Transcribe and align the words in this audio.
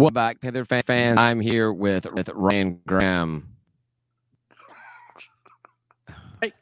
Welcome 0.00 0.14
back, 0.14 0.40
Panther 0.40 0.64
fan, 0.64 0.82
fan. 0.82 1.18
I'm 1.18 1.40
here 1.40 1.74
with 1.74 2.10
with 2.14 2.30
Ryan 2.30 2.80
Graham. 2.86 3.46
Hey, 6.40 6.54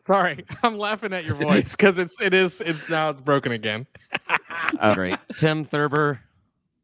sorry, 0.00 0.46
I'm 0.62 0.78
laughing 0.78 1.12
at 1.12 1.26
your 1.26 1.34
voice 1.34 1.72
because 1.72 1.98
it's 1.98 2.18
it 2.18 2.32
is 2.32 2.62
it's 2.62 2.88
now 2.88 3.10
it's 3.10 3.20
broken 3.20 3.52
again. 3.52 3.86
oh, 4.80 4.94
great, 4.94 5.18
Tim 5.36 5.66
Thurber. 5.66 6.20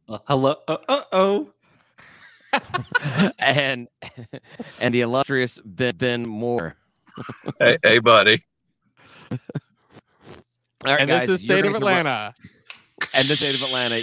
Uh, 0.06 0.18
hello. 0.28 0.56
Uh 0.68 1.04
oh. 1.12 1.50
and 3.38 3.88
and 4.80 4.92
the 4.92 5.00
illustrious 5.00 5.58
Ben, 5.64 5.96
ben 5.96 6.28
Moore. 6.28 6.76
hey, 7.58 7.78
hey, 7.82 7.98
buddy. 7.98 8.44
All 9.30 9.38
right, 10.84 11.00
and 11.00 11.08
guys, 11.08 11.28
this 11.28 11.40
is 11.40 11.46
you're 11.46 11.56
State 11.56 11.66
of 11.66 11.72
get 11.72 11.78
to 11.78 11.86
run- 11.86 12.06
Atlanta. 12.06 12.34
and 13.14 13.24
the 13.24 13.36
state 13.36 13.54
of 13.54 13.62
Atlanta. 13.62 14.02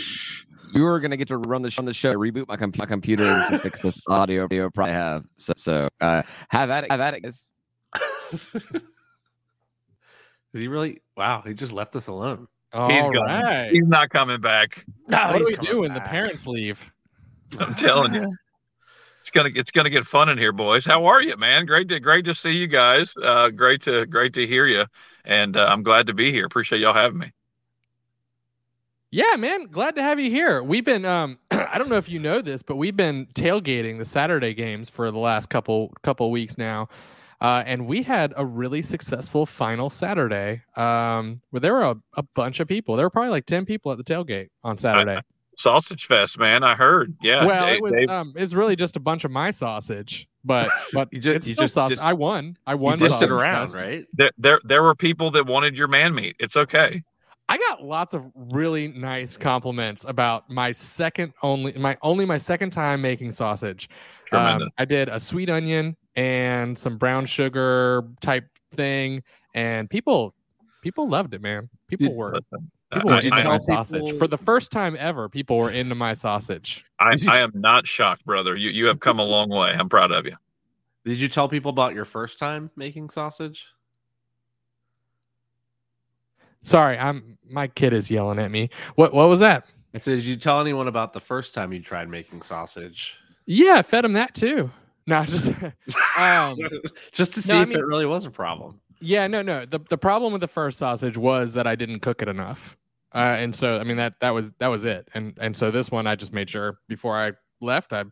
You 0.74 0.86
are 0.86 1.00
going 1.00 1.12
to 1.12 1.18
get 1.18 1.28
to 1.30 1.38
run 1.38 1.62
the 1.62 1.70
show, 1.72 1.82
on 1.82 1.86
the 1.86 1.94
show, 1.94 2.14
reboot 2.14 2.48
my, 2.48 2.58
com- 2.58 2.74
my 2.78 2.86
computer, 2.86 3.24
and 3.24 3.62
fix 3.62 3.82
this 3.82 4.00
audio. 4.08 4.48
Video 4.48 4.70
probably 4.70 4.94
have 4.94 5.26
so. 5.36 5.54
So 5.58 5.90
uh, 6.00 6.22
have 6.50 6.70
at 6.70 6.86
it. 6.86 6.92
Have 6.92 7.02
at 7.02 7.14
it, 7.16 7.22
guys. 7.22 7.50
Is 10.54 10.60
he 10.60 10.68
really? 10.68 11.02
Wow, 11.16 11.44
he 11.46 11.54
just 11.54 11.74
left 11.74 11.96
us 11.96 12.08
alone. 12.08 12.48
All 12.74 12.90
He's 12.90 13.04
gone. 13.06 13.16
right. 13.16 13.70
He's 13.72 13.88
not 13.88 14.10
coming 14.10 14.40
back. 14.40 14.86
No, 15.10 15.18
What 15.32 15.40
do 15.40 15.46
we 15.46 15.56
coming 15.56 15.72
do 15.72 15.80
when 15.82 15.94
the 15.94 16.02
parents 16.02 16.48
leave? 16.48 16.80
I'm 17.60 17.76
telling 17.76 18.14
you. 18.14 18.34
It's 19.22 19.30
gonna 19.30 19.50
it's 19.54 19.72
gonna 19.72 19.90
get 19.90 20.06
fun 20.06 20.30
in 20.30 20.38
here, 20.38 20.52
boys. 20.52 20.84
How 20.84 21.06
are 21.06 21.22
you, 21.22 21.38
man? 21.38 21.66
Great 21.68 21.90
to 21.90 22.00
great 22.00 22.26
to 22.26 22.34
see 22.34 22.52
you 22.54 22.68
guys. 22.68 23.14
Uh, 23.22 23.50
great 23.50 23.82
to 23.84 24.06
great 24.08 24.34
to 24.34 24.48
hear 24.48 24.66
you, 24.66 24.86
and 25.26 25.56
uh, 25.58 25.66
I'm 25.70 25.84
glad 25.84 26.08
to 26.08 26.14
be 26.14 26.32
here. 26.32 26.46
Appreciate 26.46 26.80
y'all 26.80 26.94
having 26.94 27.20
me. 27.20 27.32
Yeah, 29.14 29.36
man, 29.38 29.66
glad 29.68 29.96
to 29.96 30.02
have 30.02 30.20
you 30.22 30.32
here. 30.32 30.64
We've 30.64 30.86
been 30.86 31.06
um 31.06 31.38
I 31.52 31.78
don't 31.78 31.90
know 31.90 31.98
if 31.98 32.08
you 32.10 32.18
know 32.20 32.42
this, 32.42 32.64
but 32.64 32.78
we've 32.78 32.96
been 32.96 33.28
tailgating 33.36 33.98
the 33.98 34.06
Saturday 34.06 34.54
games 34.54 34.90
for 34.90 35.12
the 35.12 35.20
last 35.20 35.50
couple 35.50 35.92
couple 36.02 36.32
weeks 36.32 36.58
now. 36.58 36.88
Uh, 37.42 37.64
and 37.66 37.88
we 37.88 38.04
had 38.04 38.34
a 38.38 38.46
really 38.46 38.84
successful 38.84 39.48
final 39.48 39.90
Saturday 39.90 40.62
um, 40.76 41.42
where 41.50 41.60
there 41.60 41.74
were 41.74 41.82
a, 41.82 41.96
a 42.14 42.22
bunch 42.36 42.60
of 42.60 42.68
people. 42.68 42.96
There 42.96 43.04
were 43.06 43.10
probably 43.10 43.32
like 43.32 43.48
10 43.48 43.66
people 43.66 43.92
at 43.92 43.98
the 43.98 44.04
tailgate 44.04 44.50
on 44.64 44.78
Saturday. 44.78 45.20
Sausage 45.58 46.06
Fest, 46.06 46.38
man. 46.38 46.64
I 46.64 46.76
heard. 46.76 47.16
Yeah. 47.20 47.44
well, 47.46 47.66
Dave- 47.66 47.76
it 47.78 47.82
was 47.82 47.92
Dave- 47.94 48.10
um, 48.12 48.34
it's 48.36 48.54
really 48.54 48.76
just 48.76 48.96
a 48.96 49.00
bunch 49.00 49.24
of 49.26 49.32
my 49.32 49.50
sausage, 49.50 50.28
but 50.46 50.70
but 50.94 51.12
You 51.12 51.20
ju- 51.20 51.32
it's 51.32 51.48
you 51.48 51.56
still 51.56 51.64
just- 51.64 51.74
sausage. 51.74 51.98
just- 51.98 52.08
I 52.08 52.14
won. 52.14 52.58
I 52.68 52.76
won. 52.76 53.00
dished 53.00 53.12
Sausage 53.14 53.30
it 53.30 53.34
around, 53.34 53.70
Fest. 53.70 53.84
right? 53.86 54.06
there, 54.14 54.32
there 54.38 54.60
there 54.64 54.84
were 54.84 54.94
people 54.96 55.32
that 55.32 55.48
wanted 55.48 55.76
your 55.76 55.88
man 55.88 56.14
meat. 56.14 56.36
It's 56.40 56.56
okay. 56.56 57.02
I 57.52 57.58
got 57.58 57.84
lots 57.84 58.14
of 58.14 58.24
really 58.36 58.88
nice 58.88 59.36
compliments 59.36 60.06
about 60.08 60.50
my 60.50 60.72
second 60.72 61.34
only 61.44 61.74
my 61.74 61.98
only 62.02 62.24
my 62.26 62.38
second 62.38 62.70
time 62.72 63.02
making 63.02 63.32
sausage. 63.32 63.90
Um, 64.32 64.70
I 64.78 64.86
did 64.86 65.10
a 65.10 65.20
sweet 65.20 65.50
onion 65.50 65.98
and 66.16 66.78
some 66.78 66.98
brown 66.98 67.26
sugar 67.26 68.04
type 68.22 68.46
thing, 68.74 69.22
and 69.54 69.90
people 69.90 70.34
people 70.82 71.10
loved 71.10 71.34
it, 71.34 71.42
man. 71.42 71.68
People 71.88 72.08
Did- 72.08 72.16
were 72.16 72.40
people 72.94 73.12
I, 73.12 73.16
were 73.16 73.22
did 73.22 73.24
you 73.26 73.32
into 73.32 73.44
I- 73.44 73.44
my 73.44 73.58
tell 73.58 73.60
people- 73.60 73.84
sausage 73.84 74.18
for 74.18 74.28
the 74.28 74.38
first 74.38 74.72
time 74.72 74.96
ever. 74.98 75.28
People 75.28 75.58
were 75.58 75.72
into 75.72 75.94
my 75.96 76.14
sausage. 76.14 76.86
I, 77.02 77.16
I 77.28 77.40
am 77.40 77.52
not 77.54 77.86
shocked, 77.86 78.26
brother. 78.26 78.56
You 78.56 78.70
you 78.70 78.86
have 78.86 79.02
come 79.02 79.20
a 79.20 79.26
long 79.26 79.50
way. 79.50 79.72
I'm 79.78 79.90
proud 79.90 80.12
of 80.14 80.26
you. 80.26 80.38
Did 81.04 81.20
you 81.20 81.28
tell 81.28 81.50
people 81.50 81.72
about 81.72 81.96
your 81.96 82.06
first 82.06 82.40
time 82.40 82.72
making 82.78 83.10
sausage? 83.10 83.68
Sorry, 86.64 86.98
I'm 86.98 87.38
my 87.50 87.68
kid 87.68 87.94
is 87.94 88.10
yelling 88.12 88.40
at 88.40 88.52
me. 88.52 88.70
What 88.96 89.14
what 89.14 89.28
was 89.28 89.40
that? 89.40 89.66
It 89.94 90.02
says 90.02 90.22
did 90.22 90.26
you 90.30 90.36
tell 90.38 90.62
anyone 90.62 90.88
about 90.88 91.14
the 91.14 91.20
first 91.20 91.54
time 91.54 91.74
you 91.74 91.82
tried 91.82 92.08
making 92.10 92.42
sausage? 92.44 93.16
Yeah, 93.46 93.74
I 93.78 93.82
fed 93.82 94.06
him 94.06 94.14
that 94.14 94.34
too. 94.34 94.70
No, 95.08 95.26
just 95.26 95.52
um, 96.18 96.58
just 97.12 97.34
to 97.34 97.42
see 97.42 97.52
No, 97.54 97.60
I 97.60 97.64
if 97.64 97.70
mean- 97.70 97.80
it 97.80 97.86
really 97.86 98.06
was 98.06 98.26
a 98.26 98.32
problem. 98.32 98.80
Yeah, 99.04 99.26
no, 99.28 99.42
no. 99.42 99.66
The 99.66 99.80
the 99.90 99.98
problem 99.98 100.32
with 100.32 100.42
the 100.42 100.48
first 100.48 100.78
sausage 100.78 101.18
was 101.18 101.54
that 101.54 101.66
I 101.66 101.76
didn't 101.76 102.02
cook 102.02 102.22
it 102.22 102.28
enough. 102.28 102.78
Uh, 103.14 103.36
and 103.40 103.54
so 103.56 103.78
I 103.78 103.84
mean 103.84 103.98
that 103.98 104.14
that 104.22 104.30
was 104.30 104.52
that 104.60 104.68
was 104.68 104.84
it. 104.86 105.10
And 105.16 105.36
and 105.42 105.58
so 105.58 105.72
this 105.72 105.90
one 105.90 106.06
I 106.08 106.16
just 106.16 106.32
made 106.32 106.50
sure 106.50 106.78
before 106.88 107.18
I 107.18 107.32
left 107.60 107.92
I 107.94 108.04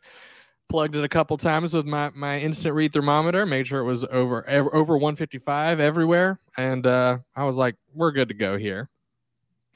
plugged 0.70 0.96
it 0.96 1.04
a 1.04 1.10
couple 1.10 1.36
times 1.38 1.74
with 1.74 1.86
my 1.86 2.12
my 2.16 2.40
instant 2.40 2.76
read 2.76 2.94
thermometer, 2.94 3.46
made 3.46 3.68
sure 3.68 3.80
it 3.80 3.86
was 3.86 4.06
over 4.06 4.48
over 4.50 4.98
155 4.98 5.80
everywhere 5.80 6.40
and 6.58 6.86
uh 6.86 7.18
I 7.36 7.44
was 7.44 7.58
like 7.58 7.76
we're 7.94 8.12
good 8.12 8.30
to 8.30 8.36
go 8.36 8.58
here. 8.58 8.90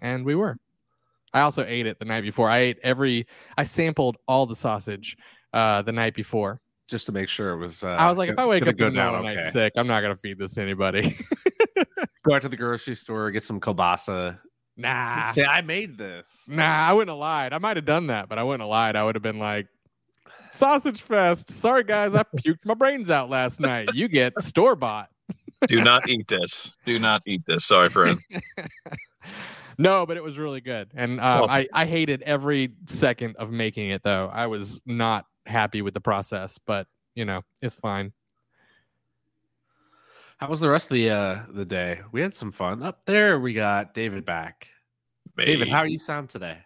And 0.01 0.25
we 0.25 0.35
were. 0.35 0.57
I 1.33 1.41
also 1.41 1.65
ate 1.65 1.87
it 1.87 1.97
the 1.97 2.05
night 2.05 2.21
before. 2.21 2.49
I 2.49 2.59
ate 2.59 2.79
every 2.83 3.27
I 3.57 3.63
sampled 3.63 4.17
all 4.27 4.45
the 4.45 4.55
sausage 4.55 5.17
uh 5.51 5.81
the 5.81 5.91
night 5.91 6.15
before. 6.15 6.61
Just 6.87 7.05
to 7.05 7.11
make 7.11 7.29
sure 7.29 7.51
it 7.51 7.57
was. 7.57 7.83
Uh, 7.83 7.87
I 7.87 8.09
was 8.09 8.17
like 8.17 8.29
if 8.29 8.37
I 8.37 8.45
wake 8.45 8.63
up 8.63 8.69
in 8.69 8.75
the 8.75 8.91
middle 8.91 9.15
of 9.15 9.25
okay. 9.25 9.35
night 9.35 9.53
sick, 9.53 9.73
I'm 9.77 9.87
not 9.87 10.01
going 10.01 10.13
to 10.13 10.19
feed 10.19 10.37
this 10.37 10.53
to 10.55 10.61
anybody. 10.61 11.17
Go 12.23 12.35
out 12.35 12.41
to 12.41 12.49
the 12.49 12.57
grocery 12.57 12.95
store, 12.95 13.31
get 13.31 13.43
some 13.43 13.59
kielbasa. 13.59 14.39
nah. 14.77 15.31
Say, 15.31 15.45
I 15.45 15.61
made 15.61 15.97
this. 15.97 16.45
Nah, 16.47 16.63
I 16.63 16.93
wouldn't 16.93 17.09
have 17.09 17.19
lied. 17.19 17.51
I 17.51 17.57
might 17.57 17.75
have 17.75 17.85
done 17.85 18.07
that, 18.07 18.29
but 18.29 18.37
I 18.37 18.43
wouldn't 18.43 18.61
have 18.61 18.69
lied. 18.69 18.95
I 18.95 19.03
would 19.03 19.15
have 19.15 19.21
been 19.21 19.39
like, 19.39 19.67
Sausage 20.53 21.01
Fest. 21.01 21.49
Sorry, 21.49 21.83
guys, 21.83 22.15
I 22.15 22.23
puked 22.23 22.65
my 22.65 22.73
brains 22.75 23.09
out 23.09 23.29
last 23.29 23.59
night. 23.59 23.89
You 23.93 24.07
get 24.07 24.39
store 24.41 24.75
bought. 24.75 25.09
Do 25.67 25.81
not 25.83 26.07
eat 26.09 26.27
this. 26.27 26.73
Do 26.85 26.99
not 26.99 27.21
eat 27.25 27.41
this. 27.47 27.65
Sorry, 27.65 27.89
friend. 27.89 28.19
no, 29.77 30.05
but 30.05 30.17
it 30.17 30.23
was 30.23 30.37
really 30.37 30.61
good. 30.61 30.91
And 30.93 31.19
um, 31.19 31.43
Oh. 31.43 31.47
I, 31.47 31.67
I 31.73 31.85
hated 31.85 32.21
every 32.23 32.73
second 32.87 33.35
of 33.37 33.49
making 33.49 33.89
it, 33.89 34.03
though. 34.03 34.29
I 34.31 34.47
was 34.47 34.81
not 34.85 35.25
happy 35.45 35.81
with 35.81 35.93
the 35.93 36.01
process, 36.01 36.59
but, 36.59 36.87
you 37.15 37.25
know, 37.25 37.41
it's 37.61 37.75
fine. 37.75 38.11
How 40.37 40.49
was 40.49 40.59
the 40.59 40.69
rest 40.69 40.91
of 40.91 40.95
the 40.95 41.09
uh, 41.09 41.43
the 41.53 41.63
day? 41.63 42.01
We 42.11 42.19
had 42.19 42.35
some 42.35 42.51
fun. 42.51 42.83
Up 42.83 43.05
there, 43.05 43.39
we 43.39 43.53
got 43.53 43.93
David 43.93 44.25
back. 44.25 44.67
David, 45.37 45.69
how 45.69 45.77
are 45.77 45.87
you 45.87 45.97
sound 45.97 46.29
today? 46.29 46.57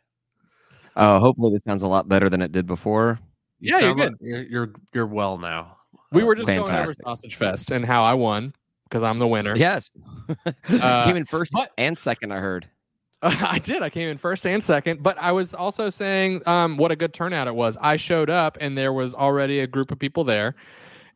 Uh, 0.96 1.20
hopefully, 1.20 1.54
this 1.54 1.62
sounds 1.68 1.84
a 1.84 1.88
lot 1.88 2.10
better 2.10 2.28
than 2.28 2.42
it 2.42 2.52
did 2.52 2.66
before. 2.66 3.20
You 3.60 3.72
Yeah, 3.74 3.80
you're 3.80 3.80
sound 3.90 4.00
like- 4.00 4.10
good. 4.10 4.18
You're, 4.22 4.44
you're 4.44 4.70
you're 4.94 5.06
well 5.08 5.38
now. 5.38 5.78
We 6.12 6.22
Uh, 6.22 6.26
were 6.26 6.36
just 6.36 6.48
going 6.48 6.60
over. 6.72 6.94
Sausage 7.04 7.36
Fest 7.36 7.72
and 7.72 7.86
how 7.86 8.04
I 8.04 8.14
won 8.14 8.54
because 8.86 9.04
I'm 9.04 9.20
the 9.20 9.28
winner. 9.28 9.54
Yes, 9.56 9.90
Uh, 10.70 11.04
came 11.06 11.18
in 11.18 11.26
first 11.26 11.52
but- 11.52 11.72
and 11.78 11.98
second. 11.98 12.32
I 12.34 12.38
heard. 12.38 12.68
I 13.24 13.58
did. 13.60 13.82
I 13.82 13.90
came 13.90 14.08
in 14.10 14.18
first 14.20 14.46
and 14.46 14.62
second, 14.62 15.02
but 15.02 15.18
I 15.20 15.32
was 15.32 15.54
also 15.56 15.90
saying 15.90 16.44
um, 16.48 16.78
what 16.78 16.92
a 16.92 16.96
good 16.96 17.14
turnout 17.16 17.48
it 17.48 17.56
was. 17.56 17.76
I 17.82 17.98
showed 17.98 18.30
up 18.30 18.58
and 18.62 18.78
there 18.78 18.94
was 18.94 19.16
already 19.16 19.62
a 19.62 19.68
group 19.68 19.92
of 19.92 19.98
people 19.98 20.24
there, 20.24 20.54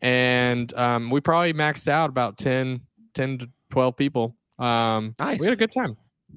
and 0.01 0.73
um, 0.73 1.09
we 1.11 1.21
probably 1.21 1.53
maxed 1.53 1.87
out 1.87 2.09
about 2.09 2.37
10, 2.39 2.81
10 3.13 3.37
to 3.39 3.49
twelve 3.69 3.95
people. 3.95 4.35
Um, 4.59 5.15
Nice. 5.19 5.39
We 5.39 5.45
had 5.45 5.53
a 5.53 5.57
good 5.57 5.71
time. 5.71 5.95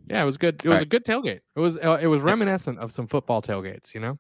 Yeah, 0.09 0.23
it 0.23 0.27
was 0.27 0.37
good. 0.37 0.57
It 0.65 0.69
was 0.69 0.79
Right. 0.79 0.83
a 0.87 0.89
good 0.89 1.05
tailgate. 1.05 1.41
It 1.57 1.61
was 1.61 1.79
uh, 1.79 1.99
it 2.01 2.07
was 2.09 2.21
reminiscent 2.23 2.79
of 2.79 2.91
some 2.93 3.07
football 3.07 3.41
tailgates. 3.41 3.95
You 3.95 4.01
know. 4.01 4.19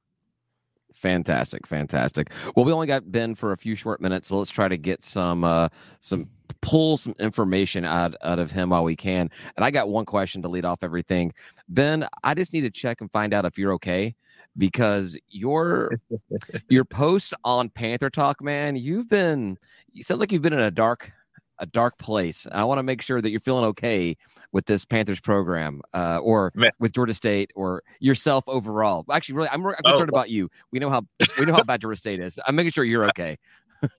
Fantastic, 0.94 1.66
fantastic. 1.66 2.32
Well, 2.54 2.64
we 2.64 2.72
only 2.72 2.86
got 2.86 3.10
Ben 3.10 3.34
for 3.34 3.52
a 3.52 3.56
few 3.56 3.74
short 3.74 4.00
minutes, 4.00 4.28
so 4.28 4.38
let's 4.38 4.50
try 4.50 4.68
to 4.68 4.76
get 4.76 5.02
some 5.02 5.44
uh 5.44 5.68
some 6.00 6.28
pull 6.60 6.96
some 6.96 7.14
information 7.18 7.84
out 7.84 8.14
out 8.22 8.38
of 8.38 8.50
him 8.50 8.70
while 8.70 8.84
we 8.84 8.96
can. 8.96 9.28
And 9.56 9.64
I 9.64 9.70
got 9.70 9.88
one 9.88 10.06
question 10.06 10.40
to 10.42 10.48
lead 10.48 10.64
off 10.64 10.82
everything. 10.82 11.32
Ben, 11.68 12.06
I 12.22 12.34
just 12.34 12.52
need 12.52 12.62
to 12.62 12.70
check 12.70 13.00
and 13.00 13.10
find 13.12 13.34
out 13.34 13.44
if 13.44 13.58
you're 13.58 13.74
okay 13.74 14.14
because 14.56 15.18
your 15.28 16.00
your 16.68 16.84
post 16.84 17.34
on 17.44 17.68
Panther 17.70 18.08
Talk, 18.08 18.40
man, 18.40 18.76
you've 18.76 19.08
been 19.08 19.58
you 19.92 20.02
sounds 20.02 20.20
like 20.20 20.32
you've 20.32 20.42
been 20.42 20.52
in 20.52 20.60
a 20.60 20.70
dark 20.70 21.10
a 21.58 21.66
dark 21.66 21.98
place. 21.98 22.46
I 22.52 22.64
want 22.64 22.78
to 22.78 22.82
make 22.82 23.02
sure 23.02 23.20
that 23.20 23.30
you're 23.30 23.40
feeling 23.40 23.64
okay 23.66 24.16
with 24.52 24.66
this 24.66 24.84
Panthers 24.84 25.20
program, 25.20 25.82
uh, 25.92 26.18
or 26.18 26.52
Man. 26.54 26.70
with 26.80 26.92
Georgia 26.92 27.14
State, 27.14 27.50
or 27.54 27.82
yourself 28.00 28.44
overall. 28.48 29.04
Actually, 29.10 29.36
really, 29.36 29.48
I'm, 29.50 29.64
I'm 29.66 29.74
Oh, 29.84 29.90
concerned 29.90 30.08
about 30.08 30.30
you. 30.30 30.50
We 30.72 30.78
know 30.78 30.90
how 30.90 31.02
we 31.38 31.44
know 31.44 31.52
how 31.54 31.62
bad 31.62 31.80
Georgia 31.80 31.98
State 31.98 32.20
is. 32.20 32.38
I'm 32.46 32.54
making 32.56 32.72
sure 32.72 32.84
you're 32.84 33.04
okay. 33.10 33.38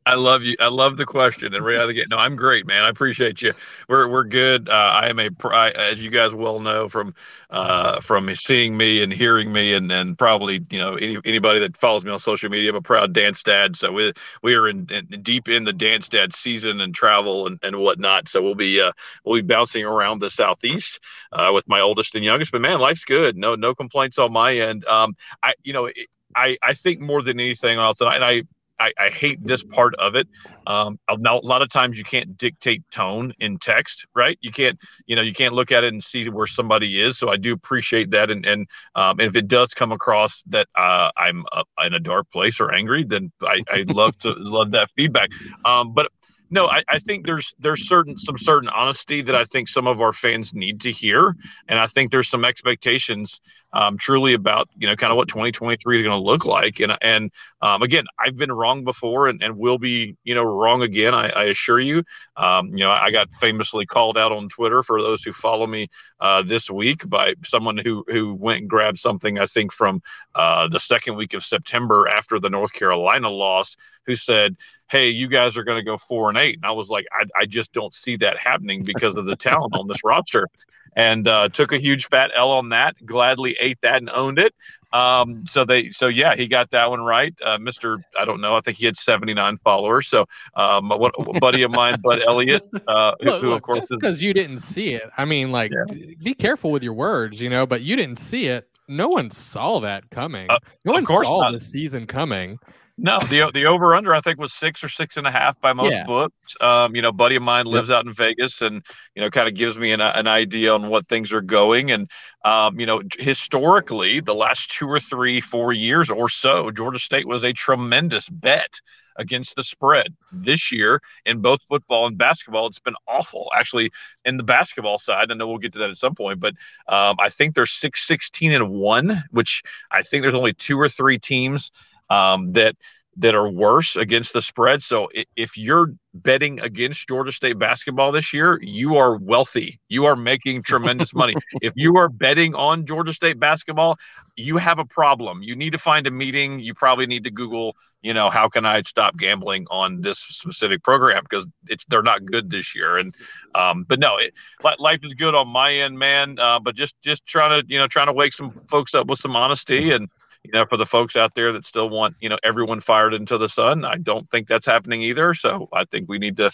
I 0.06 0.16
love 0.16 0.44
you. 0.44 0.56
I 0.60 0.68
love 0.68 0.98
the 0.98 1.06
question. 1.06 1.54
And 1.54 1.66
right 1.66 1.78
out 1.78 1.84
of 1.84 1.88
the 1.88 1.94
gate, 1.96 2.08
no, 2.10 2.18
I'm 2.18 2.36
great, 2.36 2.68
man. 2.68 2.84
I 2.84 2.90
appreciate 2.90 3.42
you. 3.42 3.54
We're 3.90 4.08
we're 4.08 4.24
good. 4.24 4.70
Uh, 4.70 4.72
I 4.72 5.08
am 5.10 5.20
a, 5.20 5.30
pr- 5.32 5.54
as 5.54 6.04
you 6.04 6.12
guys 6.12 6.34
well 6.34 6.60
know 6.60 6.88
from 6.90 7.16
uh, 7.50 8.02
from 8.02 8.34
seeing 8.36 8.78
me 8.78 9.02
and 9.02 9.12
hearing 9.12 9.52
me, 9.52 9.74
and 9.74 9.92
and 9.92 10.18
probably 10.18 10.66
you 10.70 10.78
know 10.78 10.96
any, 10.96 11.18
anybody 11.26 11.60
that 11.60 11.78
follows 11.78 12.06
me 12.06 12.12
on 12.12 12.20
social 12.20 12.50
media, 12.50 12.70
I'm 12.70 12.76
a 12.76 12.82
proud 12.82 13.14
dance 13.14 13.42
dad. 13.44 13.76
So 13.76 13.92
we 13.92 14.14
we 14.44 14.54
are 14.54 14.68
in, 14.68 14.88
in 14.92 15.22
deep 15.24 15.50
in 15.50 15.64
the 15.64 15.74
dance 15.74 16.08
dad 16.08 16.36
season 16.36 16.82
and 16.82 16.94
travel 16.94 17.48
and, 17.48 17.60
and 17.64 17.78
whatnot. 17.78 18.30
So 18.30 18.42
we'll 18.42 18.56
be 18.56 18.80
uh, 18.80 18.92
we'll 19.24 19.42
be 19.42 19.48
bouncing 19.48 19.86
around 19.86 20.20
the 20.20 20.30
southeast 20.30 21.00
uh, 21.32 21.52
with 21.54 21.68
my 21.68 21.80
oldest 21.80 22.16
and 22.16 22.24
youngest. 22.24 22.52
But 22.52 22.62
man, 22.62 22.80
life's 22.80 23.06
good. 23.06 23.38
No 23.38 23.56
no 23.56 23.74
complaints 23.74 24.20
on 24.20 24.32
my 24.32 24.56
end. 24.58 24.86
Um, 24.86 25.16
I 25.44 25.54
you 25.64 25.74
know. 25.74 25.86
It, 25.86 25.96
I, 26.38 26.58
I 26.62 26.74
think 26.74 27.00
more 27.00 27.22
than 27.24 27.40
anything 27.40 27.80
else, 27.80 28.02
and 28.02 28.10
I, 28.10 28.16
and 28.16 28.26
I 28.26 28.44
I, 28.80 28.92
I 28.98 29.10
hate 29.10 29.46
this 29.46 29.64
part 29.64 29.96
of 29.96 30.16
it. 30.16 30.28
Um, 30.68 31.00
a 31.10 31.16
lot 31.16 31.62
of 31.62 31.70
times 31.70 31.98
you 31.98 32.04
can't 32.04 32.38
dictate 32.38 32.84
tone 32.92 33.34
in 33.40 33.58
text, 33.58 34.06
right? 34.16 34.38
You 34.42 34.52
can't, 34.52 34.80
you 35.06 35.16
know, 35.16 35.22
you 35.22 35.34
can't 35.34 35.54
look 35.54 35.72
at 35.72 35.84
it 35.84 35.94
and 35.94 36.04
see 36.04 36.28
where 36.30 36.48
somebody 36.48 37.02
is. 37.02 37.18
So 37.18 37.30
I 37.30 37.38
do 37.38 37.54
appreciate 37.54 38.12
that. 38.12 38.30
And 38.32 38.46
and, 38.46 38.68
um, 38.96 39.20
and 39.20 39.30
if 39.30 39.36
it 39.36 39.48
does 39.48 39.74
come 39.74 39.92
across 39.92 40.44
that 40.48 40.68
uh, 40.76 41.12
I'm 41.18 41.46
uh, 41.52 41.64
in 41.86 41.94
a 41.94 42.00
dark 42.00 42.30
place 42.32 42.60
or 42.60 42.74
angry, 42.74 43.04
then 43.04 43.32
I, 43.42 43.62
I 43.70 43.86
love 43.88 44.18
to 44.20 44.34
love 44.38 44.72
that 44.72 44.92
feedback. 44.96 45.30
Um, 45.64 45.94
but 45.94 46.12
no, 46.50 46.68
I, 46.68 46.84
I, 46.88 47.00
think 47.00 47.26
there's 47.26 47.56
there's 47.60 47.88
certain 47.88 48.18
some 48.18 48.38
certain 48.38 48.70
honesty 48.70 49.22
that 49.24 49.36
I 49.36 49.46
think 49.46 49.68
some 49.68 49.88
of 49.88 50.00
our 50.00 50.14
fans 50.14 50.54
need 50.54 50.80
to 50.82 50.92
hear, 50.92 51.36
and 51.68 51.80
I 51.80 51.88
think 51.88 52.12
there's 52.12 52.30
some 52.30 52.46
expectations 52.46 53.42
um, 53.76 53.98
truly 53.98 54.34
about 54.34 54.70
you 54.78 54.88
know 54.88 54.96
kind 54.96 55.12
of 55.12 55.18
what 55.18 55.28
2023 55.28 55.98
is 55.98 56.02
going 56.02 56.18
to 56.18 56.26
look 56.26 56.46
like. 56.46 56.80
And 56.80 56.98
and 57.02 57.32
um, 57.62 57.84
again, 57.84 58.06
I've 58.18 58.38
been 58.38 58.52
wrong 58.52 58.84
before 58.84 59.28
and, 59.28 59.44
and 59.44 59.58
will 59.58 59.78
be 59.78 60.16
you 60.24 60.34
know 60.34 60.44
wrong 60.44 60.82
again. 60.82 61.14
I, 61.14 61.30
I 61.30 61.44
assure 61.46 61.80
you. 61.80 62.04
Um, 62.38 62.70
you 62.70 62.84
know, 62.84 62.92
I 62.92 63.12
got 63.12 63.30
famously 63.40 63.86
called 63.86 64.18
out 64.18 64.32
on 64.32 64.50
Twitter 64.50 64.82
for 64.82 65.02
those 65.02 65.24
who 65.24 65.34
follow 65.34 65.68
me 65.68 65.90
uh, 66.22 66.42
this 66.42 66.72
week 66.72 67.08
by 67.08 67.36
someone 67.44 67.78
who 67.78 68.06
who 68.08 68.34
went 68.34 68.62
and 68.62 68.70
grabbed 68.70 68.98
something 68.98 69.38
I 69.38 69.46
think 69.46 69.74
from 69.74 70.02
uh, 70.34 70.70
the 70.70 70.80
second 70.80 71.18
week 71.18 71.34
of 71.34 71.44
September 71.44 72.08
after 72.08 72.40
the 72.40 72.50
North 72.50 72.72
Carolina 72.72 73.30
loss, 73.30 73.76
who 74.06 74.16
said, 74.16 74.56
"Hey, 74.90 75.10
you 75.10 75.28
guys 75.28 75.58
are 75.58 75.66
going 75.66 75.80
to 75.80 75.86
go 75.86 75.98
four 75.98 76.30
and 76.30 76.38
eight. 76.38 76.56
And 76.56 76.66
I 76.66 76.72
was 76.72 76.90
like, 76.90 77.06
I, 77.12 77.26
I 77.42 77.46
just 77.46 77.74
don't 77.74 77.94
see 77.94 78.16
that 78.18 78.38
happening 78.38 78.84
because 78.84 79.18
of 79.18 79.26
the 79.26 79.36
talent 79.36 79.78
on 79.78 79.88
this 79.90 80.04
roster 80.06 80.48
and 80.96 81.28
uh, 81.28 81.50
took 81.50 81.72
a 81.72 81.78
huge 81.78 82.08
fat 82.08 82.32
L 82.36 82.52
on 82.52 82.70
that. 82.70 82.96
Gladly 83.06 83.58
ate 83.60 83.80
that 83.82 83.98
and 83.98 84.10
owned 84.10 84.40
it. 84.40 84.54
Um, 84.94 85.46
so 85.46 85.66
they, 85.66 85.90
so 85.90 86.08
yeah, 86.08 86.36
he 86.36 86.48
got 86.48 86.72
that 86.72 86.90
one 86.90 87.02
right. 87.02 87.34
Uh, 87.44 87.58
Mr. 87.58 88.02
I 88.18 88.24
don't 88.24 88.40
know. 88.40 88.56
I 88.56 88.62
think 88.62 88.78
he 88.78 88.86
had 88.86 88.96
79 88.96 89.58
followers. 89.58 90.08
So 90.08 90.26
um, 90.56 90.88
what, 90.90 91.14
a 91.18 91.40
buddy 91.40 91.64
of 91.64 91.72
mine, 91.72 92.00
Bud 92.02 92.24
Elliott, 92.28 92.64
uh, 92.88 93.14
who, 93.20 93.26
look, 93.26 93.42
who 93.42 93.50
look, 93.50 93.58
of 93.58 93.62
course, 93.64 93.88
because 93.90 94.24
you 94.24 94.34
didn't 94.34 94.60
see 94.60 94.94
it. 94.94 95.10
I 95.18 95.26
mean, 95.26 95.52
like, 95.52 95.72
yeah. 95.72 96.14
be 96.24 96.34
careful 96.34 96.72
with 96.72 96.82
your 96.82 96.94
words, 96.94 97.42
you 97.42 97.50
know. 97.50 97.66
But 97.66 97.82
you 97.82 97.98
didn't 97.98 98.20
see 98.20 98.48
it. 98.48 98.70
No 98.88 99.08
one 99.08 99.32
saw 99.32 99.80
that 99.82 100.10
coming. 100.12 100.50
Uh, 100.50 100.60
no 100.86 100.94
one 100.94 101.06
saw 101.06 101.42
not. 101.42 101.52
the 101.52 101.60
season 101.60 102.08
coming. 102.08 102.58
No, 102.98 103.20
the 103.20 103.52
the 103.54 103.66
over 103.66 103.94
under 103.94 104.16
I 104.16 104.22
think 104.22 104.40
was 104.40 104.54
six 104.54 104.82
or 104.82 104.88
six 104.88 105.18
and 105.18 105.28
a 105.28 105.32
half 105.32 105.60
by 105.60 105.74
most 105.74 105.92
yeah. 105.92 106.06
books. 106.06 106.56
Um, 106.62 106.96
you 106.96 107.02
know, 107.02 107.12
buddy 107.12 107.36
of 107.36 107.44
mine 107.44 107.66
lives 107.66 107.90
yep. 107.90 107.98
out 107.98 108.06
in 108.06 108.14
Vegas, 108.14 108.62
and 108.62 108.86
you 109.16 109.22
know, 109.22 109.30
kind 109.30 109.50
of 109.50 109.54
gives 109.54 109.78
me 109.78 109.92
an, 109.92 110.00
an 110.00 110.28
idea 110.28 110.74
on 110.74 110.88
what 110.88 111.06
things 111.08 111.34
are 111.34 111.42
going. 111.42 111.92
And 111.92 112.10
um, 112.46 112.80
you 112.80 112.86
know, 112.86 113.02
historically, 113.20 114.22
the 114.22 114.34
last 114.34 114.72
two 114.72 114.88
or 114.88 115.02
three, 115.02 115.42
four 115.42 115.74
years 115.74 116.10
or 116.10 116.30
so, 116.30 116.72
Georgia 116.72 117.00
State 117.00 117.28
was 117.28 117.44
a 117.44 117.52
tremendous 117.52 118.30
bet 118.30 118.80
against 119.18 119.56
the 119.56 119.64
spread. 119.64 120.16
This 120.32 120.72
year, 120.72 121.02
in 121.26 121.42
both 121.42 121.62
football 121.68 122.08
and 122.08 122.18
basketball, 122.18 122.68
it's 122.68 122.80
been 122.80 122.96
awful. 123.10 123.52
Actually, 123.58 123.92
in 124.24 124.38
the 124.38 124.44
basketball 124.44 125.00
side, 125.00 125.32
I 125.32 125.34
know 125.34 125.48
we'll 125.48 125.58
get 125.58 125.74
to 125.74 125.80
that 125.80 125.90
at 125.90 125.98
some 125.98 126.16
point, 126.16 126.40
but 126.40 126.54
um, 126.88 127.18
I 127.20 127.28
think 127.28 127.56
they're 127.56 127.66
6 127.66 128.08
16 128.08 128.54
and 128.54 128.70
1, 128.70 129.24
which 129.32 129.64
I 129.92 130.02
think 130.02 130.24
there's 130.24 130.36
only 130.36 130.54
two 130.54 130.80
or 130.80 130.88
three 130.88 131.20
teams 131.20 131.72
um, 132.10 132.52
that 132.54 132.76
that 133.18 133.34
are 133.34 133.50
worse 133.50 133.96
against 133.96 134.34
the 134.34 134.42
spread. 134.42 134.84
So 134.84 135.08
if 135.38 135.58
you're 135.58 135.94
betting 136.14 136.60
against 136.60 137.08
Georgia 137.08 137.32
State 137.32 137.58
basketball 137.58 138.12
this 138.12 138.34
year, 138.34 138.60
you 138.62 138.98
are 138.98 139.16
wealthy. 139.18 139.80
You 139.88 140.06
are 140.06 140.18
making 140.18 140.64
tremendous 140.64 141.14
money. 141.14 141.34
if 141.62 141.74
you 141.78 141.96
are 141.98 142.10
betting 142.10 142.56
on 142.56 142.86
Georgia 142.86 143.14
State 143.14 143.40
basketball, 143.40 143.98
you 144.36 144.58
have 144.58 144.80
a 144.80 144.86
problem. 144.86 145.42
You 145.44 145.56
need 145.56 145.72
to 145.72 145.78
find 145.78 146.08
a 146.08 146.12
meeting. 146.12 146.60
You 146.60 146.74
probably 146.74 147.06
need 147.06 147.24
to 147.24 147.32
Google, 147.32 147.78
you 148.02 148.14
know, 148.14 148.30
how 148.30 148.50
can 148.50 148.66
I 148.66 148.82
stop 148.82 149.16
gambling 149.18 149.66
on 149.72 150.02
this 150.02 150.20
specific 150.20 150.84
program 150.84 151.24
because 151.30 151.48
it's 151.68 151.86
they're 151.86 152.04
not 152.04 152.26
good 152.26 152.50
this 152.50 152.76
year. 152.76 152.98
And 152.98 153.16
um, 153.56 153.86
but 153.88 154.00
no, 154.00 154.18
it, 154.18 154.34
life 154.78 155.00
is 155.04 155.14
good 155.14 155.36
on 155.36 155.48
my 155.48 155.74
end, 155.74 155.98
man. 155.98 156.38
Uh, 156.38 156.60
but 156.60 156.76
just 156.76 156.96
just 157.02 157.26
trying 157.26 157.62
to 157.62 157.68
you 157.74 157.80
know 157.80 157.88
trying 157.88 158.08
to 158.08 158.14
wake 158.14 158.34
some 158.34 158.52
folks 158.70 158.94
up 158.94 159.08
with 159.08 159.20
some 159.20 159.38
honesty 159.38 159.92
and 159.92 160.10
you 160.46 160.60
know, 160.60 160.66
for 160.66 160.78
the 160.78 160.86
folks 160.86 161.16
out 161.16 161.36
there 161.36 161.52
that 161.52 161.66
still 161.66 161.90
want, 161.90 162.16
you 162.20 162.30
know, 162.30 162.38
everyone 162.44 162.80
fired 162.80 163.14
into 163.14 163.38
the 163.38 163.50
sun, 163.50 163.86
I 163.86 163.98
don't 163.98 164.30
think 164.30 164.48
that's 164.48 164.66
happening 164.66 165.02
either. 165.02 165.34
So 165.34 165.70
I 165.74 165.86
think 165.86 166.10
we 166.10 166.18
need 166.18 166.38
to 166.38 166.52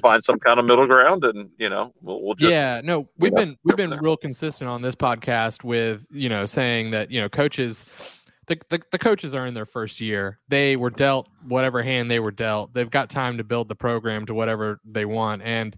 find 0.00 0.22
some 0.22 0.38
kind 0.38 0.58
of 0.58 0.66
middle 0.66 0.86
ground, 0.86 1.24
and 1.24 1.50
you 1.58 1.68
know, 1.68 1.92
we'll, 2.00 2.22
we'll 2.22 2.34
just 2.34 2.52
yeah. 2.52 2.80
No, 2.82 3.08
we've 3.18 3.32
know, 3.32 3.40
been 3.40 3.58
we've 3.64 3.76
been 3.76 3.90
there. 3.90 4.00
real 4.00 4.16
consistent 4.16 4.68
on 4.68 4.82
this 4.82 4.94
podcast 4.94 5.64
with 5.64 6.06
you 6.10 6.28
know 6.28 6.46
saying 6.46 6.90
that 6.92 7.10
you 7.10 7.20
know 7.20 7.28
coaches. 7.28 7.86
The, 8.46 8.60
the, 8.68 8.82
the 8.92 8.98
coaches 8.98 9.34
are 9.34 9.46
in 9.46 9.54
their 9.54 9.64
first 9.64 10.02
year. 10.02 10.38
They 10.48 10.76
were 10.76 10.90
dealt 10.90 11.28
whatever 11.48 11.82
hand 11.82 12.10
they 12.10 12.20
were 12.20 12.30
dealt. 12.30 12.74
They've 12.74 12.90
got 12.90 13.08
time 13.08 13.38
to 13.38 13.44
build 13.44 13.68
the 13.68 13.74
program 13.74 14.26
to 14.26 14.34
whatever 14.34 14.80
they 14.84 15.06
want. 15.06 15.40
And 15.40 15.74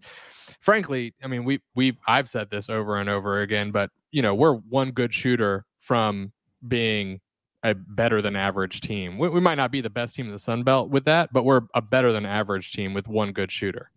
frankly, 0.59 1.15
I 1.23 1.29
mean, 1.29 1.45
we 1.45 1.61
we 1.77 1.97
I've 2.09 2.29
said 2.29 2.51
this 2.51 2.69
over 2.69 2.97
and 2.97 3.09
over 3.09 3.43
again, 3.43 3.71
but 3.71 3.91
you 4.11 4.21
know, 4.21 4.35
we're 4.35 4.55
one 4.55 4.91
good 4.91 5.15
shooter 5.15 5.65
from 5.79 6.33
being 6.67 7.21
a 7.67 7.75
better 7.75 8.23
than 8.23 8.37
average 8.37 8.81
team. 8.81 9.19
We, 9.19 9.29
we, 9.29 9.41
might 9.41 9.57
not 9.57 9.73
be 9.73 9.81
the 9.81 9.91
best 9.91 10.15
team 10.15 10.27
in 10.27 10.33
the 10.33 10.39
Sun 10.39 10.63
Belt 10.63 10.89
with 10.89 11.05
that, 11.05 11.33
but 11.33 11.43
we're 11.43 11.63
a 11.75 11.83
better 11.83 12.13
than 12.13 12.25
average 12.25 12.73
team 12.73 12.95
with 12.95 13.09
one 13.09 13.33
good 13.33 13.51
shooter. 13.51 13.91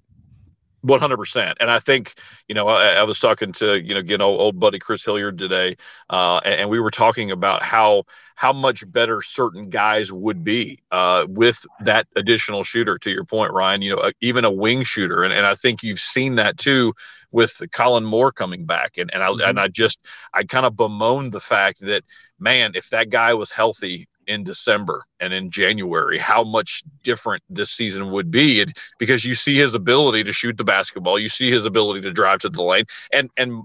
One 0.82 1.00
hundred 1.02 1.18
percent, 1.18 1.58
and 1.60 1.70
I 1.70 1.80
think 1.80 2.14
you 2.48 2.56
know 2.56 2.68
I, 2.68 2.94
I, 2.94 3.04
was 3.04 3.20
talking 3.20 3.52
to 3.54 3.82
you 3.82 3.94
know 3.94 4.00
again 4.00 4.22
old, 4.22 4.40
old 4.40 4.60
buddy 4.60 4.80
Chris 4.80 5.04
Hilliard 5.04 5.38
today, 5.38 5.76
uh, 6.10 6.38
and, 6.46 6.62
and, 6.62 6.70
we 6.70 6.80
were 6.80 6.90
talking 6.90 7.32
about 7.32 7.64
how 7.64 8.04
how 8.36 8.54
much 8.54 8.90
better 8.90 9.22
certain 9.22 9.70
guys 9.70 10.12
would 10.12 10.44
be 10.44 10.80
uh, 10.92 11.26
with 11.28 11.66
that 11.82 12.08
additional 12.16 12.64
shooter. 12.64 12.98
To 12.98 13.12
your 13.12 13.26
point, 13.26 13.52
Ryan, 13.52 13.82
you 13.82 13.96
know 13.96 14.12
even 14.22 14.46
a 14.46 14.52
wing 14.52 14.84
shooter, 14.84 15.24
and, 15.24 15.34
and 15.34 15.46
I 15.46 15.56
think 15.56 15.84
you've 15.84 16.00
seen 16.00 16.36
that 16.36 16.58
too 16.58 16.94
with 17.32 17.62
Colin 17.72 18.06
Moore 18.06 18.32
coming 18.32 18.66
back, 18.66 18.98
and 18.98 19.14
and 19.14 19.24
I 19.24 19.28
mm-hmm. 19.28 19.50
and 19.50 19.60
I 19.60 19.68
just 19.68 20.00
I 20.34 20.44
kind 20.44 20.66
of 20.66 20.76
bemoaned 20.76 21.32
the 21.32 21.40
fact 21.40 21.80
that 21.82 22.04
man, 22.40 22.72
if 22.76 22.90
that 22.90 23.10
guy 23.10 23.34
was 23.34 23.52
healthy 23.52 24.08
in 24.30 24.44
December 24.44 25.04
and 25.20 25.34
in 25.34 25.50
January, 25.50 26.18
how 26.18 26.44
much 26.44 26.84
different 27.04 27.44
this 27.50 27.72
season 27.72 28.12
would 28.12 28.32
be. 28.32 28.66
Because 29.00 29.26
you 29.26 29.36
see 29.36 29.58
his 29.58 29.74
ability 29.74 30.24
to 30.24 30.32
shoot 30.32 30.58
the 30.58 30.64
basketball, 30.64 31.20
you 31.20 31.30
see 31.30 31.52
his 31.52 31.66
ability 31.66 32.02
to 32.02 32.12
drive 32.12 32.40
to 32.40 32.50
the 32.50 32.64
lane, 32.64 32.86
and 33.12 33.30
and 33.38 33.64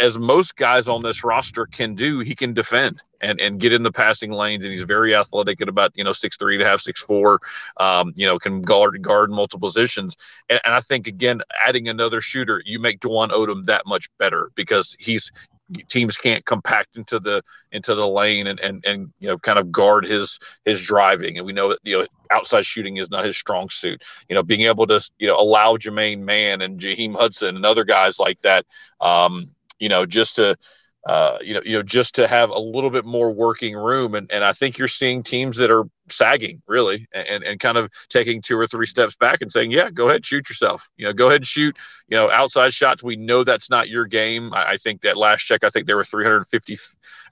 as 0.00 0.18
most 0.18 0.56
guys 0.56 0.88
on 0.88 1.02
this 1.02 1.24
roster 1.24 1.66
can 1.66 1.94
do, 1.94 2.20
he 2.20 2.34
can 2.34 2.54
defend 2.54 3.02
and, 3.20 3.40
and 3.40 3.60
get 3.60 3.72
in 3.72 3.82
the 3.82 3.90
passing 3.90 4.30
lanes, 4.30 4.64
and 4.64 4.72
he's 4.72 4.82
very 4.82 5.14
athletic 5.14 5.60
at 5.60 5.68
about 5.68 5.92
you 5.94 6.04
know 6.04 6.12
six 6.12 6.36
three 6.36 6.54
and 6.54 6.62
a 6.62 6.66
half, 6.66 6.80
six 6.80 7.02
four. 7.02 7.40
Um, 7.78 8.12
you 8.16 8.26
know, 8.26 8.38
can 8.38 8.62
guard 8.62 9.00
guard 9.02 9.30
multiple 9.30 9.68
positions, 9.68 10.16
and, 10.48 10.60
and 10.64 10.74
I 10.74 10.80
think 10.80 11.06
again, 11.06 11.42
adding 11.66 11.88
another 11.88 12.20
shooter, 12.20 12.62
you 12.64 12.78
make 12.78 13.00
Dwon 13.00 13.30
Odom 13.30 13.64
that 13.64 13.86
much 13.86 14.08
better 14.18 14.50
because 14.54 14.96
he's 14.98 15.30
teams 15.88 16.16
can't 16.16 16.44
compact 16.44 16.96
into 16.96 17.18
the 17.18 17.42
into 17.72 17.94
the 17.94 18.06
lane 18.06 18.46
and 18.46 18.58
and 18.60 18.84
and 18.84 19.12
you 19.18 19.28
know 19.28 19.38
kind 19.38 19.58
of 19.58 19.70
guard 19.70 20.04
his 20.04 20.38
his 20.64 20.80
driving. 20.80 21.36
And 21.36 21.46
we 21.46 21.52
know 21.52 21.70
that 21.70 21.78
you 21.82 21.98
know 21.98 22.06
outside 22.30 22.64
shooting 22.64 22.96
is 22.96 23.10
not 23.10 23.24
his 23.24 23.36
strong 23.36 23.68
suit. 23.68 24.02
You 24.28 24.34
know 24.34 24.42
being 24.42 24.62
able 24.62 24.86
to 24.86 25.00
you 25.18 25.26
know 25.26 25.38
allow 25.38 25.76
Jermaine 25.76 26.20
Mann 26.20 26.60
and 26.60 26.80
Jaheim 26.80 27.14
Hudson 27.14 27.56
and 27.56 27.66
other 27.66 27.84
guys 27.84 28.18
like 28.18 28.40
that 28.40 28.66
um 29.00 29.54
you 29.78 29.88
know 29.88 30.06
just 30.06 30.36
to 30.36 30.56
uh, 31.06 31.38
you 31.42 31.54
know, 31.54 31.60
you 31.64 31.72
know, 31.72 31.82
just 31.82 32.16
to 32.16 32.28
have 32.28 32.50
a 32.50 32.58
little 32.58 32.90
bit 32.90 33.04
more 33.04 33.30
working 33.30 33.74
room, 33.74 34.14
and 34.14 34.30
and 34.30 34.44
I 34.44 34.52
think 34.52 34.76
you're 34.76 34.88
seeing 34.88 35.22
teams 35.22 35.56
that 35.56 35.70
are 35.70 35.84
sagging 36.10 36.62
really, 36.66 37.06
and 37.12 37.42
and 37.42 37.60
kind 37.60 37.78
of 37.78 37.90
taking 38.08 38.42
two 38.42 38.58
or 38.58 38.66
three 38.66 38.86
steps 38.86 39.16
back 39.16 39.40
and 39.40 39.50
saying, 39.50 39.70
yeah, 39.70 39.90
go 39.90 40.08
ahead, 40.08 40.24
shoot 40.24 40.48
yourself. 40.48 40.88
You 40.96 41.06
know, 41.06 41.12
go 41.12 41.28
ahead 41.28 41.40
and 41.40 41.46
shoot. 41.46 41.76
You 42.08 42.16
know, 42.16 42.30
outside 42.30 42.72
shots. 42.72 43.02
We 43.02 43.16
know 43.16 43.44
that's 43.44 43.70
not 43.70 43.88
your 43.88 44.06
game. 44.06 44.52
I, 44.52 44.72
I 44.72 44.76
think 44.76 45.02
that 45.02 45.16
last 45.16 45.42
check, 45.42 45.64
I 45.64 45.70
think 45.70 45.86
they 45.86 45.94
were 45.94 46.04
350 46.04 46.76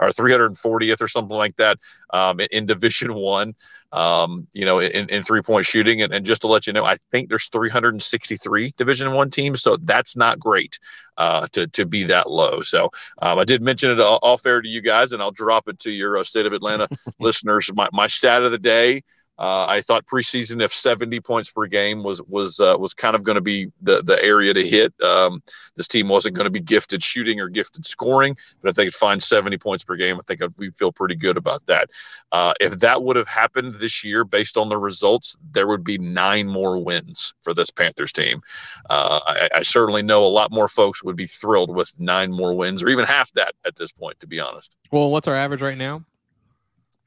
or 0.01 0.09
340th 0.09 1.01
or 1.01 1.09
something 1.09 1.37
like 1.37 1.57
that 1.57 1.79
um, 2.11 2.41
in, 2.41 2.49
in, 2.53 2.67
Division 2.67 3.15
One. 3.15 3.55
Um, 3.93 4.47
you 4.53 4.65
know, 4.65 4.81
in, 4.81 5.09
in 5.09 5.23
three 5.23 5.43
point 5.43 5.65
shooting, 5.65 6.03
and, 6.03 6.13
and 6.13 6.27
just 6.27 6.43
to 6.43 6.49
let 6.49 6.67
you 6.67 6.73
know, 6.73 6.85
I 6.85 6.97
think 7.11 7.29
there's 7.29 7.49
363 7.49 8.75
Division 8.77 9.13
One 9.13 9.31
teams, 9.31 9.63
so 9.63 9.79
that's 9.81 10.17
not 10.17 10.39
great 10.39 10.79
uh, 11.17 11.47
to 11.53 11.67
to 11.69 11.87
be 11.87 12.05
that 12.05 12.31
low. 12.31 12.61
So 12.61 12.91
um, 13.23 13.39
I 13.39 13.45
did 13.45 13.63
mention 13.63 13.91
it 13.91 14.01
all, 14.01 14.37
fair 14.37 14.61
to 14.61 14.69
you 14.69 14.81
guys, 14.81 15.13
and 15.13 15.23
I'll 15.23 15.31
drop 15.31 15.69
it 15.69 15.79
to 15.81 15.91
your 15.91 16.19
uh, 16.19 16.25
state 16.25 16.47
of 16.47 16.53
Atlanta 16.53 16.89
listeners. 17.21 17.71
My 17.75 17.89
my 17.93 18.07
stat 18.07 18.43
of 18.43 18.53
the 18.53 18.59
day 18.67 19.03
uh, 19.39 19.67
I 19.67 19.83
thought 19.83 20.07
preseason 20.07 20.63
if 20.63 20.73
70 20.73 21.21
points 21.21 21.51
per 21.51 21.67
game 21.67 22.03
was 22.03 22.23
was 22.23 22.59
uh, 22.59 22.75
was 22.79 22.95
kind 22.95 23.15
of 23.15 23.23
going 23.23 23.35
to 23.35 23.43
be 23.43 23.71
the 23.83 24.03
the 24.03 24.23
area 24.23 24.55
to 24.55 24.67
hit. 24.67 24.95
Um, 25.03 25.43
this 25.77 25.89
team 25.89 26.09
wasn't 26.09 26.37
going 26.37 26.47
to 26.47 26.51
be 26.51 26.61
gifted 26.61 27.03
shooting 27.03 27.39
or 27.39 27.49
gifted 27.49 27.85
scoring, 27.85 28.35
but 28.63 28.71
if 28.71 28.77
they 28.77 28.87
could 28.87 28.95
find 28.95 29.23
70 29.23 29.59
points 29.59 29.85
per 29.85 29.95
game, 29.97 30.17
I 30.17 30.23
think 30.27 30.41
we 30.57 30.71
feel 30.71 30.91
pretty 30.91 31.17
good 31.17 31.37
about 31.37 31.67
that. 31.67 31.91
Uh, 32.33 32.55
if 32.61 32.79
that 32.79 33.03
would 33.03 33.17
have 33.17 33.29
happened 33.29 33.75
this 33.75 34.03
year, 34.03 34.25
based 34.25 34.57
on 34.57 34.71
the 34.71 34.79
results, 34.79 35.37
there 35.53 35.67
would 35.67 35.85
be 35.85 35.99
nine 35.99 36.49
more 36.49 36.83
wins 36.83 37.35
for 37.43 37.53
this 37.53 37.71
Panthers 37.71 38.13
team. 38.13 38.41
Uh, 38.89 39.21
I, 39.27 39.49
I 39.57 39.63
certainly 39.63 40.03
know 40.03 40.25
a 40.25 40.29
lot 40.29 40.51
more 40.51 40.67
folks 40.67 41.05
would 41.05 41.17
be 41.17 41.27
thrilled 41.27 41.75
with 41.75 41.93
nine 42.01 42.33
more 42.33 42.55
wins, 42.55 42.83
or 42.83 42.89
even 42.89 43.05
half 43.05 43.31
that 43.33 43.55
at 43.67 43.77
this 43.77 43.93
point, 43.93 44.19
to 44.21 44.27
be 44.27 44.41
honest. 44.41 44.77
Well, 44.91 45.11
what's 45.11 45.29
our 45.29 45.35
average 45.35 45.61
right 45.61 45.77
now? 45.77 46.05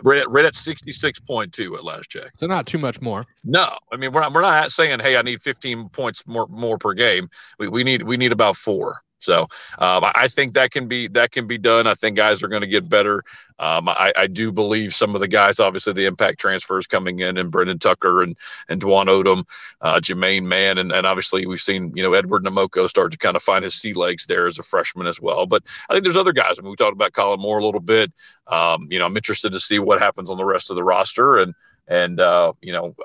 Right 0.03 0.19
at, 0.19 0.29
right 0.29 0.45
at 0.45 0.53
66.2 0.53 1.77
at 1.77 1.83
last 1.83 2.09
check. 2.09 2.31
So 2.37 2.47
not 2.47 2.65
too 2.65 2.77
much 2.77 3.01
more. 3.01 3.25
No, 3.43 3.69
I 3.91 3.97
mean 3.97 4.13
we're 4.13 4.21
not 4.21 4.33
we're 4.33 4.41
not 4.41 4.71
saying 4.71 4.99
hey 5.01 5.17
I 5.17 5.21
need 5.21 5.41
15 5.41 5.89
points 5.89 6.25
more 6.25 6.47
more 6.47 6.77
per 6.77 6.93
game. 6.93 7.29
We, 7.57 7.67
we 7.67 7.83
need 7.83 8.03
we 8.03 8.15
need 8.15 8.31
about 8.31 8.55
four. 8.55 9.01
So 9.19 9.41
um, 9.77 10.05
I 10.15 10.27
think 10.27 10.53
that 10.53 10.71
can 10.71 10.87
be 10.87 11.07
that 11.09 11.31
can 11.31 11.45
be 11.47 11.57
done. 11.57 11.87
I 11.87 11.93
think 11.93 12.17
guys 12.17 12.41
are 12.41 12.47
going 12.47 12.61
to 12.61 12.67
get 12.67 12.89
better. 12.89 13.23
Um, 13.59 13.89
I, 13.89 14.13
I, 14.15 14.27
do 14.27 14.53
believe 14.53 14.95
some 14.95 15.15
of 15.15 15.19
the 15.19 15.27
guys, 15.27 15.59
obviously 15.59 15.91
the 15.91 16.05
impact 16.05 16.39
transfers 16.39 16.87
coming 16.87 17.19
in, 17.19 17.37
and 17.37 17.51
Brendan 17.51 17.77
Tucker 17.77 18.23
and 18.23 18.37
and 18.69 18.81
Dwon 18.81 19.07
Odom, 19.07 19.43
uh, 19.81 19.99
Jermaine 19.99 20.43
Mann, 20.43 20.77
and, 20.77 20.93
and 20.93 21.05
obviously 21.05 21.45
we've 21.45 21.59
seen 21.59 21.91
you 21.93 22.01
know 22.01 22.13
Edward 22.13 22.45
Nnamoko 22.45 22.87
start 22.87 23.11
to 23.11 23.17
kind 23.17 23.35
of 23.35 23.43
find 23.43 23.65
his 23.65 23.75
sea 23.75 23.91
legs 23.91 24.25
there 24.25 24.47
as 24.47 24.59
a 24.59 24.63
freshman 24.63 25.07
as 25.07 25.19
well. 25.19 25.45
But 25.45 25.63
I 25.89 25.93
think 25.93 26.03
there's 26.03 26.15
other 26.15 26.31
guys. 26.31 26.57
I 26.57 26.61
mean, 26.61 26.71
we 26.71 26.77
talked 26.77 26.93
about 26.93 27.11
Colin 27.11 27.41
Moore 27.41 27.59
a 27.59 27.65
little 27.65 27.81
bit. 27.81 28.13
Um, 28.47 28.87
you 28.89 28.97
know, 28.97 29.05
I'm 29.05 29.17
interested 29.17 29.51
to 29.51 29.59
see 29.59 29.77
what 29.77 29.99
happens 29.99 30.29
on 30.29 30.37
the 30.37 30.45
rest 30.45 30.69
of 30.69 30.77
the 30.77 30.83
roster 30.83 31.37
and 31.39 31.53
and 31.89 32.19
uh, 32.19 32.53
you 32.61 32.71
know 32.71 32.95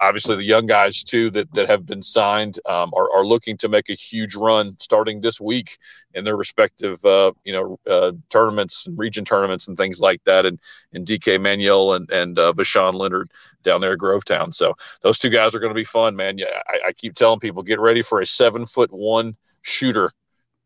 obviously 0.00 0.36
the 0.36 0.42
young 0.42 0.66
guys 0.66 1.02
too 1.04 1.30
that, 1.30 1.52
that 1.54 1.68
have 1.68 1.86
been 1.86 2.02
signed 2.02 2.58
um, 2.68 2.92
are, 2.94 3.10
are 3.14 3.24
looking 3.24 3.56
to 3.56 3.68
make 3.68 3.88
a 3.88 3.94
huge 3.94 4.34
run 4.34 4.76
starting 4.78 5.20
this 5.20 5.40
week 5.40 5.78
in 6.14 6.24
their 6.24 6.36
respective 6.36 7.02
uh, 7.04 7.32
you 7.44 7.52
know 7.52 7.78
uh, 7.88 8.12
tournaments 8.28 8.86
region 8.96 9.24
tournaments 9.24 9.68
and 9.68 9.76
things 9.76 10.00
like 10.00 10.22
that 10.24 10.44
and 10.44 10.58
and 10.92 11.06
DK 11.06 11.40
Manuel 11.40 11.94
and 11.94 12.10
and 12.10 12.38
uh, 12.38 12.52
Vashawn 12.52 12.94
Leonard 12.94 13.30
down 13.62 13.80
there 13.80 13.92
at 13.92 13.98
Grovetown 13.98 14.52
so 14.52 14.74
those 15.02 15.18
two 15.18 15.30
guys 15.30 15.54
are 15.54 15.60
going 15.60 15.72
to 15.72 15.74
be 15.74 15.84
fun 15.84 16.16
man 16.16 16.36
yeah 16.36 16.60
I, 16.66 16.88
I 16.88 16.92
keep 16.92 17.14
telling 17.14 17.40
people 17.40 17.62
get 17.62 17.80
ready 17.80 18.02
for 18.02 18.20
a 18.20 18.26
seven 18.26 18.66
foot 18.66 18.90
one 18.92 19.36
shooter 19.62 20.10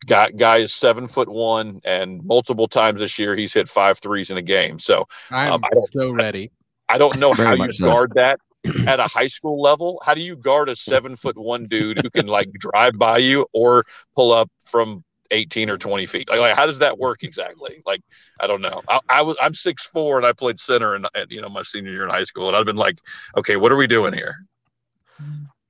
Guy, 0.06 0.30
guy 0.30 0.58
is 0.58 0.72
seven 0.72 1.08
foot 1.08 1.28
one, 1.28 1.80
and 1.84 2.24
multiple 2.24 2.68
times 2.68 3.00
this 3.00 3.18
year 3.18 3.34
he's 3.34 3.52
hit 3.52 3.68
five 3.68 3.98
threes 3.98 4.30
in 4.30 4.36
a 4.36 4.42
game. 4.42 4.78
So 4.78 5.06
I'm 5.28 5.54
um, 5.54 5.64
so 5.92 6.12
ready. 6.12 6.52
I 6.88 6.98
don't 6.98 7.18
know 7.18 7.32
how 7.32 7.54
you 7.54 7.72
so. 7.72 7.86
guard 7.86 8.12
that 8.14 8.40
at 8.86 9.00
a 9.00 9.04
high 9.04 9.26
school 9.26 9.60
level. 9.60 10.00
How 10.04 10.14
do 10.14 10.20
you 10.20 10.36
guard 10.36 10.68
a 10.68 10.76
seven 10.76 11.16
foot 11.16 11.36
one 11.36 11.64
dude 11.64 12.00
who 12.02 12.10
can 12.10 12.26
like 12.26 12.50
drive 12.52 12.98
by 12.98 13.18
you 13.18 13.46
or 13.52 13.84
pull 14.16 14.32
up 14.32 14.50
from 14.70 15.04
18 15.30 15.70
or 15.70 15.76
20 15.76 16.06
feet? 16.06 16.28
Like, 16.28 16.40
like 16.40 16.54
how 16.54 16.66
does 16.66 16.78
that 16.78 16.98
work 16.98 17.22
exactly? 17.22 17.82
Like, 17.86 18.00
I 18.40 18.46
don't 18.46 18.60
know. 18.60 18.82
I, 18.88 19.00
I 19.08 19.22
was 19.22 19.36
I'm 19.40 19.54
six 19.54 19.86
four 19.86 20.16
and 20.16 20.26
I 20.26 20.32
played 20.32 20.58
center 20.58 20.94
and 20.94 21.06
you 21.28 21.40
know 21.40 21.48
my 21.48 21.62
senior 21.62 21.92
year 21.92 22.04
in 22.04 22.10
high 22.10 22.24
school 22.24 22.48
and 22.48 22.56
I've 22.56 22.66
been 22.66 22.76
like, 22.76 23.00
okay, 23.36 23.56
what 23.56 23.72
are 23.72 23.76
we 23.76 23.86
doing 23.86 24.12
here? 24.12 24.46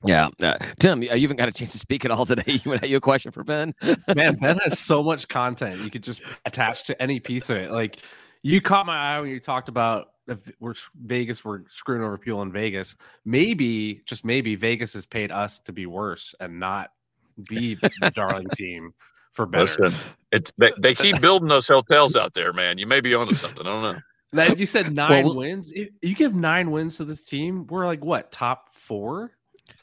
Yeah, 0.05 0.29
uh, 0.41 0.57
Tim, 0.79 1.03
you 1.03 1.11
haven't 1.11 1.39
got 1.39 1.49
a 1.49 1.53
chance 1.53 1.73
to 1.73 1.79
speak 1.79 2.05
at 2.05 2.13
all 2.13 2.25
today. 2.25 2.45
You 2.65 2.71
want 2.71 2.89
you 2.89 2.97
a 2.97 3.01
question 3.01 3.33
for 3.33 3.43
Ben? 3.43 3.75
Man, 4.15 4.37
Ben 4.37 4.59
has 4.65 4.79
so 4.79 5.03
much 5.03 5.27
content 5.27 5.81
you 5.81 5.91
could 5.91 6.05
just 6.05 6.23
attach 6.45 6.85
to 6.85 7.03
any 7.03 7.19
piece 7.19 7.51
of 7.51 7.57
it. 7.57 7.73
Like 7.73 7.99
you 8.43 8.61
caught 8.61 8.87
my 8.87 8.97
eye 8.97 9.21
when 9.21 9.31
you 9.31 9.41
talked 9.41 9.69
about 9.69 10.11
we're 10.61 10.75
Vegas, 11.03 11.45
we're 11.45 11.63
screwing 11.71 12.03
over 12.03 12.19
people 12.19 12.43
in 12.43 12.53
Vegas. 12.53 12.97
Maybe, 13.25 14.03
just 14.05 14.25
maybe, 14.25 14.55
Vegas 14.55 14.93
has 14.95 15.07
paid 15.07 15.31
us 15.31 15.59
to 15.61 15.73
be 15.73 15.87
worse 15.87 16.35
and 16.41 16.59
not 16.59 16.91
be 17.49 17.75
the 17.75 18.11
darling 18.15 18.49
team 18.55 18.93
for 19.31 19.47
better. 19.47 19.85
Listen, 19.85 19.99
it's 20.33 20.53
they, 20.59 20.71
they, 20.79 20.95
keep 20.95 21.21
building 21.21 21.49
those 21.49 21.69
hotels 21.69 22.17
out 22.17 22.35
there, 22.35 22.53
man. 22.53 22.79
You 22.79 22.87
may 22.87 23.01
be 23.01 23.15
onto 23.15 23.35
something. 23.35 23.67
I 23.67 23.71
don't 23.71 23.83
know. 23.83 24.01
Now, 24.33 24.55
you 24.55 24.67
said 24.67 24.95
nine 24.95 25.25
well, 25.25 25.37
wins. 25.37 25.73
You 25.73 26.15
give 26.15 26.35
nine 26.35 26.71
wins 26.71 26.99
to 26.99 27.05
this 27.05 27.23
team. 27.23 27.67
We're 27.67 27.87
like 27.87 28.05
what 28.05 28.31
top 28.31 28.75
four? 28.75 29.33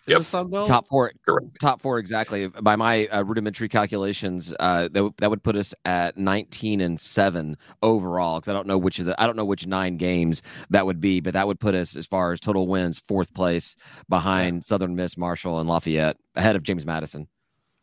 Yep. 0.07 0.21
Top 0.65 0.88
four, 0.88 1.12
Correct. 1.25 1.47
top 1.59 1.81
four 1.81 1.97
exactly. 1.97 2.47
By 2.47 2.75
my 2.75 3.07
uh, 3.07 3.24
rudimentary 3.24 3.67
calculations, 3.67 4.53
uh, 4.59 4.83
that, 4.83 4.93
w- 4.93 5.13
that 5.17 5.31
would 5.31 5.41
put 5.41 5.55
us 5.55 5.74
at 5.83 6.15
19 6.15 6.79
and 6.79 7.00
seven 7.00 7.57
overall. 7.81 8.39
Because 8.39 8.50
I 8.50 8.53
don't 8.53 8.67
know 8.67 8.77
which 8.77 9.00
of 9.00 9.07
the 9.07 9.19
I 9.19 9.25
don't 9.25 9.35
know 9.35 9.45
which 9.45 9.65
nine 9.65 9.97
games 9.97 10.43
that 10.69 10.85
would 10.85 11.01
be, 11.01 11.21
but 11.21 11.33
that 11.33 11.47
would 11.47 11.59
put 11.59 11.74
us 11.74 11.95
as 11.95 12.05
far 12.05 12.31
as 12.31 12.39
total 12.39 12.67
wins, 12.67 13.00
fourth 13.00 13.33
place 13.33 13.75
behind 14.07 14.57
yeah. 14.57 14.67
Southern 14.67 14.95
Miss, 14.95 15.17
Marshall, 15.17 15.59
and 15.59 15.67
Lafayette, 15.67 16.17
ahead 16.35 16.55
of 16.55 16.62
James 16.62 16.85
Madison. 16.85 17.27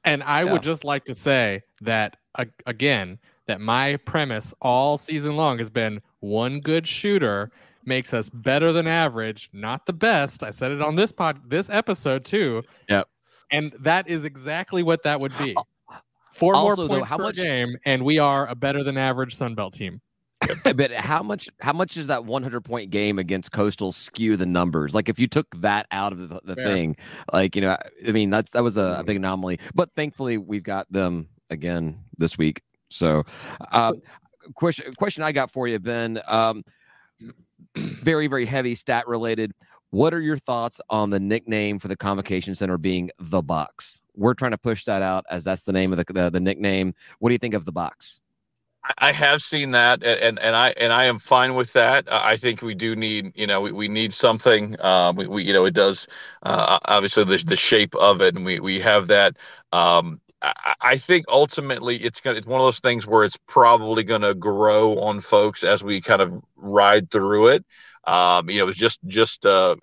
And 0.05 0.23
I 0.23 0.45
yeah. 0.45 0.52
would 0.52 0.62
just 0.62 0.85
like 0.85 1.05
to 1.07 1.14
say 1.14 1.62
that 1.81 2.17
uh, 2.37 2.45
again, 2.67 3.19
that 3.47 3.61
my 3.61 3.97
premise 3.97 4.55
all 4.62 4.97
season 4.97 5.37
long 5.37 5.59
has 5.59 5.71
been 5.71 6.00
one 6.21 6.61
good 6.61 6.87
shooter 6.87 7.50
makes 7.85 8.15
us 8.15 8.29
better 8.29 8.73
than 8.73 8.87
average, 8.87 9.51
not 9.53 9.87
the 9.87 9.93
best. 9.93 10.43
I 10.43 10.51
said 10.51 10.73
it 10.73 10.83
on 10.83 10.97
this 10.97 11.12
pod, 11.12 11.41
this 11.49 11.71
episode 11.71 12.25
too. 12.25 12.62
Yep. 12.89 13.09
And 13.51 13.73
that 13.81 14.09
is 14.09 14.25
exactly 14.25 14.83
what 14.83 15.03
that 15.03 15.21
would 15.21 15.37
be. 15.39 15.55
Four 16.33 16.55
also, 16.55 16.83
more 16.83 16.89
points 16.89 16.95
though, 16.95 17.05
how 17.05 17.17
per 17.19 17.23
much... 17.25 17.37
game, 17.37 17.77
and 17.85 18.05
we 18.05 18.19
are 18.19 18.47
a 18.47 18.55
better 18.55 18.83
than 18.83 18.97
average 18.97 19.37
Sunbelt 19.37 19.73
team. 19.73 20.01
but 20.75 20.93
how 20.93 21.23
much 21.23 21.49
how 21.61 21.73
much 21.73 21.95
does 21.95 22.09
that 22.09 22.25
100 22.25 22.62
point 22.62 22.91
game 22.91 23.19
against 23.19 23.53
coastal 23.53 23.93
skew 23.93 24.37
the 24.37 24.47
numbers 24.47 24.93
like 24.95 25.09
if 25.09 25.19
you 25.19 25.29
took 25.29 25.55
that 25.61 25.87
out 25.93 26.12
of 26.12 26.29
the, 26.29 26.41
the 26.45 26.57
thing 26.57 26.97
like 27.33 27.55
you 27.55 27.62
know 27.62 27.77
i 28.09 28.11
mean 28.11 28.29
that's 28.29 28.51
that 28.51 28.62
was 28.62 28.77
a, 28.77 28.81
a, 28.81 28.85
mm-hmm. 28.85 29.07
big 29.07 29.17
anomaly 29.17 29.59
but 29.73 29.89
thankfully 29.95 30.39
we've 30.39 30.65
got 30.65 30.91
them 30.93 31.29
again 31.51 31.97
this 32.19 32.37
week 32.37 32.61
so 32.91 33.23
uh, 33.71 33.93
question 34.55 34.93
question 34.95 35.23
i 35.23 35.31
got 35.31 35.51
for 35.51 35.69
you 35.69 35.79
ben 35.79 36.21
um, 36.27 36.65
very, 37.76 38.26
very 38.26 38.47
heavy 38.47 38.75
stat 38.75 39.07
related. 39.07 39.52
What 39.90 40.14
are 40.14 40.21
your 40.21 40.38
thoughts 40.38 40.81
on 40.88 41.11
the 41.11 41.21
nickname 41.21 41.78
for 41.78 41.88
the 41.88 41.97
convocation 41.97 42.54
center 42.54 42.78
being 42.78 43.11
the 43.19 43.42
box? 43.42 44.00
We're 44.14 44.35
trying 44.35 44.52
to 44.52 44.59
push 44.59 44.85
that 44.85 45.02
out 45.02 45.25
as 45.31 45.45
that's 45.45 45.62
the 45.62 45.73
name 45.73 45.92
of 45.92 45.99
the, 45.99 46.12
the, 46.12 46.31
the 46.31 46.40
nickname. 46.40 46.95
What 47.19 47.28
do 47.28 47.35
you 47.35 47.38
think 47.38 47.54
of 47.54 47.64
the 47.64 47.73
box? 47.73 48.21
I 48.99 49.12
have 49.12 49.42
seen 49.42 49.71
that, 49.73 50.02
and 50.02 50.40
and 50.40 50.57
I 50.57 50.71
and 50.71 50.92
I 50.92 51.04
am 51.04 51.21
fine 51.21 51.54
with 51.54 51.73
that. 51.75 52.12
I 52.12 52.37
think 52.37 52.62
we 52.62 52.75
do 52.75 52.97
need, 52.97 53.33
you 53.37 53.47
know, 53.47 53.61
we, 53.61 53.71
we 53.71 53.87
need 53.87 54.12
something. 54.12 54.81
Um, 54.81 55.14
we, 55.14 55.28
we, 55.28 55.45
you 55.45 55.52
know, 55.52 55.64
it 55.66 55.75
does 55.75 56.09
uh, 56.42 56.81
obviously 56.87 57.25
the 57.25 57.45
the 57.47 57.54
shape 57.54 57.95
of 57.95 58.21
it, 58.21 58.35
and 58.35 58.45
we 58.45 58.59
we 58.59 58.81
have 58.81 59.07
that. 59.07 59.37
Um, 59.73 60.21
I, 60.43 60.75
I 60.81 60.97
think 60.97 61.27
ultimately 61.29 62.03
it's 62.03 62.21
gonna 62.21 62.37
it's 62.37 62.47
one 62.47 62.61
of 62.61 62.67
those 62.67 62.81
things 62.81 63.07
where 63.07 63.25
it's 63.25 63.39
probably 63.47 64.03
gonna 64.03 64.35
grow 64.35 64.99
on 64.99 65.21
folks 65.21 65.63
as 65.63 65.83
we 65.83 66.01
kind 66.01 66.21
of 66.21 66.43
ride 66.57 67.11
through 67.11 67.49
it. 67.49 67.65
Um, 68.05 68.51
you 68.51 68.59
know, 68.59 68.69
it's 68.69 68.79
just 68.79 68.99
just 69.07 69.47
uh, 69.47 69.77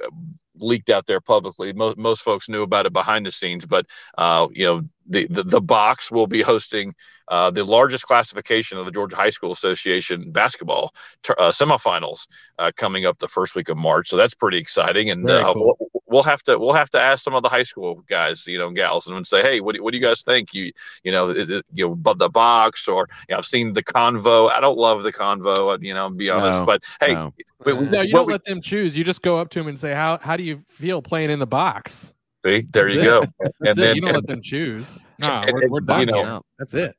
leaked 0.56 0.90
out 0.90 1.08
there 1.08 1.22
publicly. 1.22 1.74
Most 1.74 1.98
most 1.98 2.24
folks 2.24 2.50
knew 2.50 2.64
about 2.64 2.86
it 2.86 2.94
behind 2.94 3.26
the 3.26 3.32
scenes, 3.32 3.66
but 3.66 3.86
uh, 4.18 4.48
you 4.52 4.66
know, 4.66 4.82
the, 5.08 5.28
the, 5.28 5.44
the 5.44 5.62
box 5.62 6.12
will 6.12 6.28
be 6.28 6.42
hosting 6.42 6.94
uh, 7.30 7.52
the 7.52 7.64
largest 7.64 8.06
classification 8.06 8.78
of 8.78 8.86
the 8.86 8.92
Georgia 8.92 9.16
High 9.16 9.30
School 9.30 9.52
Association 9.52 10.32
basketball 10.32 10.94
uh, 11.30 11.52
semifinals 11.52 12.28
uh, 12.58 12.72
coming 12.76 13.06
up 13.06 13.20
the 13.20 13.28
first 13.28 13.56
week 13.56 13.70
of 13.70 13.78
March. 13.78 14.10
So 14.10 14.18
that's 14.18 14.34
pretty 14.34 14.58
exciting, 14.58 15.10
and 15.10 15.30
uh, 15.30 15.54
cool. 15.54 15.78
We'll, 16.10 16.18
we'll, 16.18 16.24
have 16.24 16.44
to 16.44 16.58
we'll 16.58 16.74
have 16.74 16.90
to 16.92 17.00
ask 17.00 17.24
some 17.24 17.36
of 17.36 17.44
the 17.44 17.50
high 17.50 17.64
school 17.64 18.04
guys, 18.10 18.46
you 18.48 18.58
know, 18.58 18.70
gals, 18.72 19.08
and 19.08 19.26
say, 19.26 19.42
hey, 19.42 19.62
what 19.62 19.76
do, 19.76 19.84
what 19.84 19.92
do 19.92 19.98
you 19.98 20.04
guys 20.04 20.22
think? 20.22 20.54
You 20.54 20.72
you 21.04 21.12
know, 21.12 21.30
it, 21.30 21.50
you 21.74 21.98
know, 22.04 22.14
the 22.14 22.30
box, 22.30 22.88
or 22.88 23.08
you 23.28 23.34
know, 23.34 23.40
I've 23.40 23.46
seen 23.46 23.74
the 23.74 23.84
convo. 23.84 24.52
I 24.52 24.60
don't 24.60 24.78
love 24.78 25.04
the 25.04 25.14
convo, 25.14 25.76
uh, 25.76 25.78
you 25.82 25.94
know, 25.94 26.10
be 26.10 26.30
honest, 26.30 26.60
no, 26.60 26.66
but 26.66 26.84
hey. 27.00 27.14
No. 27.14 27.34
We, 27.66 27.74
we, 27.74 27.86
no, 27.88 28.00
you 28.00 28.14
don't 28.14 28.26
we, 28.26 28.32
let 28.32 28.46
them 28.46 28.62
choose. 28.62 28.98
You 28.98 29.04
just 29.04 29.22
go 29.22 29.38
up 29.38 29.50
to 29.50 29.60
them 29.60 29.68
and 29.68 29.78
say, 29.78 29.94
"How 29.94 30.18
how 30.20 30.38
do 30.38 30.44
you 30.44 30.64
feel 30.70 31.02
playing 31.02 31.30
in 31.30 31.40
the 31.40 31.46
box?" 31.46 32.14
See, 32.46 32.66
there 32.72 32.86
That's 32.86 32.94
you 32.94 33.02
it. 33.02 33.04
go. 33.04 33.24
and 33.60 33.76
then, 33.76 33.96
you 33.96 34.02
don't 34.02 34.12
and, 34.12 34.16
let 34.16 34.28
them 34.28 34.42
choose. 34.42 34.98
No, 35.18 35.44
we're, 35.52 35.68
we're 35.68 35.80
done. 35.82 36.00
You 36.00 36.06
know, 36.06 36.42
That's 36.58 36.74
it 36.74 36.96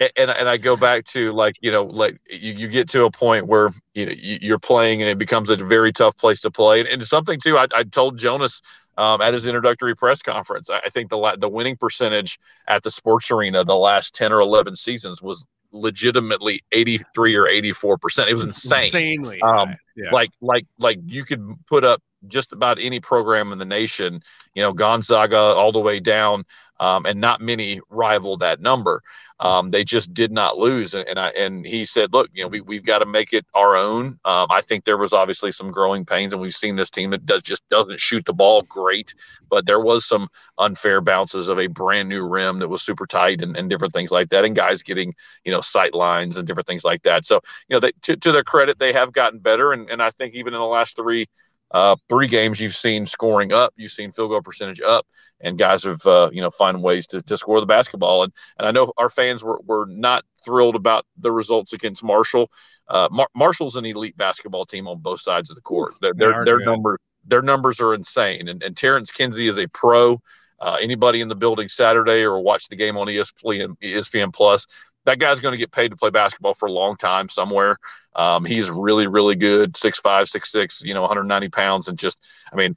and 0.00 0.30
and 0.30 0.48
I 0.48 0.56
go 0.56 0.76
back 0.76 1.04
to 1.06 1.32
like 1.32 1.56
you 1.60 1.70
know 1.70 1.84
like 1.84 2.20
you, 2.28 2.52
you 2.52 2.68
get 2.68 2.88
to 2.90 3.04
a 3.04 3.10
point 3.10 3.46
where 3.46 3.70
you 3.94 4.06
know 4.06 4.12
you're 4.16 4.58
playing 4.58 5.02
and 5.02 5.10
it 5.10 5.18
becomes 5.18 5.50
a 5.50 5.56
very 5.56 5.92
tough 5.92 6.16
place 6.16 6.40
to 6.42 6.50
play. 6.50 6.80
And, 6.80 6.88
and 6.88 7.06
something 7.06 7.38
too 7.40 7.58
I, 7.58 7.66
I 7.74 7.84
told 7.84 8.18
Jonas 8.18 8.62
um, 8.96 9.20
at 9.20 9.34
his 9.34 9.46
introductory 9.46 9.94
press 9.94 10.22
conference 10.22 10.70
I, 10.70 10.88
think 10.88 11.10
the 11.10 11.36
the 11.38 11.48
winning 11.48 11.76
percentage 11.76 12.38
at 12.68 12.82
the 12.82 12.90
sports 12.90 13.30
arena 13.30 13.64
the 13.64 13.76
last 13.76 14.14
ten 14.14 14.32
or 14.32 14.40
eleven 14.40 14.74
seasons 14.74 15.20
was 15.22 15.46
legitimately 15.72 16.64
83 16.72 17.36
or 17.36 17.46
84 17.46 17.98
percent. 17.98 18.28
It 18.28 18.34
was 18.34 18.44
insane. 18.44 18.84
insanely 18.86 19.40
um, 19.42 19.76
yeah. 19.96 20.10
like 20.12 20.30
like 20.40 20.66
like 20.78 20.98
you 21.04 21.24
could 21.24 21.46
put 21.68 21.84
up 21.84 22.02
just 22.26 22.52
about 22.52 22.78
any 22.80 23.00
program 23.00 23.52
in 23.52 23.58
the 23.58 23.64
nation 23.64 24.22
you 24.54 24.62
know 24.62 24.72
gonzaga 24.72 25.36
all 25.36 25.72
the 25.72 25.80
way 25.80 26.00
down 26.00 26.44
um, 26.80 27.06
and 27.06 27.20
not 27.20 27.40
many 27.40 27.80
rival 27.88 28.36
that 28.38 28.60
number 28.60 29.02
um, 29.40 29.70
they 29.70 29.84
just 29.84 30.12
did 30.12 30.30
not 30.30 30.58
lose. 30.58 30.92
And, 30.92 31.08
and, 31.08 31.18
I 31.18 31.30
and 31.30 31.66
he 31.66 31.86
said, 31.86 32.12
look, 32.12 32.28
you 32.34 32.42
know, 32.44 32.48
we 32.48 32.60
we've 32.60 32.84
got 32.84 32.98
to 32.98 33.06
make 33.06 33.32
it 33.32 33.46
our 33.54 33.74
own. 33.74 34.18
Um, 34.24 34.46
I 34.50 34.60
think 34.60 34.84
there 34.84 34.98
was 34.98 35.14
obviously 35.14 35.50
some 35.50 35.70
growing 35.70 36.04
pains, 36.04 36.34
and 36.34 36.42
we've 36.42 36.54
seen 36.54 36.76
this 36.76 36.90
team 36.90 37.10
that 37.10 37.24
does 37.24 37.42
just 37.42 37.66
doesn't 37.70 38.00
shoot 38.00 38.24
the 38.26 38.34
ball 38.34 38.62
great, 38.62 39.14
but 39.48 39.64
there 39.66 39.80
was 39.80 40.06
some 40.06 40.28
unfair 40.58 41.00
bounces 41.00 41.48
of 41.48 41.58
a 41.58 41.68
brand 41.68 42.08
new 42.08 42.26
rim 42.26 42.58
that 42.58 42.68
was 42.68 42.82
super 42.82 43.06
tight 43.06 43.40
and, 43.40 43.56
and 43.56 43.70
different 43.70 43.94
things 43.94 44.10
like 44.10 44.28
that, 44.28 44.44
and 44.44 44.54
guys 44.54 44.82
getting 44.82 45.14
you 45.44 45.52
know 45.52 45.62
sight 45.62 45.94
lines 45.94 46.36
and 46.36 46.46
different 46.46 46.66
things 46.66 46.84
like 46.84 47.02
that. 47.02 47.24
So 47.24 47.40
you 47.68 47.76
know, 47.76 47.80
they, 47.80 47.92
to 48.02 48.16
to 48.16 48.32
their 48.32 48.44
credit, 48.44 48.78
they 48.78 48.92
have 48.92 49.12
gotten 49.12 49.38
better, 49.38 49.72
and 49.72 49.88
and 49.88 50.02
I 50.02 50.10
think 50.10 50.34
even 50.34 50.52
in 50.52 50.60
the 50.60 50.66
last 50.66 50.96
three 50.96 51.26
uh, 51.72 51.96
three 52.08 52.26
games 52.26 52.60
you've 52.60 52.76
seen 52.76 53.06
scoring 53.06 53.52
up, 53.52 53.72
you've 53.76 53.92
seen 53.92 54.12
field 54.12 54.30
goal 54.30 54.42
percentage 54.42 54.80
up, 54.80 55.06
and 55.40 55.58
guys 55.58 55.84
have 55.84 56.04
uh, 56.06 56.30
you 56.32 56.40
know 56.40 56.50
find 56.50 56.82
ways 56.82 57.06
to, 57.08 57.22
to 57.22 57.36
score 57.36 57.60
the 57.60 57.66
basketball. 57.66 58.24
And 58.24 58.32
and 58.58 58.68
I 58.68 58.70
know 58.70 58.92
our 58.98 59.08
fans 59.08 59.44
were, 59.44 59.60
were 59.64 59.86
not 59.88 60.24
thrilled 60.44 60.76
about 60.76 61.06
the 61.18 61.32
results 61.32 61.72
against 61.72 62.02
Marshall. 62.02 62.50
Uh, 62.88 63.08
Mar- 63.10 63.28
Marshall's 63.34 63.76
an 63.76 63.84
elite 63.86 64.16
basketball 64.16 64.66
team 64.66 64.88
on 64.88 64.98
both 64.98 65.20
sides 65.20 65.50
of 65.50 65.56
the 65.56 65.62
court. 65.62 65.94
Their 66.00 66.14
their, 66.14 66.44
their 66.44 66.60
numbers 66.60 66.98
their 67.26 67.42
numbers 67.42 67.80
are 67.80 67.94
insane. 67.94 68.48
And, 68.48 68.62
and 68.62 68.76
Terrence 68.76 69.10
Kinsey 69.10 69.48
is 69.48 69.58
a 69.58 69.66
pro. 69.68 70.20
Uh, 70.60 70.76
anybody 70.80 71.22
in 71.22 71.28
the 71.28 71.34
building 71.34 71.68
Saturday 71.68 72.22
or 72.22 72.40
watch 72.40 72.68
the 72.68 72.76
game 72.76 72.98
on 72.98 73.06
ESPN, 73.06 73.76
ESPN 73.82 74.32
Plus, 74.32 74.66
that 75.04 75.18
guy's 75.18 75.40
going 75.40 75.52
to 75.52 75.58
get 75.58 75.72
paid 75.72 75.90
to 75.90 75.96
play 75.96 76.10
basketball 76.10 76.54
for 76.54 76.66
a 76.66 76.72
long 76.72 76.96
time 76.96 77.28
somewhere. 77.28 77.78
Um, 78.16 78.44
he's 78.44 78.70
really, 78.70 79.06
really 79.06 79.36
good, 79.36 79.76
six 79.76 80.00
five, 80.00 80.28
six 80.28 80.50
six, 80.50 80.82
you 80.82 80.94
know, 80.94 81.00
190 81.02 81.48
pounds, 81.50 81.88
and 81.88 81.98
just, 81.98 82.18
I 82.52 82.56
mean, 82.56 82.76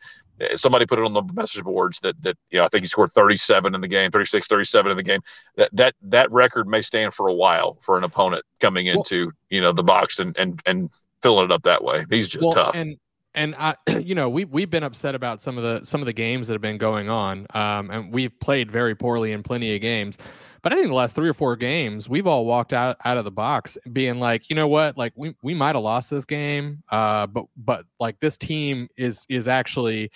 somebody 0.56 0.86
put 0.86 1.00
it 1.00 1.06
on 1.06 1.14
the 1.14 1.24
message 1.34 1.64
boards 1.64 2.00
that 2.02 2.22
that 2.24 2.38
you 2.50 2.60
know 2.60 2.66
I 2.66 2.68
think 2.68 2.84
he 2.84 2.88
scored 2.88 3.12
37 3.12 3.76
in 3.76 3.82
the 3.82 3.88
game, 3.88 4.12
36, 4.12 4.48
37 4.48 4.92
in 4.92 4.98
the 4.98 5.04
game. 5.04 5.22
That 5.58 5.70
that 5.74 5.96
that 6.04 6.32
record 6.32 6.68
may 6.68 6.82
stand 6.82 7.14
for 7.14 7.28
a 7.28 7.34
while 7.34 7.78
for 7.82 7.98
an 7.98 8.04
opponent 8.04 8.44
coming 8.60 8.88
into 8.88 9.26
well, 9.26 9.34
you 9.50 9.62
know 9.62 9.72
the 9.72 9.84
box 9.84 10.20
and 10.20 10.38
and 10.38 10.62
and 10.66 10.90
filling 11.22 11.46
it 11.46 11.52
up 11.52 11.64
that 11.64 11.84
way. 11.84 12.06
He's 12.10 12.30
just 12.30 12.46
well, 12.46 12.54
tough. 12.54 12.76
And 12.76 12.98
and 13.36 13.56
I, 13.58 13.76
you 14.00 14.16
know, 14.16 14.30
we 14.30 14.46
we've 14.46 14.70
been 14.70 14.84
upset 14.84 15.16
about 15.16 15.42
some 15.42 15.58
of 15.58 15.64
the 15.64 15.86
some 15.86 16.02
of 16.02 16.06
the 16.06 16.14
games 16.14 16.48
that 16.48 16.54
have 16.54 16.62
been 16.62 16.78
going 16.78 17.10
on, 17.10 17.48
um, 17.54 17.90
and 17.90 18.14
we've 18.14 18.38
played 18.40 18.72
very 18.72 18.96
poorly 18.96 19.32
in 19.32 19.44
plenty 19.44 19.76
of 19.76 19.82
games. 19.82 20.18
But 20.64 20.72
I 20.72 20.78
think 20.78 20.88
the 20.88 20.94
last 20.94 21.14
three 21.14 21.28
or 21.28 21.34
four 21.34 21.58
games, 21.58 22.08
we've 22.08 22.26
all 22.26 22.46
walked 22.46 22.72
out 22.72 22.96
out 23.04 23.18
of 23.18 23.26
the 23.26 23.32
box 23.32 23.78
being 23.92 24.20
like, 24.20 24.50
you 24.50 24.56
know 24.56 24.68
what, 24.68 24.98
like 24.98 25.12
we 25.16 25.36
we 25.44 25.54
might 25.54 25.76
have 25.76 25.84
lost 25.84 26.10
this 26.10 26.24
game, 26.26 26.82
uh, 26.90 27.28
but 27.28 27.46
but 27.58 27.86
like 28.00 28.20
this 28.22 28.38
team 28.38 28.88
is 28.96 29.26
is 29.28 29.50
actually 29.50 30.10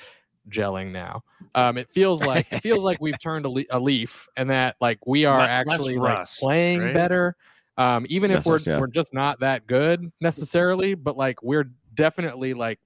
gelling 0.49 0.91
now. 0.91 1.21
Um, 1.53 1.77
it 1.77 1.89
feels 1.91 2.23
like 2.23 2.47
it 2.51 2.61
feels 2.61 2.83
like 2.83 3.01
we've 3.01 3.19
turned 3.19 3.45
a, 3.45 3.49
le- 3.49 3.65
a 3.71 3.79
leaf, 3.79 4.27
and 4.37 4.49
that 4.49 4.77
like 4.79 5.05
we 5.05 5.25
are 5.25 5.41
actually 5.41 5.97
like 5.97 6.25
playing 6.39 6.79
right? 6.79 6.93
better. 6.93 7.35
Um, 7.77 8.05
even 8.09 8.31
if 8.31 8.45
we're 8.45 8.59
yeah. 8.59 8.79
we're 8.79 8.87
just 8.87 9.13
not 9.13 9.41
that 9.41 9.67
good 9.67 10.11
necessarily, 10.21 10.95
but 10.95 11.17
like 11.17 11.43
we're 11.43 11.69
definitely 11.93 12.53
like 12.53 12.79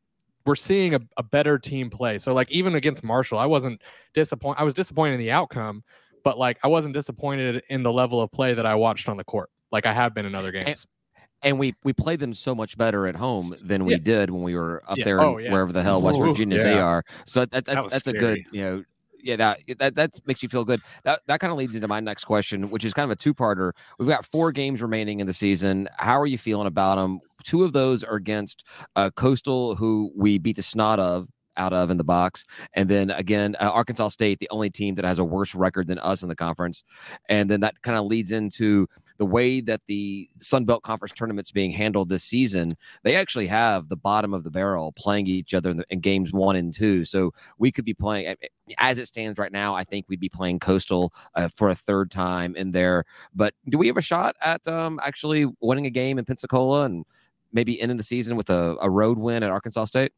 we're 0.46 0.56
seeing 0.56 0.96
a, 0.96 1.00
a 1.18 1.24
better 1.24 1.60
team 1.60 1.90
play. 1.90 2.18
So 2.18 2.34
like 2.34 2.52
even 2.52 2.76
against 2.76 3.04
Marshall, 3.04 3.38
I 3.38 3.46
wasn't 3.46 3.82
disappointed. 4.14 4.60
I 4.60 4.64
was 4.64 4.74
disappointed 4.74 5.14
in 5.14 5.20
the 5.20 5.32
outcome, 5.32 5.84
but 6.24 6.38
like 6.38 6.58
I 6.64 6.68
wasn't 6.68 6.94
disappointed 6.94 7.64
in 7.70 7.84
the 7.84 7.92
level 7.92 8.22
of 8.22 8.32
play 8.32 8.54
that 8.54 8.66
I 8.66 8.76
watched 8.76 9.10
on 9.10 9.18
the 9.18 9.24
court, 9.24 9.50
like 9.72 9.86
I 9.86 9.94
have 9.94 10.14
been 10.14 10.26
in 10.26 10.36
other 10.36 10.52
games. 10.52 10.86
And, 11.14 11.22
and 11.44 11.60
we 11.60 11.74
we 11.84 11.94
played 11.94 12.20
them 12.20 12.34
so 12.34 12.54
much 12.54 12.78
better 12.78 13.08
at 13.08 13.16
home 13.16 13.56
than 13.62 13.86
we 13.86 13.94
yeah. 13.94 14.00
did 14.00 14.30
when 14.30 14.44
we 14.44 14.56
were 14.56 14.84
up 14.88 14.98
yeah. 14.98 15.06
there 15.06 15.22
oh, 15.22 15.38
yeah. 15.38 15.52
wherever 15.52 15.72
the 15.72 15.84
hell 15.84 16.02
West 16.02 16.20
Virginia 16.20 16.58
yeah. 16.58 16.64
they 16.64 16.80
are. 16.80 17.04
So 17.26 17.42
that, 17.42 17.66
that's 17.66 17.68
that 17.68 17.90
that's 17.90 18.04
scary. 18.04 18.18
a 18.18 18.22
good 18.22 18.46
you 18.52 18.62
know 18.62 18.84
yeah, 19.24 19.36
that 19.36 19.60
that 19.80 19.96
that 19.96 20.12
makes 20.26 20.44
you 20.44 20.50
feel 20.50 20.64
good. 20.64 20.82
That 21.04 21.22
that 21.28 21.40
kind 21.40 21.52
of 21.52 21.58
leads 21.58 21.76
into 21.76 21.88
my 21.88 22.00
next 22.00 22.26
question, 22.26 22.70
which 22.70 22.86
is 22.86 22.94
kind 22.94 23.06
of 23.06 23.12
a 23.12 23.16
two-parter. 23.16 23.72
We've 24.00 24.10
got 24.10 24.26
four 24.26 24.52
games 24.52 24.82
remaining 24.82 25.20
in 25.20 25.28
the 25.28 25.34
season. 25.34 25.88
How 25.98 26.20
are 26.20 26.26
you 26.26 26.38
feeling 26.38 26.68
about 26.68 26.96
them? 26.96 27.20
Two 27.44 27.64
of 27.64 27.74
those 27.74 28.04
are 28.04 28.16
against 28.16 28.66
uh, 28.96 29.10
Coastal, 29.12 29.76
who 29.76 30.12
we 30.16 30.38
beat 30.38 30.56
the 30.56 30.64
snot 30.64 31.00
of 31.00 31.28
out 31.58 31.74
of 31.74 31.90
in 31.90 31.98
the 31.98 32.04
box. 32.04 32.46
And 32.74 32.90
then 32.90 33.12
again, 33.12 33.56
uh, 33.60 33.70
Arkansas 33.70 34.10
State, 34.10 34.40
the 34.40 34.50
only 34.52 34.70
team 34.70 34.96
that 34.96 35.06
has 35.06 35.20
a 35.20 35.24
worse 35.24 35.54
record 35.54 35.88
than 35.88 36.00
us 36.00 36.24
in 36.24 36.30
the 36.30 36.36
conference. 36.36 36.84
And 37.30 37.50
then 37.50 37.60
that 37.62 37.82
kind 37.82 37.98
of 37.98 38.06
leads 38.06 38.32
into 38.32 38.88
the 39.18 39.26
way 39.26 39.62
that 39.62 39.82
the 39.88 40.30
Sun 40.40 40.66
Belt 40.66 40.84
Conference 40.84 41.14
tournament's 41.16 41.52
being 41.52 41.72
handled 41.72 42.10
this 42.10 42.24
season. 42.24 42.76
They 43.04 43.16
actually 43.16 43.48
have 43.48 43.88
the 43.88 43.96
bottom 43.96 44.34
of 44.34 44.44
the 44.44 44.52
barrel 44.52 44.92
playing 44.94 45.28
each 45.28 45.54
other 45.54 45.70
in, 45.70 45.78
the, 45.78 45.86
in 45.90 46.00
games 46.00 46.34
one 46.34 46.56
and 46.56 46.74
two. 46.74 47.06
So 47.06 47.34
we 47.58 47.72
could 47.72 47.86
be 47.86 47.94
playing, 47.94 48.36
as 48.78 48.98
it 48.98 49.08
stands 49.08 49.38
right 49.38 49.52
now, 49.52 49.76
I 49.76 49.84
think 49.84 50.06
we'd 50.08 50.20
be 50.20 50.30
playing 50.30 50.60
Coastal 50.60 51.14
uh, 51.36 51.50
for 51.50 51.70
a 51.70 51.76
third 51.76 52.10
time 52.12 52.56
in 52.56 52.72
there. 52.72 53.04
But 53.36 53.54
do 53.70 53.78
we 53.78 53.88
have 53.88 53.98
a 53.98 54.02
shot 54.02 54.36
at 54.42 54.68
um, 54.68 55.00
actually 55.04 55.46
winning 55.62 55.86
a 55.86 55.92
game 55.92 56.18
in 56.18 56.26
Pensacola 56.26 56.86
and 56.86 57.06
maybe 57.54 57.82
ending 57.82 57.98
the 57.98 58.04
season 58.04 58.38
with 58.38 58.50
a, 58.50 58.78
a 58.82 58.90
road 58.90 59.18
win 59.20 59.44
at 59.44 59.52
Arkansas 59.52 59.86
State? 59.86 60.14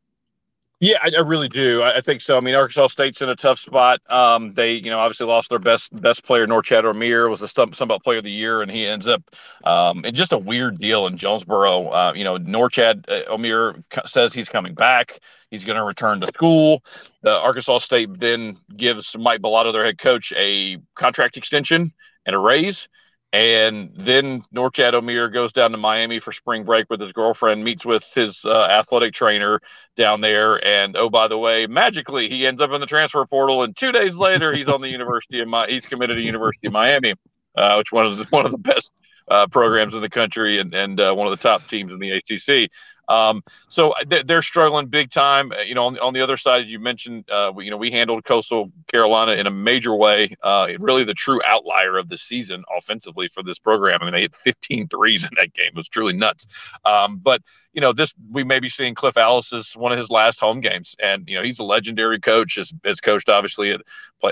Yeah, 0.83 0.97
I, 1.01 1.11
I 1.15 1.21
really 1.21 1.47
do. 1.47 1.81
I, 1.81 1.99
I, 1.99 2.01
think 2.01 2.19
so. 2.19 2.35
I 2.35 2.41
mean, 2.41 2.55
Arkansas 2.55 2.87
State's 2.87 3.21
in 3.21 3.29
a 3.29 3.37
tough 3.37 3.57
spot. 3.57 4.01
Um, 4.11 4.51
they, 4.51 4.73
you 4.73 4.89
know, 4.89 4.99
obviously 4.99 5.25
lost 5.25 5.47
their 5.47 5.57
best 5.57 5.95
best 6.01 6.25
player, 6.25 6.45
Norchad 6.45 6.83
Omier, 6.83 7.29
was 7.29 7.39
the 7.39 7.45
Sunbelt 7.45 8.03
Player 8.03 8.17
of 8.17 8.25
the 8.25 8.31
Year, 8.31 8.61
and 8.61 8.69
he 8.69 8.85
ends 8.85 9.07
up 9.07 9.23
um, 9.63 10.03
in 10.03 10.13
just 10.13 10.33
a 10.33 10.37
weird 10.37 10.79
deal 10.79 11.07
in 11.07 11.17
Jonesboro. 11.17 11.87
Uh, 11.87 12.11
you 12.13 12.25
know, 12.25 12.37
Norchad 12.37 13.07
uh, 13.07 14.05
says 14.05 14.33
he's 14.33 14.49
coming 14.49 14.73
back. 14.73 15.21
He's 15.49 15.63
going 15.63 15.77
to 15.77 15.85
return 15.85 16.19
to 16.19 16.27
school. 16.27 16.83
The 17.21 17.31
Arkansas 17.31 17.77
State 17.77 18.19
then 18.19 18.57
gives 18.75 19.15
Mike 19.17 19.39
Balado, 19.39 19.71
their 19.71 19.85
head 19.85 19.99
coach, 19.99 20.33
a 20.35 20.79
contract 20.95 21.37
extension 21.37 21.93
and 22.25 22.35
a 22.35 22.39
raise. 22.39 22.89
And 23.33 23.89
then 23.95 24.43
Norchad 24.55 24.93
Omier 24.93 25.33
goes 25.33 25.51
down 25.53 25.71
to 25.71 25.77
Miami 25.77 26.19
for 26.19 26.31
spring 26.31 26.63
break 26.63 26.87
with 26.91 27.01
his 27.01 27.11
girlfriend, 27.13 27.63
meets 27.63 27.83
with 27.83 28.03
his 28.13 28.45
uh, 28.45 28.65
athletic 28.65 29.15
trainer 29.15 29.59
down 29.95 30.21
there. 30.21 30.63
And 30.63 30.95
oh, 30.95 31.09
by 31.09 31.27
the 31.27 31.37
way, 31.39 31.65
magically, 31.65 32.29
he 32.29 32.45
ends 32.45 32.61
up 32.61 32.69
in 32.69 32.79
the 32.79 32.85
transfer 32.85 33.25
portal. 33.25 33.63
And 33.63 33.75
two 33.75 33.91
days 33.91 34.15
later, 34.15 34.53
he's 34.53 34.69
on 34.69 34.81
the 34.81 34.89
University 34.99 35.39
of 35.39 35.47
Mi- 35.47 35.65
he's 35.67 35.87
committed 35.87 36.17
to 36.17 36.21
University 36.21 36.67
of 36.67 36.73
Miami, 36.73 37.15
uh, 37.57 37.73
which 37.77 37.91
one 37.91 38.05
is 38.05 38.31
one 38.31 38.45
of 38.45 38.51
the 38.51 38.59
best 38.59 38.91
uh, 39.31 39.47
programs 39.47 39.95
in 39.95 40.01
the 40.01 40.09
country 40.09 40.59
and, 40.59 40.71
and 40.75 40.99
uh, 40.99 41.11
one 41.11 41.25
of 41.25 41.31
the 41.31 41.41
top 41.41 41.67
teams 41.67 41.91
in 41.91 41.97
the 41.97 42.11
ACC. 42.11 42.69
Um, 43.07 43.43
so 43.69 43.91
uh, 43.91 44.21
they're 44.25 44.41
struggling 44.41 44.87
big 44.87 45.11
time. 45.11 45.51
Uh, 45.51 45.61
you 45.61 45.75
know, 45.75 45.85
on, 45.85 45.99
on 45.99 46.13
the 46.13 46.21
other 46.21 46.37
side, 46.37 46.63
as 46.63 46.71
you 46.71 46.79
mentioned, 46.79 47.29
uh, 47.29 47.51
you 47.57 47.71
know, 47.71 47.77
we 47.77 47.91
handled 47.91 48.23
Coastal 48.23 48.71
Carolina 48.87 49.33
in 49.33 49.47
a 49.47 49.51
major 49.51 49.95
way. 49.95 50.35
Uh, 50.41 50.67
really 50.79 51.03
the 51.03 51.13
true 51.13 51.41
outlier 51.45 51.97
of 51.97 52.09
the 52.09 52.17
season 52.17 52.63
offensively 52.75 53.27
for 53.27 53.43
this 53.43 53.59
program. 53.59 53.99
I 54.01 54.05
mean, 54.05 54.13
they 54.13 54.21
hit 54.21 54.35
15 54.35 54.87
threes 54.87 55.23
in 55.23 55.31
that 55.37 55.53
game. 55.53 55.67
It 55.67 55.75
was 55.75 55.87
truly 55.87 56.13
nuts. 56.13 56.47
Um, 56.85 57.19
but 57.21 57.41
you 57.73 57.81
know, 57.81 57.91
this 57.91 58.13
we 58.31 58.43
may 58.43 58.59
be 58.59 58.69
seeing 58.69 58.93
Cliff 58.93 59.17
Ellis's 59.17 59.73
one 59.75 59.91
of 59.91 59.97
his 59.97 60.11
last 60.11 60.39
home 60.39 60.61
games, 60.61 60.95
and 61.01 61.27
you 61.27 61.35
know 61.35 61.43
he's 61.43 61.57
a 61.57 61.63
legendary 61.63 62.19
coach. 62.19 62.55
Has, 62.55 62.71
has 62.85 63.01
coached 63.01 63.29
obviously 63.29 63.71
at 63.71 63.81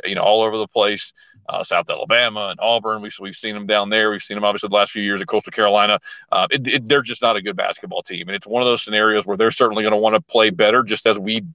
you 0.03 0.13
know 0.13 0.21
all 0.21 0.43
over 0.43 0.57
the 0.57 0.67
place, 0.67 1.11
uh, 1.49 1.63
South 1.63 1.89
Alabama 1.89 2.49
and 2.51 2.59
Auburn. 2.59 3.01
We've 3.01 3.15
we've 3.19 3.35
seen 3.35 3.53
them 3.53 3.67
down 3.67 3.89
there. 3.89 4.11
We've 4.11 4.21
seen 4.21 4.35
them 4.35 4.43
obviously 4.43 4.69
the 4.69 4.75
last 4.75 4.91
few 4.91 5.03
years 5.03 5.21
at 5.21 5.27
Coastal 5.27 5.51
Carolina. 5.51 5.99
Uh, 6.31 6.47
it, 6.49 6.67
it, 6.67 6.87
they're 6.87 7.01
just 7.01 7.21
not 7.21 7.35
a 7.35 7.41
good 7.41 7.55
basketball 7.55 8.03
team, 8.03 8.27
and 8.29 8.35
it's 8.35 8.47
one 8.47 8.61
of 8.61 8.67
those 8.67 8.83
scenarios 8.83 9.25
where 9.25 9.37
they're 9.37 9.51
certainly 9.51 9.83
going 9.83 9.93
to 9.93 9.97
want 9.97 10.15
to 10.15 10.21
play 10.21 10.49
better, 10.49 10.83
just 10.83 11.05
as 11.05 11.19
we 11.19 11.45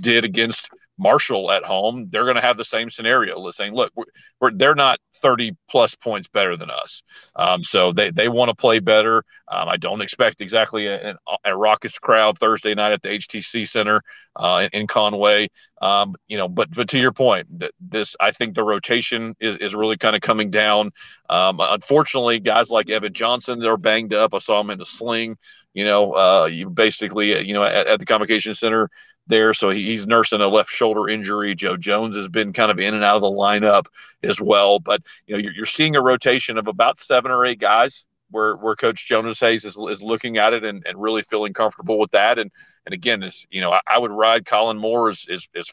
did 0.00 0.24
against 0.24 0.70
Marshall 0.98 1.50
at 1.50 1.64
home, 1.64 2.08
they're 2.10 2.24
going 2.24 2.36
to 2.36 2.42
have 2.42 2.56
the 2.56 2.64
same 2.64 2.90
scenario, 2.90 3.50
saying, 3.50 3.74
"Look, 3.74 3.92
we're, 3.94 4.04
we're, 4.40 4.52
they're 4.52 4.74
not 4.74 4.98
30 5.16 5.56
plus 5.68 5.94
points 5.94 6.28
better 6.28 6.56
than 6.56 6.70
us, 6.70 7.02
um, 7.36 7.62
so 7.64 7.92
they 7.92 8.10
they 8.10 8.28
want 8.28 8.48
to 8.48 8.54
play 8.54 8.78
better." 8.78 9.24
Um, 9.48 9.68
I 9.68 9.76
don't 9.76 10.00
expect 10.00 10.40
exactly 10.40 10.86
a, 10.86 11.16
a, 11.44 11.56
raucous 11.56 11.98
crowd 11.98 12.38
Thursday 12.38 12.74
night 12.74 12.92
at 12.92 13.02
the 13.02 13.10
HTC 13.10 13.68
Center 13.68 14.02
uh, 14.34 14.68
in, 14.72 14.88
Conway, 14.88 15.48
um, 15.80 16.16
you 16.26 16.36
know. 16.36 16.48
But 16.48 16.70
but 16.72 16.88
to 16.88 16.98
your 16.98 17.12
point, 17.12 17.46
this 17.78 18.16
I 18.18 18.32
think 18.32 18.54
the 18.54 18.64
rotation 18.64 19.36
is 19.38 19.56
is 19.56 19.74
really 19.74 19.96
kind 19.96 20.16
of 20.16 20.22
coming 20.22 20.50
down. 20.50 20.90
Um, 21.30 21.60
unfortunately, 21.60 22.40
guys 22.40 22.70
like 22.70 22.90
Evan 22.90 23.12
Johnson, 23.12 23.60
they're 23.60 23.76
banged 23.76 24.14
up. 24.14 24.34
I 24.34 24.38
saw 24.38 24.60
him 24.60 24.70
in 24.70 24.78
the 24.78 24.86
sling. 24.86 25.36
You 25.74 25.84
know, 25.84 26.12
uh, 26.14 26.46
you 26.46 26.70
basically, 26.70 27.46
you 27.46 27.52
know, 27.52 27.62
at, 27.62 27.86
at 27.86 27.98
the 27.98 28.06
Convocation 28.06 28.54
Center, 28.54 28.88
there. 29.26 29.54
So 29.54 29.70
he's 29.70 30.06
nursing 30.06 30.40
a 30.40 30.48
left 30.48 30.70
shoulder 30.70 31.08
injury. 31.08 31.54
Joe 31.54 31.76
Jones 31.76 32.16
has 32.16 32.28
been 32.28 32.52
kind 32.52 32.70
of 32.70 32.78
in 32.78 32.94
and 32.94 33.04
out 33.04 33.16
of 33.16 33.22
the 33.22 33.30
lineup 33.30 33.86
as 34.22 34.40
well. 34.40 34.78
But 34.78 35.02
you 35.26 35.34
know, 35.34 35.42
you're, 35.42 35.52
you're 35.52 35.66
seeing 35.66 35.96
a 35.96 36.02
rotation 36.02 36.58
of 36.58 36.66
about 36.66 36.98
seven 36.98 37.30
or 37.30 37.44
eight 37.44 37.60
guys 37.60 38.04
where 38.30 38.56
where 38.56 38.76
Coach 38.76 39.06
Jonas 39.06 39.40
Hayes 39.40 39.64
is, 39.64 39.76
is 39.76 40.02
looking 40.02 40.38
at 40.38 40.52
it 40.52 40.64
and, 40.64 40.84
and 40.86 41.00
really 41.00 41.22
feeling 41.22 41.52
comfortable 41.52 41.98
with 41.98 42.12
that. 42.12 42.38
And 42.38 42.50
and 42.84 42.92
again, 42.92 43.22
is 43.22 43.46
you 43.50 43.60
know, 43.60 43.72
I, 43.72 43.80
I, 43.86 43.98
would 43.98 44.12
ride 44.12 44.46
Colin 44.46 44.78
Moore 44.78 45.10
as, 45.10 45.26
as, 45.30 45.48
as 45.56 45.66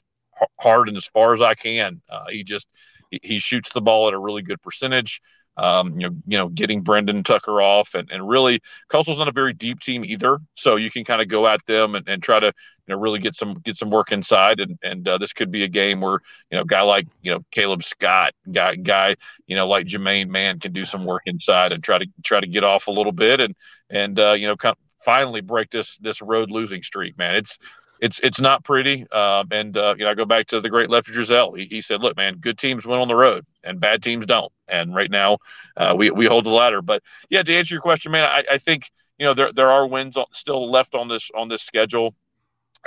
hard 0.59 0.87
and 0.87 0.97
as 0.97 1.05
far 1.05 1.33
as 1.33 1.41
I 1.41 1.53
can. 1.53 2.01
Uh, 2.09 2.25
he 2.29 2.43
just 2.43 2.67
he, 3.11 3.19
he 3.21 3.39
shoots 3.39 3.69
the 3.73 3.81
ball 3.81 4.07
at 4.07 4.13
a 4.13 4.19
really 4.19 4.41
good 4.41 4.61
percentage 4.61 5.21
um, 5.57 5.99
you 5.99 6.09
know, 6.09 6.15
you 6.25 6.37
know, 6.37 6.49
getting 6.49 6.81
Brendan 6.81 7.23
Tucker 7.23 7.61
off, 7.61 7.93
and, 7.93 8.09
and 8.09 8.27
really, 8.27 8.61
Coastal's 8.89 9.19
not 9.19 9.27
a 9.27 9.33
very 9.33 9.53
deep 9.53 9.79
team 9.79 10.03
either, 10.03 10.39
so 10.55 10.77
you 10.77 10.89
can 10.89 11.03
kind 11.03 11.21
of 11.21 11.27
go 11.27 11.47
at 11.47 11.63
them 11.67 11.95
and, 11.95 12.07
and 12.07 12.23
try 12.23 12.39
to, 12.39 12.53
you 12.87 12.93
know, 12.93 12.99
really 12.99 13.19
get 13.19 13.35
some 13.35 13.53
get 13.63 13.75
some 13.75 13.89
work 13.89 14.11
inside, 14.11 14.59
and 14.59 14.77
and 14.83 15.07
uh, 15.07 15.17
this 15.17 15.33
could 15.33 15.51
be 15.51 15.63
a 15.63 15.69
game 15.69 16.01
where 16.01 16.19
you 16.51 16.57
know, 16.57 16.63
guy 16.63 16.81
like 16.81 17.07
you 17.21 17.31
know 17.31 17.39
Caleb 17.51 17.83
Scott, 17.83 18.33
guy 18.51 18.75
guy, 18.75 19.15
you 19.47 19.55
know, 19.55 19.67
like 19.67 19.87
Jermaine 19.87 20.29
Mann 20.29 20.59
can 20.59 20.73
do 20.73 20.85
some 20.85 21.05
work 21.05 21.23
inside 21.25 21.71
and 21.71 21.83
try 21.83 21.97
to 21.97 22.05
try 22.23 22.39
to 22.39 22.47
get 22.47 22.63
off 22.63 22.87
a 22.87 22.91
little 22.91 23.11
bit, 23.11 23.39
and 23.39 23.55
and 23.89 24.19
uh, 24.19 24.33
you 24.33 24.47
know, 24.47 24.53
of 24.53 24.77
finally 25.03 25.41
break 25.41 25.69
this 25.69 25.97
this 25.97 26.21
road 26.21 26.49
losing 26.51 26.83
streak, 26.83 27.17
man. 27.17 27.35
It's 27.35 27.59
it's 27.99 28.19
it's 28.19 28.41
not 28.41 28.63
pretty. 28.65 29.05
Uh, 29.11 29.43
and 29.51 29.77
uh, 29.77 29.95
you 29.97 30.03
know, 30.03 30.11
I 30.11 30.13
go 30.13 30.25
back 30.25 30.47
to 30.47 30.59
the 30.59 30.69
great 30.69 30.89
Lefty 30.89 31.13
Driesell. 31.13 31.57
He, 31.57 31.65
he 31.65 31.81
said, 31.81 32.01
"Look, 32.01 32.17
man, 32.17 32.37
good 32.37 32.57
teams 32.57 32.85
win 32.85 32.99
on 32.99 33.07
the 33.07 33.15
road, 33.15 33.45
and 33.63 33.79
bad 33.79 34.03
teams 34.03 34.25
don't." 34.25 34.51
And 34.67 34.93
right 34.93 35.09
now, 35.09 35.37
uh, 35.77 35.93
we 35.97 36.11
we 36.11 36.25
hold 36.25 36.45
the 36.45 36.49
ladder. 36.49 36.81
But 36.81 37.01
yeah, 37.29 37.43
to 37.43 37.55
answer 37.55 37.75
your 37.75 37.81
question, 37.81 38.11
man, 38.11 38.25
I, 38.25 38.43
I 38.53 38.57
think 38.57 38.91
you 39.17 39.25
know 39.25 39.33
there 39.33 39.53
there 39.53 39.71
are 39.71 39.87
wins 39.87 40.17
still 40.33 40.69
left 40.69 40.95
on 40.95 41.07
this 41.07 41.29
on 41.33 41.47
this 41.47 41.63
schedule. 41.63 42.13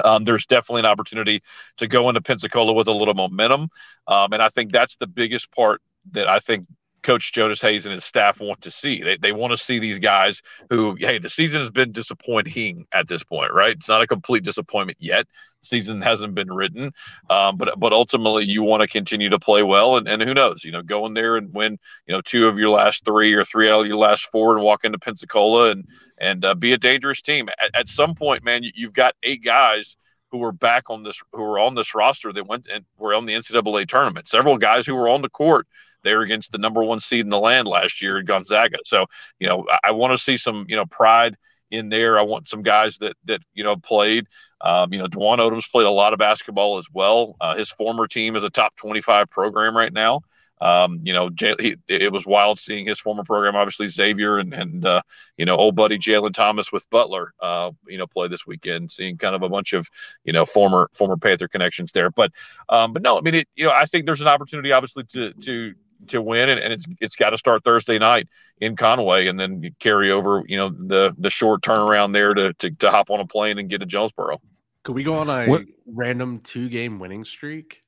Um, 0.04 0.24
there's 0.24 0.46
definitely 0.46 0.80
an 0.80 0.87
opportunity 0.87 1.42
to 1.78 1.87
go 1.87 2.09
into 2.09 2.20
Pensacola 2.20 2.72
with 2.72 2.88
a 2.88 2.92
little 2.92 3.14
momentum. 3.14 3.68
Um, 4.06 4.32
and 4.32 4.42
I 4.42 4.48
think 4.48 4.72
that's 4.72 4.96
the 4.96 5.06
biggest 5.06 5.50
part 5.52 5.80
that 6.12 6.28
I 6.28 6.38
think 6.38 6.66
Coach 7.07 7.33
Jonas 7.33 7.61
Hayes 7.61 7.87
and 7.87 7.95
his 7.95 8.05
staff 8.05 8.40
want 8.40 8.62
to 8.62 8.71
see. 8.73 9.01
They, 9.01 9.16
they 9.16 9.31
want 9.31 9.53
to 9.53 9.57
see 9.57 9.79
these 9.79 10.01
guys 10.01 10.42
who, 10.71 10.97
hey, 10.99 11.19
the 11.21 11.31
season 11.31 11.61
has 11.61 11.71
been 11.71 11.92
disappointing 11.92 12.85
at 12.92 13.07
this 13.07 13.23
point, 13.23 13.53
right? 13.53 13.71
It's 13.71 13.88
not 13.88 14.03
a 14.03 14.09
complete 14.09 14.42
disappointment 14.42 14.99
yet. 15.01 15.25
The 15.62 15.66
season 15.69 16.03
hasn't 16.03 16.35
been 16.35 16.53
written, 16.53 16.92
um, 17.31 17.59
but 17.59 17.79
but 17.79 17.92
ultimately 17.92 18.47
you 18.47 18.64
want 18.64 18.81
to 18.81 18.88
continue 18.88 19.29
to 19.29 19.38
play 19.38 19.62
well, 19.62 19.99
and, 19.99 20.09
and 20.09 20.21
who 20.21 20.35
knows, 20.35 20.64
you 20.64 20.73
know, 20.73 20.83
go 20.83 21.07
in 21.07 21.14
there 21.14 21.37
and 21.37 21.55
win, 21.55 21.79
you 22.09 22.14
know, 22.14 22.21
two 22.23 22.49
of 22.49 22.59
your 22.59 22.71
last 22.71 23.05
three 23.05 23.35
or 23.35 23.45
three 23.45 23.71
out 23.71 23.83
of 23.83 23.87
your 23.87 23.99
last 23.99 24.29
four, 24.33 24.57
and 24.57 24.64
walk 24.64 24.85
into 24.85 24.99
Pensacola 24.99 25.71
and 25.71 25.85
and 26.19 26.45
uh, 26.45 26.55
be 26.55 26.73
a 26.73 26.79
dangerous 26.79 27.23
team. 27.23 27.49
At, 27.61 27.71
at 27.75 27.88
some 27.88 28.16
point, 28.16 28.42
man, 28.42 28.64
you, 28.64 28.73
you've 28.75 28.95
got 28.95 29.14
eight 29.23 29.45
guys 29.45 29.97
who 30.33 30.38
were 30.38 30.51
back 30.53 30.90
on 30.90 31.05
this 31.05 31.23
who 31.33 31.42
were 31.42 31.61
on 31.61 31.77
this 31.77 31.95
roster 31.95 32.33
that 32.33 32.49
went 32.49 32.66
and 32.66 32.85
were 32.99 33.14
on 33.14 33.27
the 33.27 33.35
NCAA 33.35 33.87
tournament. 33.87 34.27
Several 34.27 34.59
guys 34.59 34.87
who 34.87 34.97
were 34.97 35.09
on 35.09 35.23
the 35.23 35.31
court 35.31 35.69
they 36.04 36.14
were 36.14 36.22
against 36.22 36.52
the 36.52 36.59
number 36.59 36.82
one 36.82 37.00
seed 37.00 37.20
in 37.20 37.30
the 37.30 37.38
land 37.38 37.68
last 37.68 38.02
year, 38.02 38.18
at 38.18 38.26
Gonzaga. 38.26 38.78
So, 38.85 39.06
you 39.38 39.48
know, 39.48 39.66
I, 39.70 39.88
I 39.88 39.90
want 39.92 40.16
to 40.16 40.22
see 40.22 40.37
some, 40.37 40.66
you 40.68 40.76
know, 40.76 40.87
pride 40.87 41.37
in 41.70 41.88
there. 41.88 42.18
I 42.18 42.22
want 42.22 42.48
some 42.48 42.62
guys 42.62 42.98
that 42.98 43.16
that 43.24 43.40
you 43.54 43.64
know 43.64 43.76
played. 43.76 44.26
Um, 44.61 44.92
you 44.92 44.98
know, 44.98 45.06
Dwon 45.06 45.38
Odoms 45.38 45.70
played 45.70 45.87
a 45.87 45.90
lot 45.90 46.12
of 46.12 46.18
basketball 46.18 46.78
as 46.78 46.87
well. 46.92 47.37
Uh, 47.40 47.56
his 47.56 47.70
former 47.70 48.06
team 48.06 48.37
is 48.37 48.44
a 48.44 48.50
top 48.50 48.74
25 48.76 49.28
program 49.28 49.76
right 49.76 49.92
now. 49.92 50.22
Um, 50.59 51.00
you 51.04 51.12
know, 51.12 51.28
he, 51.38 51.76
it 51.87 52.11
was 52.11 52.24
wild 52.24 52.59
seeing 52.59 52.87
his 52.87 52.98
former 52.98 53.24
program, 53.24 53.56
obviously 53.56 53.88
Xavier 53.88 54.38
and 54.38 54.54
and 54.54 54.87
uh, 54.87 55.02
you 55.37 55.44
know 55.44 55.56
old 55.56 55.76
buddy 55.76 55.98
Jalen 55.98 56.32
Thomas 56.32 56.72
with 56.72 56.88
Butler, 56.88 57.35
uh, 57.42 57.72
you 57.87 57.98
know, 57.98 58.06
play 58.06 58.28
this 58.28 58.46
weekend. 58.46 58.90
Seeing 58.90 59.18
kind 59.18 59.35
of 59.35 59.42
a 59.42 59.50
bunch 59.50 59.74
of 59.74 59.87
you 60.24 60.32
know 60.32 60.46
former 60.46 60.88
former 60.94 61.18
Panther 61.18 61.48
connections 61.48 61.92
there, 61.92 62.11
but 62.11 62.30
um, 62.70 62.94
but 62.94 63.02
no, 63.02 63.18
I 63.18 63.20
mean, 63.20 63.35
it, 63.35 63.48
you 63.54 63.66
know, 63.66 63.72
I 63.72 63.85
think 63.85 64.06
there's 64.06 64.22
an 64.22 64.28
opportunity 64.28 64.72
obviously 64.72 65.04
to 65.11 65.35
to 65.35 65.74
to 66.09 66.22
win, 66.22 66.48
and, 66.48 66.61
and 66.61 66.72
it's 66.72 66.85
it's 67.00 67.16
got 67.16 67.30
to 67.30 67.38
start 67.38 67.64
Thursday 67.64 67.98
night 67.98 68.28
in 68.61 68.76
Conway, 68.76 69.26
and 69.26 69.38
then 69.38 69.74
carry 69.78 70.11
over, 70.11 70.42
you 70.46 70.56
know, 70.56 70.70
the 70.70 71.14
the 71.18 71.30
short 71.30 71.62
turnaround 71.62 72.12
there 72.12 72.35
to 72.35 72.52
to, 72.54 72.70
to 72.70 72.90
hop 72.90 73.11
on 73.11 73.20
a 73.20 73.26
plane 73.26 73.59
and 73.59 73.68
get 73.68 73.80
to 73.80 73.87
Jonesboro. 73.87 74.40
Could 74.82 74.94
we 74.94 75.02
go 75.02 75.14
on 75.14 75.28
a 75.28 75.46
what? 75.46 75.62
random 75.87 76.40
two 76.40 76.68
game 76.68 76.98
winning 76.98 77.24
streak? 77.24 77.82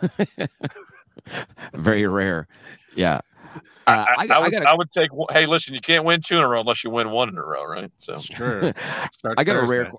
Very 1.74 2.06
rare. 2.06 2.48
Yeah. 2.96 3.20
Uh, 3.86 4.04
I, 4.16 4.26
I, 4.28 4.36
I, 4.36 4.38
would, 4.38 4.52
gotta, 4.52 4.68
I, 4.68 4.74
would, 4.74 4.88
take. 4.96 5.10
Hey, 5.30 5.46
listen, 5.46 5.74
you 5.74 5.80
can't 5.80 6.04
win 6.04 6.22
two 6.22 6.36
in 6.36 6.42
a 6.42 6.48
row 6.48 6.60
unless 6.60 6.84
you 6.84 6.90
win 6.90 7.10
one 7.10 7.28
in 7.28 7.36
a 7.36 7.44
row, 7.44 7.64
right? 7.64 7.90
So 7.98 8.18
sure. 8.18 8.72
I 9.36 9.44
got 9.44 9.54
Thursday. 9.54 9.54
a 9.54 9.66
rare. 9.66 9.92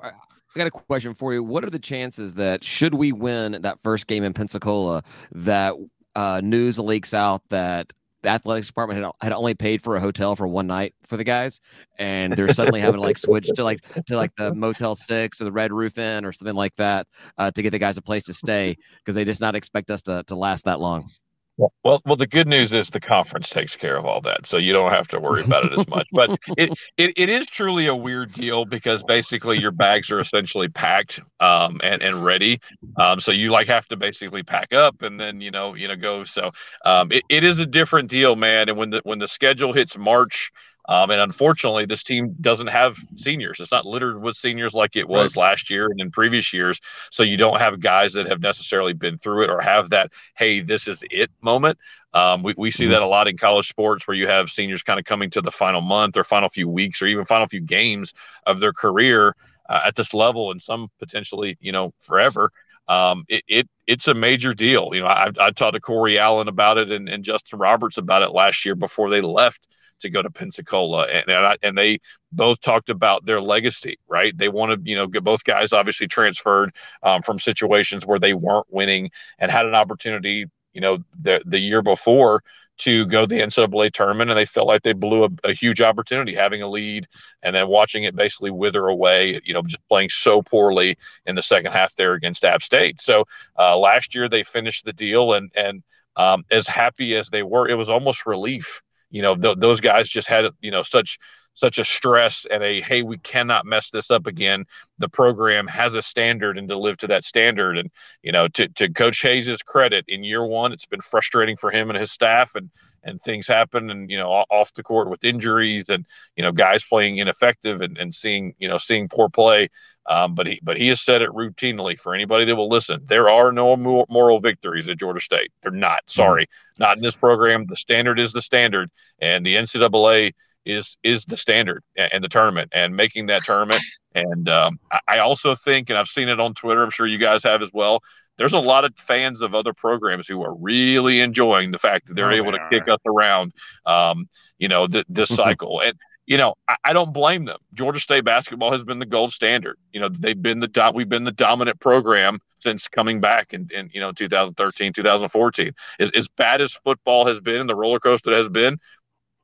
I 0.56 0.60
got 0.60 0.68
a 0.68 0.72
question 0.72 1.14
for 1.14 1.34
you. 1.34 1.44
What 1.44 1.64
are 1.64 1.70
the 1.70 1.80
chances 1.80 2.36
that 2.36 2.64
should 2.64 2.94
we 2.94 3.12
win 3.12 3.58
that 3.62 3.80
first 3.82 4.08
game 4.08 4.24
in 4.24 4.34
Pensacola, 4.34 5.04
that 5.32 5.74
uh, 6.16 6.42
news 6.44 6.80
leaks 6.80 7.14
out 7.14 7.42
that 7.50 7.92
the 8.24 8.30
athletics 8.30 8.68
department 8.68 9.04
had, 9.04 9.12
had 9.22 9.34
only 9.34 9.54
paid 9.54 9.82
for 9.82 9.96
a 9.96 10.00
hotel 10.00 10.36
for 10.36 10.48
one 10.48 10.66
night 10.66 10.96
for 11.04 11.18
the 11.18 11.24
guys, 11.24 11.60
and 12.00 12.34
they're 12.34 12.52
suddenly 12.54 12.80
having 12.80 12.96
to 12.96 13.02
like 13.02 13.18
switch 13.18 13.48
to 13.56 13.64
like 13.64 13.82
to 14.06 14.16
like 14.16 14.34
the 14.38 14.54
Motel 14.56 14.96
Six 14.96 15.42
or 15.42 15.44
the 15.44 15.52
Red 15.52 15.72
Roof 15.72 15.98
Inn 15.98 16.26
or 16.26 16.32
something 16.32 16.56
like 16.56 16.76
that 16.78 17.08
uh, 17.38 17.52
to 17.52 17.62
get 17.62 17.72
the 17.72 17.80
guys 17.80 17.98
a 17.98 18.02
place 18.02 18.24
to 18.26 18.34
stay 18.34 18.78
because 19.00 19.16
they 19.16 19.26
just 19.26 19.42
not 19.42 19.56
expect 19.56 19.92
us 19.92 20.02
to 20.04 20.24
to 20.28 20.36
last 20.36 20.66
that 20.66 20.80
long. 20.80 21.10
Well, 21.58 22.02
well, 22.04 22.16
the 22.16 22.26
good 22.26 22.48
news 22.48 22.74
is 22.74 22.90
the 22.90 23.00
conference 23.00 23.50
takes 23.50 23.76
care 23.76 23.96
of 23.96 24.06
all 24.06 24.22
that, 24.22 24.48
so 24.48 24.58
you 24.58 24.74
don't 24.74 24.90
have 24.92 25.08
to 25.10 25.20
worry 25.20 25.44
about 25.44 25.66
it 25.66 25.74
as 25.80 25.88
much. 25.88 26.08
But 26.12 26.32
it, 26.58 26.72
it, 26.98 27.14
it 27.16 27.30
is 27.30 27.46
truly 27.46 27.86
a 27.86 27.96
weird 27.96 28.34
deal 28.34 28.66
because 28.66 29.04
basically 29.04 29.60
your 29.60 29.70
bags 29.72 30.10
are 30.10 30.20
essentially 30.20 30.68
packed 30.68 31.20
um, 31.40 31.80
and 31.84 32.02
and 32.02 32.26
ready. 32.26 32.60
Um, 33.00 33.20
so 33.20 33.32
you 33.32 33.52
like 33.52 33.68
have 33.68 33.88
to 33.90 33.96
basically 33.98 34.42
pack 34.42 34.74
up 34.74 35.04
and 35.04 35.20
then 35.20 35.42
you 35.42 35.52
know 35.52 35.76
you 35.76 35.88
know 35.88 35.96
go. 35.96 36.24
So 36.24 36.50
um, 36.86 37.12
it, 37.12 37.24
it 37.30 37.44
is 37.44 37.60
a 37.60 37.68
different 37.68 38.10
deal, 38.10 38.36
man. 38.36 38.68
And 38.70 38.78
when 38.78 38.90
the 38.90 39.02
when 39.04 39.20
the 39.20 39.28
schedule 39.28 39.74
hits 39.74 39.96
March, 39.96 40.50
um, 40.90 41.12
and 41.12 41.22
unfortunately, 41.22 41.86
this 41.86 42.04
team 42.04 42.36
doesn't 42.42 42.68
have 42.68 42.98
seniors. 43.16 43.60
It's 43.60 43.72
not 43.72 43.86
littered 43.86 44.22
with 44.22 44.36
seniors 44.36 44.74
like 44.74 44.96
it 44.96 45.08
was 45.08 45.36
right. 45.36 45.42
last 45.42 45.70
year 45.70 45.88
and 45.88 46.00
in 46.00 46.12
previous 46.12 46.52
years. 46.52 46.80
So 47.10 47.24
you 47.24 47.38
don't 47.38 47.60
have 47.60 47.80
guys 47.80 48.14
that 48.14 48.28
have 48.28 48.42
necessarily 48.42 48.94
been 48.94 49.18
through 49.18 49.44
it 49.44 49.50
or 49.50 49.62
have 49.62 49.92
that, 49.92 50.12
hey, 50.36 50.62
this 50.62 50.88
is 50.88 51.04
it 51.10 51.32
moment. 51.42 51.78
Um, 52.14 52.44
we, 52.44 52.54
we 52.58 52.70
see 52.70 52.84
mm-hmm. 52.84 52.92
that 52.92 53.02
a 53.02 53.08
lot 53.08 53.28
in 53.28 53.38
college 53.38 53.70
sports 53.70 54.08
where 54.08 54.16
you 54.16 54.28
have 54.28 54.50
seniors 54.50 54.84
kind 54.84 55.00
of 55.00 55.06
coming 55.06 55.30
to 55.32 55.42
the 55.42 55.52
final 55.52 55.82
month 55.82 56.18
or 56.18 56.24
final 56.24 56.50
few 56.50 56.68
weeks 56.68 57.02
or 57.02 57.08
even 57.08 57.26
final 57.26 57.48
few 57.48 57.62
games 57.62 58.14
of 58.46 58.60
their 58.60 58.74
career 58.74 59.36
uh, 59.70 59.82
at 59.86 59.96
this 59.96 60.14
level 60.14 60.52
and 60.52 60.62
some 60.62 60.90
potentially, 61.00 61.58
you 61.62 61.72
know, 61.72 61.92
forever. 62.02 62.52
Um, 62.90 63.24
it, 63.30 63.44
it 63.48 63.70
it's 63.88 64.10
a 64.10 64.14
major 64.14 64.54
deal. 64.54 64.90
You 64.94 65.00
know, 65.00 65.08
I, 65.08 65.32
I 65.40 65.52
talked 65.52 65.76
to 65.76 65.80
Corey 65.80 66.20
Allen 66.20 66.50
about 66.50 66.78
it 66.78 66.92
and, 66.92 67.08
and 67.08 67.24
Justin 67.24 67.58
Roberts 67.58 67.98
about 67.98 68.22
it 68.22 68.32
last 68.32 68.66
year 68.66 68.76
before 68.76 69.10
they 69.10 69.22
left 69.22 69.66
to 70.00 70.10
go 70.10 70.22
to 70.22 70.30
Pensacola, 70.30 71.08
and 71.08 71.30
and, 71.30 71.46
I, 71.46 71.58
and 71.64 71.78
they 71.78 72.00
both 72.32 72.62
talked 72.62 72.90
about 72.90 73.26
their 73.26 73.42
legacy. 73.42 73.98
Right, 74.08 74.38
they 74.38 74.50
wanted 74.50 74.88
you 74.88 74.96
know 74.96 75.08
both 75.08 75.44
guys 75.44 75.74
obviously 75.74 76.08
transferred 76.08 76.74
um, 77.02 77.22
from 77.22 77.40
situations 77.40 78.06
where 78.06 78.20
they 78.20 78.34
weren't 78.34 78.72
winning 78.72 79.12
and 79.40 79.52
had 79.52 79.66
an 79.66 79.76
opportunity. 79.76 80.46
You 80.74 80.82
know, 80.82 80.98
the 81.22 81.42
the 81.46 81.60
year 81.60 81.82
before 81.82 82.44
to 82.80 83.06
go 83.06 83.22
to 83.22 83.28
the 83.28 83.40
NCAA 83.40 83.92
tournament, 83.92 84.32
and 84.32 84.38
they 84.38 84.46
felt 84.46 84.68
like 84.68 84.82
they 84.82 84.94
blew 84.94 85.26
a, 85.26 85.30
a, 85.44 85.54
huge 85.54 85.80
opportunity 85.82 86.34
having 86.34 86.64
a 86.64 86.68
lead 86.68 87.08
and 87.44 87.56
then 87.56 87.68
watching 87.68 88.04
it 88.04 88.16
basically 88.16 88.50
wither 88.50 88.88
away. 88.88 89.40
You 89.44 89.54
know, 89.54 89.62
just 89.62 89.88
playing 89.88 90.10
so 90.10 90.42
poorly 90.42 90.98
in 91.26 91.36
the 91.36 91.42
second 91.42 91.72
half 91.72 91.96
there 91.96 92.14
against 92.14 92.44
App 92.44 92.64
State. 92.64 93.00
So 93.00 93.26
uh, 93.60 93.78
last 93.78 94.16
year 94.16 94.28
they 94.28 94.44
finished 94.44 94.86
the 94.86 94.94
deal, 94.94 95.34
and 95.34 95.52
and 95.56 95.84
um, 96.16 96.44
as 96.52 96.68
happy 96.68 97.16
as 97.16 97.30
they 97.30 97.44
were, 97.44 97.68
it 97.68 97.76
was 97.76 97.90
almost 97.90 98.26
relief 98.26 98.82
you 99.14 99.22
know 99.22 99.36
th- 99.38 99.60
those 99.60 99.80
guys 99.80 100.10
just 100.10 100.28
had 100.28 100.46
you 100.62 100.72
know 100.72 100.84
such 100.84 101.20
such 101.54 101.78
a 101.78 101.86
stress 101.86 102.48
and 102.50 102.64
a 102.64 102.82
hey 102.82 103.04
we 103.04 103.18
cannot 103.20 103.66
mess 103.66 103.92
this 103.92 104.12
up 104.12 104.28
again. 104.28 104.66
The 104.98 105.08
program 105.08 105.68
has 105.68 105.94
a 105.94 106.02
standard 106.02 106.58
and 106.58 106.68
to 106.70 106.78
live 106.78 106.98
to 106.98 107.08
that 107.08 107.24
standard. 107.24 107.78
And 107.78 107.92
you 108.24 108.32
know 108.32 108.48
to, 108.50 108.68
to 108.70 108.92
coach 108.92 109.22
hayes's 109.22 109.62
credit 109.62 110.06
in 110.08 110.24
year 110.24 110.46
one 110.46 110.74
it's 110.74 110.88
been 110.88 111.02
frustrating 111.02 111.56
for 111.56 111.72
him 111.72 111.90
and 111.90 112.00
his 112.00 112.12
staff 112.12 112.56
and 112.56 112.70
and 113.04 113.22
things 113.22 113.48
happen 113.48 113.92
and 113.92 114.10
you 114.10 114.18
know 114.18 114.30
off 114.32 114.74
the 114.74 114.84
court 114.84 115.10
with 115.10 115.24
injuries 115.24 115.90
and 115.90 116.06
you 116.36 116.44
know 116.44 116.52
guys 116.52 116.84
playing 116.84 117.18
ineffective 117.18 117.82
and, 117.82 117.98
and 117.98 118.14
seeing 118.14 118.56
you 118.60 118.68
know 118.68 118.78
seeing 118.80 119.08
poor 119.08 119.30
play 119.30 119.70
um, 120.10 120.36
but 120.36 120.48
he 120.48 120.60
but 120.62 120.78
he 120.78 120.88
has 120.88 121.02
said 121.02 121.22
it 121.22 121.30
routinely 121.30 121.98
for 121.98 122.14
anybody 122.14 122.46
that 122.46 122.56
will 122.56 122.70
listen. 122.70 123.02
There 123.06 123.30
are 123.30 123.52
no 123.52 123.76
moral 123.76 124.40
victories 124.40 124.90
at 124.90 125.00
Georgia 125.00 125.22
State. 125.22 125.52
They're 125.62 125.72
not. 125.72 126.00
Mm-hmm. 126.06 126.22
Sorry, 126.22 126.48
not 126.78 126.98
in 126.98 127.04
this 127.04 127.16
program. 127.16 127.66
The 127.68 127.78
standard 127.78 128.20
is 128.20 128.34
the 128.34 128.42
standard, 128.42 128.90
and 129.20 129.46
the 129.46 129.56
NCAA 129.56 130.34
is 130.66 130.98
is 131.04 131.26
the 131.26 131.38
standard 131.38 131.84
and 131.96 132.24
the 132.24 132.30
tournament 132.30 132.72
and 132.74 132.96
making 132.96 133.28
that 133.28 133.44
tournament. 133.44 133.82
And 134.16 134.48
um, 134.48 134.80
I 135.08 135.18
also 135.18 135.56
think, 135.56 135.90
and 135.90 135.98
I've 135.98 136.08
seen 136.08 136.30
it 136.30 136.40
on 136.40 136.54
Twitter. 136.54 136.84
I'm 136.84 136.92
sure 136.92 137.08
you 137.08 137.18
guys 137.18 137.42
have 137.42 137.64
as 137.64 137.72
well. 137.74 138.00
There's 138.38 138.54
a 138.54 138.60
lot 138.60 138.86
of 138.86 138.94
fans 138.96 139.42
of 139.42 139.56
other 139.56 139.74
programs 139.74 140.28
who 140.28 140.44
are 140.44 140.54
really 140.54 141.22
enjoying 141.22 141.72
the 141.72 141.80
fact 141.80 142.06
that 142.06 142.16
they're 142.16 142.32
oh, 142.32 142.36
able 142.36 142.52
to 142.52 142.60
kick 142.70 142.88
us 142.88 143.00
around, 143.08 143.54
um, 143.88 144.30
you 144.60 144.68
know, 144.68 144.86
th- 144.86 145.08
this 145.10 145.30
cycle. 145.36 145.82
And 145.82 145.96
you 146.26 146.38
know, 146.38 146.56
I, 146.68 146.76
I, 146.86 146.94
don't 146.94 147.14
blame 147.14 147.46
them. 147.46 147.60
Georgia 147.74 148.00
State 148.00 148.24
basketball 148.24 148.72
has 148.72 148.84
been 148.84 149.00
the 149.00 149.06
gold 149.06 149.34
standard. 149.34 149.78
You 149.92 150.00
know, 150.00 150.10
they've 150.10 150.42
been 150.42 150.60
the 150.60 150.68
do- 150.68 150.92
we've 150.94 151.10
been 151.10 151.26
the 151.26 151.32
dominant 151.32 151.80
program 151.80 152.40
since 152.60 152.88
coming 152.88 153.20
back 153.20 153.54
in, 153.54 153.70
in 153.74 153.90
you 153.94 154.00
know 154.00 154.12
2013, 154.12 154.94
2014. 154.94 155.72
As, 156.00 156.12
as 156.16 156.28
bad 156.30 156.62
as 156.62 156.74
football 156.74 157.28
has 157.28 157.40
been, 157.40 157.68
the 157.68 157.76
roller 157.76 158.00
coaster 158.00 158.36
has 158.36 158.48
been, 158.48 158.80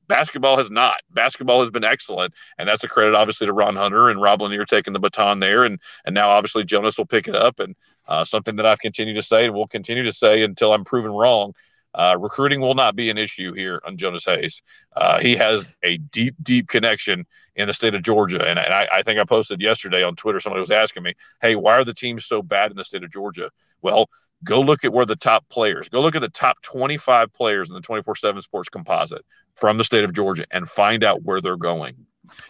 basketball 0.08 0.58
has 0.58 0.72
not. 0.72 1.02
Basketball 1.12 1.62
has 1.62 1.70
been 1.70 1.84
excellent, 1.84 2.34
and 2.58 2.68
that's 2.68 2.84
a 2.84 2.90
credit 2.90 3.14
obviously 3.14 3.48
to 3.48 3.54
Ron 3.54 3.76
Hunter 3.76 4.10
and 4.10 4.22
Rob 4.22 4.42
Lanier 4.42 4.66
taking 4.66 4.94
the 4.94 5.00
baton 5.00 5.40
there, 5.40 5.66
and 5.66 5.80
and 6.06 6.14
now 6.14 6.30
obviously 6.30 6.64
Jonas 6.64 6.98
will 6.98 7.06
pick 7.06 7.28
it 7.28 7.36
up, 7.36 7.60
and 7.60 7.76
uh, 8.08 8.24
something 8.24 8.56
that 8.56 8.66
I've 8.66 8.80
continued 8.80 9.16
to 9.16 9.22
say 9.22 9.46
and 9.46 9.54
will 9.54 9.68
continue 9.68 10.04
to 10.04 10.14
say 10.14 10.44
until 10.44 10.74
I'm 10.74 10.86
proven 10.86 11.12
wrong 11.12 11.54
uh, 11.96 12.16
recruiting 12.18 12.62
will 12.62 12.76
not 12.76 12.96
be 12.96 13.10
an 13.10 13.18
issue 13.18 13.54
here 13.54 13.82
on 13.86 13.98
Jonas 13.98 14.26
Hayes. 14.26 14.62
Uh, 14.96 15.20
he 15.20 15.36
has 15.36 15.68
a 15.84 15.98
deep, 15.98 16.36
deep 16.42 16.68
connection 16.68 17.26
in 17.56 17.68
the 17.68 17.74
state 17.74 17.96
of 17.96 18.04
Georgia. 18.04 18.42
And, 18.46 18.60
and 18.60 18.74
I, 18.74 18.88
I, 18.92 19.04
think 19.04 19.20
I 19.20 19.24
posted 19.24 19.60
yesterday 19.60 20.04
on 20.04 20.16
Twitter, 20.16 20.40
somebody 20.40 20.60
was 20.60 20.72
asking 20.72 21.04
me, 21.04 21.16
hey, 21.42 21.56
why 21.56 21.74
are 21.74 21.84
the 21.84 21.94
teams 21.94 22.26
so 22.26 22.42
bad 22.42 22.72
in 22.72 22.78
the 22.78 22.84
state 22.84 23.04
of 23.04 23.12
Georgia? 23.12 23.50
Well, 23.82 24.10
go 24.44 24.62
look 24.62 24.84
at 24.84 24.94
where 24.94 25.06
the 25.06 25.16
top 25.16 25.48
players, 25.50 25.90
go 25.90 26.02
look 26.02 26.16
at 26.16 26.22
the 26.22 26.30
top 26.30 26.62
25 26.62 27.34
players 27.34 27.70
in 27.70 27.76
the 27.76 27.82
24 27.82 28.16
7 28.16 28.42
sports 28.42 28.70
composite 28.70 29.26
from 29.56 29.78
the 29.78 29.84
state 29.84 30.04
of 30.04 30.14
Georgia 30.14 30.46
and 30.52 30.70
find 30.70 31.04
out 31.04 31.24
where 31.24 31.42
they're 31.42 31.58
going. 31.58 31.96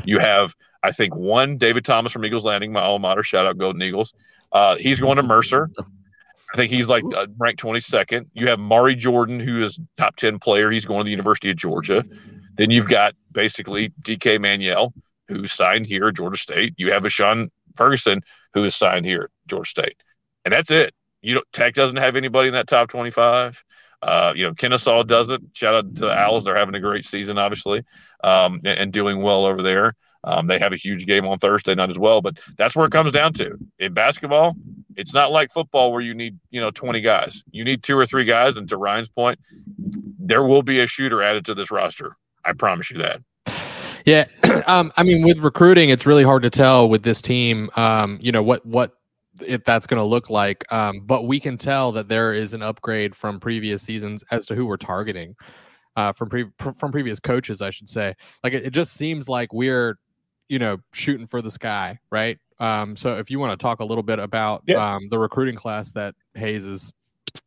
You 0.03 0.19
have, 0.19 0.53
I 0.83 0.91
think, 0.91 1.15
one 1.15 1.57
David 1.57 1.85
Thomas 1.85 2.11
from 2.11 2.25
Eagles 2.25 2.43
Landing, 2.43 2.73
my 2.73 2.81
alma 2.81 3.07
mater, 3.07 3.23
shout 3.23 3.47
out 3.47 3.57
Golden 3.57 3.81
Eagles. 3.81 4.13
Uh, 4.51 4.75
he's 4.75 4.99
going 4.99 5.17
to 5.17 5.23
Mercer. 5.23 5.69
I 6.53 6.57
think 6.57 6.71
he's 6.71 6.87
like 6.87 7.03
uh, 7.15 7.27
ranked 7.37 7.61
22nd. 7.61 8.25
You 8.33 8.47
have 8.49 8.59
Mari 8.59 8.95
Jordan, 8.95 9.39
who 9.39 9.63
is 9.63 9.79
top 9.97 10.15
10 10.15 10.39
player. 10.39 10.71
He's 10.71 10.85
going 10.85 11.01
to 11.01 11.03
the 11.05 11.11
University 11.11 11.49
of 11.49 11.57
Georgia. 11.57 12.03
Then 12.57 12.71
you've 12.71 12.87
got 12.87 13.13
basically 13.31 13.93
DK 14.01 14.41
Manuel, 14.41 14.93
who 15.27 15.45
signed 15.47 15.85
here 15.85 16.07
at 16.07 16.15
Georgia 16.15 16.37
State. 16.37 16.73
You 16.77 16.91
have 16.91 17.03
Vashawn 17.03 17.49
Ferguson, 17.75 18.21
who 18.53 18.63
is 18.63 18.75
signed 18.75 19.05
here, 19.05 19.29
Georgia 19.47 19.69
State, 19.69 19.97
and 20.43 20.53
that's 20.53 20.71
it. 20.71 20.93
You 21.21 21.35
know, 21.35 21.43
Tech 21.53 21.75
doesn't 21.75 21.97
have 21.97 22.15
anybody 22.15 22.47
in 22.47 22.53
that 22.53 22.67
top 22.67 22.89
25. 22.89 23.63
Uh, 24.01 24.31
you 24.35 24.45
know, 24.45 24.53
Kennesaw 24.53 25.03
doesn't. 25.03 25.49
Shout 25.53 25.75
out 25.75 25.95
to 25.95 26.01
the 26.01 26.11
Owls; 26.11 26.45
they're 26.45 26.57
having 26.57 26.75
a 26.75 26.79
great 26.79 27.05
season, 27.05 27.37
obviously, 27.37 27.83
um, 28.23 28.61
and, 28.65 28.79
and, 28.79 28.93
doing 28.93 29.21
well 29.21 29.45
over 29.45 29.61
there. 29.61 29.93
Um, 30.23 30.47
they 30.47 30.57
have 30.57 30.73
a 30.73 30.77
huge 30.77 31.05
game 31.05 31.25
on 31.25 31.37
Thursday 31.37 31.75
night 31.75 31.91
as 31.91 31.99
well, 31.99 32.21
but 32.21 32.37
that's 32.57 32.75
where 32.75 32.85
it 32.85 32.91
comes 32.91 33.11
down 33.11 33.33
to. 33.33 33.57
In 33.77 33.93
basketball, 33.93 34.55
it's 34.95 35.13
not 35.13 35.31
like 35.31 35.51
football 35.51 35.91
where 35.91 36.01
you 36.01 36.13
need 36.13 36.37
you 36.49 36.61
know 36.61 36.71
20 36.71 37.01
guys. 37.01 37.43
You 37.51 37.63
need 37.63 37.83
two 37.83 37.97
or 37.97 38.05
three 38.05 38.25
guys, 38.25 38.57
and 38.57 38.67
to 38.69 38.77
Ryan's 38.77 39.09
point, 39.09 39.39
there 40.19 40.43
will 40.43 40.63
be 40.63 40.79
a 40.81 40.87
shooter 40.87 41.23
added 41.23 41.45
to 41.45 41.55
this 41.55 41.71
roster. 41.71 42.15
I 42.45 42.53
promise 42.53 42.89
you 42.91 42.97
that. 42.99 43.21
Yeah, 44.05 44.25
um, 44.67 44.91
I 44.97 45.03
mean, 45.03 45.23
with 45.23 45.39
recruiting, 45.39 45.89
it's 45.89 46.05
really 46.05 46.23
hard 46.23 46.43
to 46.43 46.49
tell 46.49 46.89
with 46.89 47.03
this 47.03 47.21
team. 47.21 47.69
Um, 47.75 48.17
you 48.21 48.31
know 48.31 48.43
what 48.43 48.65
what 48.65 48.93
if 49.45 49.63
that's 49.63 49.87
going 49.87 49.99
to 49.99 50.05
look 50.05 50.29
like. 50.29 50.65
Um, 50.71 51.01
but 51.05 51.23
we 51.23 51.39
can 51.39 51.57
tell 51.57 51.91
that 51.93 52.07
there 52.07 52.33
is 52.33 52.53
an 52.53 52.61
upgrade 52.61 53.15
from 53.15 53.39
previous 53.39 53.83
seasons 53.83 54.23
as 54.31 54.45
to 54.47 54.55
who 54.55 54.65
we're 54.65 54.77
targeting. 54.77 55.35
Uh, 55.95 56.13
from 56.13 56.29
pre- 56.29 56.51
from 56.77 56.91
previous 56.91 57.19
coaches, 57.19 57.61
I 57.61 57.71
should 57.71 57.89
say. 57.89 58.15
Like 58.43 58.53
it, 58.53 58.65
it, 58.67 58.69
just 58.69 58.93
seems 58.93 59.27
like 59.27 59.51
we're, 59.51 59.97
you 60.47 60.57
know, 60.57 60.77
shooting 60.93 61.27
for 61.27 61.41
the 61.41 61.51
sky, 61.51 61.99
right? 62.09 62.37
Um, 62.59 62.95
so 62.95 63.17
if 63.17 63.29
you 63.31 63.39
want 63.39 63.57
to 63.57 63.61
talk 63.61 63.79
a 63.79 63.85
little 63.85 64.03
bit 64.03 64.19
about 64.19 64.63
yeah. 64.67 64.95
um, 64.95 65.07
the 65.09 65.17
recruiting 65.17 65.55
class 65.55 65.91
that 65.91 66.15
Hayes 66.35 66.65
is 66.65 66.91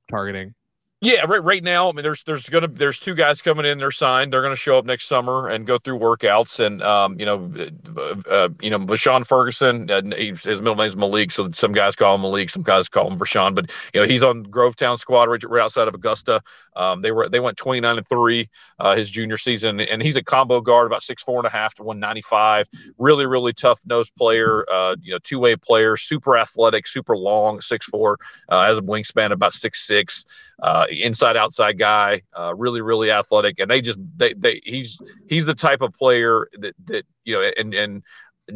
targeting. 0.09 0.55
Yeah, 1.03 1.25
right. 1.27 1.43
Right 1.43 1.65
now, 1.65 1.88
I 1.88 1.93
mean, 1.93 2.05
there's 2.05 2.23
there's 2.23 2.49
gonna 2.49 2.69
there's 2.69 3.01
two 3.01 3.17
guys 3.17 3.43
coming 3.43 3.67
in. 3.67 3.77
They're 3.77 3.91
signed. 3.91 4.33
They're 4.33 4.41
gonna 4.41 4.55
show 4.55 4.79
up 4.79 4.85
next 4.85 5.09
summer 5.09 5.49
and 5.49 5.67
go 5.67 5.77
through 5.77 5.99
workouts. 5.99 6.65
And 6.65 6.81
um, 6.81 7.19
you 7.19 7.27
know, 7.27 7.53
uh, 7.97 8.31
uh 8.31 8.49
you 8.61 8.71
know, 8.71 8.79
Vashawn 8.79 9.27
Ferguson. 9.27 9.91
Uh, 9.91 10.01
his 10.15 10.47
middle 10.47 10.77
name 10.77 10.87
is 10.87 10.95
Malik, 10.95 11.33
so 11.33 11.51
some 11.51 11.73
guys 11.73 11.97
call 11.97 12.15
him 12.15 12.23
Malik, 12.23 12.51
some 12.51 12.62
guys 12.62 12.88
call 12.88 13.11
him 13.11 13.19
Vashawn. 13.19 13.53
But 13.53 13.69
you 13.93 14.01
know, 14.01 14.07
he's 14.07 14.23
on 14.23 14.47
Grovetown 14.47 14.97
squad 14.97 15.29
right, 15.29 15.43
right 15.43 15.65
outside 15.65 15.88
of 15.88 15.95
Augusta. 15.97 16.41
Um, 16.77 17.03
they 17.03 17.11
were 17.11 17.29
they 17.29 17.41
went 17.41 17.57
29 17.57 17.97
and 17.97 18.07
three 18.07 18.49
uh, 18.79 18.95
his 18.95 19.11
junior 19.11 19.38
season, 19.38 19.81
and 19.81 20.01
he's 20.01 20.15
a 20.15 20.23
combo 20.23 20.61
guard, 20.61 20.87
about 20.87 21.03
six 21.03 21.25
four 21.25 21.38
and 21.38 21.49
a 21.49 21.51
half 21.51 21.75
to 21.75 21.83
195. 21.83 22.69
Really, 22.99 23.27
really 23.27 23.53
tough 23.53 23.81
nose 23.87 24.09
player. 24.09 24.65
Uh, 24.73 24.95
you 25.03 25.12
know, 25.12 25.19
two 25.25 25.41
way 25.41 25.57
player, 25.57 25.97
super 25.97 26.38
athletic, 26.38 26.87
super 26.87 27.17
long, 27.17 27.61
six 27.61 27.87
four. 27.87 28.19
Uh, 28.49 28.65
has 28.67 28.79
a 28.79 28.83
wingspan 28.83 29.33
about 29.33 29.53
six 29.53 29.85
six 29.85 30.25
uh, 30.62 30.87
inside 30.92 31.37
outside 31.37 31.78
guy, 31.78 32.22
uh, 32.38 32.55
really 32.57 32.81
really 32.81 33.11
athletic, 33.11 33.59
and 33.59 33.70
they 33.70 33.81
just 33.81 33.98
they 34.16 34.35
they 34.35 34.61
he's 34.64 35.00
he's 35.28 35.44
the 35.44 35.55
type 35.55 35.81
of 35.83 35.92
player 35.92 36.48
that 36.59 36.74
that 36.87 37.07
you 37.24 37.35
know 37.35 37.50
and 37.57 37.74
and 37.74 38.02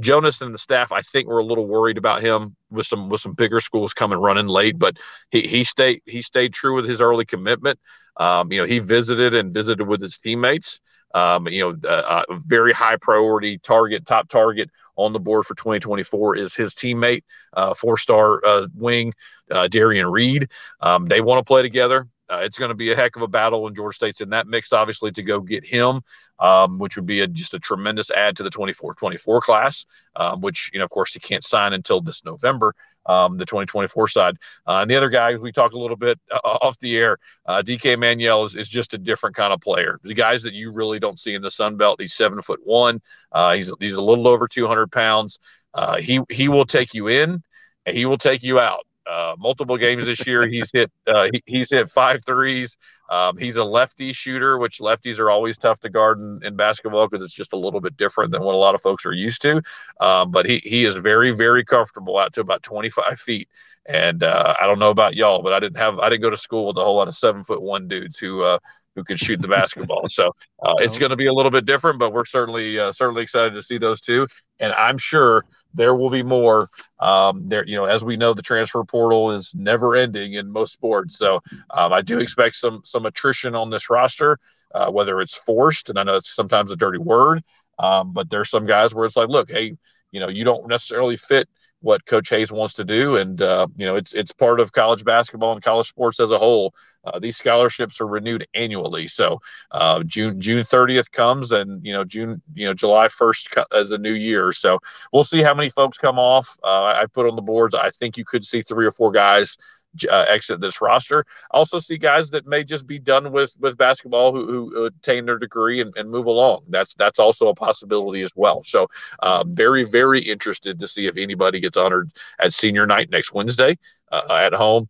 Jonas 0.00 0.40
and 0.40 0.52
the 0.52 0.58
staff 0.58 0.92
I 0.92 1.00
think 1.00 1.28
were 1.28 1.38
a 1.38 1.44
little 1.44 1.66
worried 1.66 1.98
about 1.98 2.22
him 2.22 2.56
with 2.70 2.86
some 2.86 3.08
with 3.08 3.20
some 3.20 3.32
bigger 3.32 3.60
schools 3.60 3.94
coming 3.94 4.18
running 4.18 4.48
late, 4.48 4.78
but 4.78 4.96
he 5.30 5.42
he 5.46 5.64
stayed 5.64 6.02
he 6.06 6.22
stayed 6.22 6.52
true 6.52 6.74
with 6.74 6.88
his 6.88 7.00
early 7.00 7.24
commitment. 7.24 7.78
Um, 8.18 8.50
you 8.50 8.60
know 8.60 8.66
he 8.66 8.78
visited 8.78 9.34
and 9.34 9.52
visited 9.52 9.86
with 9.86 10.00
his 10.00 10.18
teammates. 10.18 10.80
Um, 11.14 11.46
you 11.48 11.60
know, 11.60 11.88
uh, 11.88 12.24
a 12.28 12.38
very 12.46 12.72
high 12.74 12.96
priority 12.96 13.58
target, 13.58 14.04
top 14.04 14.28
target 14.28 14.70
on 14.96 15.12
the 15.12 15.20
board 15.20 15.46
for 15.46 15.54
2024 15.54 16.36
is 16.36 16.54
his 16.54 16.74
teammate, 16.74 17.22
uh, 17.54 17.72
four 17.74 17.96
star 17.96 18.44
uh, 18.44 18.66
wing, 18.74 19.14
uh, 19.50 19.68
Darian 19.68 20.08
Reed. 20.08 20.50
Um, 20.80 21.06
they 21.06 21.20
want 21.20 21.38
to 21.38 21.44
play 21.44 21.62
together. 21.62 22.06
Uh, 22.28 22.38
it's 22.38 22.58
going 22.58 22.70
to 22.70 22.74
be 22.74 22.90
a 22.90 22.96
heck 22.96 23.14
of 23.16 23.22
a 23.22 23.28
battle 23.28 23.62
when 23.62 23.74
Georgia 23.74 23.94
State's 23.94 24.20
in 24.20 24.30
that 24.30 24.46
mix, 24.46 24.72
obviously, 24.72 25.10
to 25.12 25.22
go 25.22 25.40
get 25.40 25.64
him, 25.64 26.00
um, 26.40 26.78
which 26.78 26.96
would 26.96 27.06
be 27.06 27.20
a, 27.20 27.26
just 27.26 27.54
a 27.54 27.58
tremendous 27.58 28.10
add 28.10 28.36
to 28.36 28.42
the 28.42 28.50
24 28.50 28.94
24 28.94 29.40
class, 29.40 29.86
um, 30.16 30.40
which, 30.40 30.70
you 30.72 30.78
know, 30.78 30.84
of 30.84 30.90
course, 30.90 31.12
he 31.12 31.20
can't 31.20 31.44
sign 31.44 31.72
until 31.72 32.00
this 32.00 32.24
November, 32.24 32.74
um, 33.06 33.36
the 33.36 33.46
2024 33.46 34.08
side. 34.08 34.36
Uh, 34.66 34.78
and 34.80 34.90
the 34.90 34.96
other 34.96 35.08
guy, 35.08 35.36
we 35.36 35.52
talked 35.52 35.74
a 35.74 35.78
little 35.78 35.96
bit 35.96 36.18
uh, 36.32 36.38
off 36.44 36.78
the 36.80 36.96
air, 36.96 37.18
uh, 37.46 37.62
DK 37.62 37.98
Manuel 37.98 38.44
is, 38.44 38.56
is 38.56 38.68
just 38.68 38.94
a 38.94 38.98
different 38.98 39.36
kind 39.36 39.52
of 39.52 39.60
player. 39.60 40.00
The 40.02 40.14
guys 40.14 40.42
that 40.42 40.54
you 40.54 40.72
really 40.72 40.98
don't 40.98 41.18
see 41.18 41.34
in 41.34 41.42
the 41.42 41.50
Sun 41.50 41.76
Belt, 41.76 42.00
he's 42.00 42.14
seven 42.14 42.42
foot 42.42 42.60
one, 42.64 43.00
uh, 43.32 43.54
he's, 43.54 43.70
he's 43.78 43.94
a 43.94 44.02
little 44.02 44.26
over 44.26 44.48
200 44.48 44.90
pounds. 44.90 45.38
Uh, 45.74 45.98
he, 45.98 46.20
he 46.30 46.48
will 46.48 46.64
take 46.64 46.94
you 46.94 47.08
in 47.08 47.42
and 47.84 47.96
he 47.96 48.06
will 48.06 48.18
take 48.18 48.42
you 48.42 48.58
out 48.58 48.85
uh, 49.08 49.34
multiple 49.38 49.76
games 49.76 50.06
this 50.06 50.26
year. 50.26 50.46
He's 50.46 50.70
hit 50.72 50.90
uh, 51.06 51.28
he, 51.32 51.42
he's 51.46 51.70
hit 51.70 51.88
five 51.88 52.24
threes. 52.24 52.76
Um, 53.08 53.36
he's 53.36 53.56
a 53.56 53.64
lefty 53.64 54.12
shooter, 54.12 54.58
which 54.58 54.78
lefties 54.80 55.20
are 55.20 55.30
always 55.30 55.58
tough 55.58 55.78
to 55.80 55.88
guard 55.90 56.18
in, 56.18 56.40
in 56.42 56.56
basketball 56.56 57.08
because 57.08 57.24
it's 57.24 57.34
just 57.34 57.52
a 57.52 57.56
little 57.56 57.80
bit 57.80 57.96
different 57.96 58.32
than 58.32 58.42
what 58.42 58.54
a 58.54 58.58
lot 58.58 58.74
of 58.74 58.82
folks 58.82 59.06
are 59.06 59.12
used 59.12 59.42
to. 59.42 59.62
Um, 60.00 60.30
but 60.30 60.46
he 60.46 60.58
he 60.64 60.84
is 60.84 60.94
very 60.96 61.30
very 61.30 61.64
comfortable 61.64 62.18
out 62.18 62.32
to 62.34 62.40
about 62.40 62.62
25 62.62 63.18
feet. 63.18 63.48
And 63.88 64.24
uh, 64.24 64.54
I 64.60 64.66
don't 64.66 64.80
know 64.80 64.90
about 64.90 65.14
y'all, 65.14 65.42
but 65.42 65.52
I 65.52 65.60
didn't 65.60 65.76
have 65.76 65.98
I 65.98 66.08
didn't 66.08 66.22
go 66.22 66.30
to 66.30 66.36
school 66.36 66.66
with 66.66 66.76
a 66.76 66.84
whole 66.84 66.96
lot 66.96 67.08
of 67.08 67.14
seven 67.14 67.44
foot 67.44 67.62
one 67.62 67.86
dudes 67.86 68.18
who 68.18 68.42
uh, 68.42 68.58
who 68.96 69.04
can 69.04 69.16
shoot 69.16 69.40
the 69.40 69.46
basketball. 69.46 70.08
So 70.08 70.34
uh, 70.62 70.74
it's 70.78 70.98
going 70.98 71.10
to 71.10 71.16
be 71.16 71.26
a 71.26 71.32
little 71.32 71.50
bit 71.50 71.66
different, 71.66 71.98
but 71.98 72.12
we're 72.12 72.24
certainly 72.24 72.78
uh, 72.78 72.90
certainly 72.90 73.22
excited 73.22 73.52
to 73.52 73.62
see 73.62 73.78
those 73.78 74.00
two. 74.00 74.26
And 74.58 74.72
I'm 74.72 74.98
sure 74.98 75.44
there 75.74 75.94
will 75.94 76.10
be 76.10 76.22
more. 76.22 76.68
Um, 76.98 77.46
there, 77.46 77.64
you 77.66 77.76
know, 77.76 77.84
as 77.84 78.02
we 78.02 78.16
know, 78.16 78.32
the 78.32 78.42
transfer 78.42 78.82
portal 78.82 79.30
is 79.30 79.52
never 79.54 79.94
ending 79.94 80.32
in 80.32 80.50
most 80.50 80.72
sports. 80.72 81.18
So 81.18 81.42
um, 81.70 81.92
I 81.92 82.00
do 82.00 82.18
expect 82.18 82.56
some 82.56 82.80
some 82.84 83.06
attrition 83.06 83.54
on 83.54 83.70
this 83.70 83.90
roster, 83.90 84.38
uh, 84.74 84.90
whether 84.90 85.20
it's 85.20 85.36
forced, 85.36 85.90
and 85.90 85.98
I 85.98 86.02
know 86.02 86.16
it's 86.16 86.34
sometimes 86.34 86.70
a 86.70 86.76
dirty 86.76 86.98
word, 86.98 87.44
um, 87.78 88.12
but 88.12 88.30
there's 88.30 88.50
some 88.50 88.66
guys 88.66 88.94
where 88.94 89.04
it's 89.04 89.16
like, 89.16 89.28
look, 89.28 89.50
hey, 89.50 89.76
you 90.10 90.20
know, 90.20 90.28
you 90.28 90.44
don't 90.44 90.66
necessarily 90.66 91.16
fit 91.16 91.48
what 91.86 92.04
Coach 92.04 92.28
Hayes 92.30 92.50
wants 92.50 92.74
to 92.74 92.84
do, 92.84 93.16
and 93.16 93.40
uh, 93.40 93.68
you 93.76 93.86
know 93.86 93.94
it's 93.94 94.12
it's 94.12 94.32
part 94.32 94.58
of 94.58 94.72
college 94.72 95.04
basketball 95.04 95.52
and 95.52 95.62
college 95.62 95.88
sports 95.88 96.18
as 96.18 96.32
a 96.32 96.38
whole. 96.38 96.74
Uh, 97.04 97.20
these 97.20 97.36
scholarships 97.36 98.00
are 98.00 98.08
renewed 98.08 98.44
annually, 98.54 99.06
so 99.06 99.40
uh, 99.70 100.02
June 100.02 100.40
June 100.40 100.64
30th 100.64 101.12
comes, 101.12 101.52
and 101.52 101.86
you 101.86 101.92
know 101.92 102.02
June 102.02 102.42
you 102.54 102.66
know 102.66 102.74
July 102.74 103.06
1st 103.06 103.64
as 103.72 103.92
a 103.92 103.98
new 103.98 104.14
year. 104.14 104.52
So 104.52 104.80
we'll 105.12 105.22
see 105.22 105.42
how 105.42 105.54
many 105.54 105.70
folks 105.70 105.96
come 105.96 106.18
off. 106.18 106.58
Uh, 106.64 106.86
I 106.86 107.04
put 107.06 107.28
on 107.28 107.36
the 107.36 107.42
boards. 107.42 107.72
I 107.72 107.90
think 107.90 108.16
you 108.16 108.24
could 108.24 108.44
see 108.44 108.62
three 108.62 108.84
or 108.84 108.92
four 108.92 109.12
guys 109.12 109.56
uh, 110.04 110.24
exit 110.28 110.60
this 110.60 110.80
roster. 110.80 111.24
Also 111.50 111.78
see 111.78 111.96
guys 111.96 112.30
that 112.30 112.46
may 112.46 112.64
just 112.64 112.86
be 112.86 112.98
done 112.98 113.32
with 113.32 113.54
with 113.58 113.76
basketball 113.76 114.32
who, 114.32 114.46
who 114.46 114.84
attain 114.86 115.24
their 115.26 115.38
degree 115.38 115.80
and, 115.80 115.92
and 115.96 116.10
move 116.10 116.26
along. 116.26 116.62
That's 116.68 116.94
that's 116.94 117.18
also 117.18 117.48
a 117.48 117.54
possibility 117.54 118.22
as 118.22 118.32
well. 118.34 118.62
So 118.64 118.88
uh, 119.20 119.44
very 119.46 119.84
very 119.84 120.20
interested 120.20 120.78
to 120.80 120.88
see 120.88 121.06
if 121.06 121.16
anybody 121.16 121.60
gets 121.60 121.76
honored 121.76 122.10
at 122.40 122.52
senior 122.52 122.86
night 122.86 123.10
next 123.10 123.32
Wednesday 123.32 123.78
uh, 124.12 124.22
at 124.30 124.52
home 124.52 124.88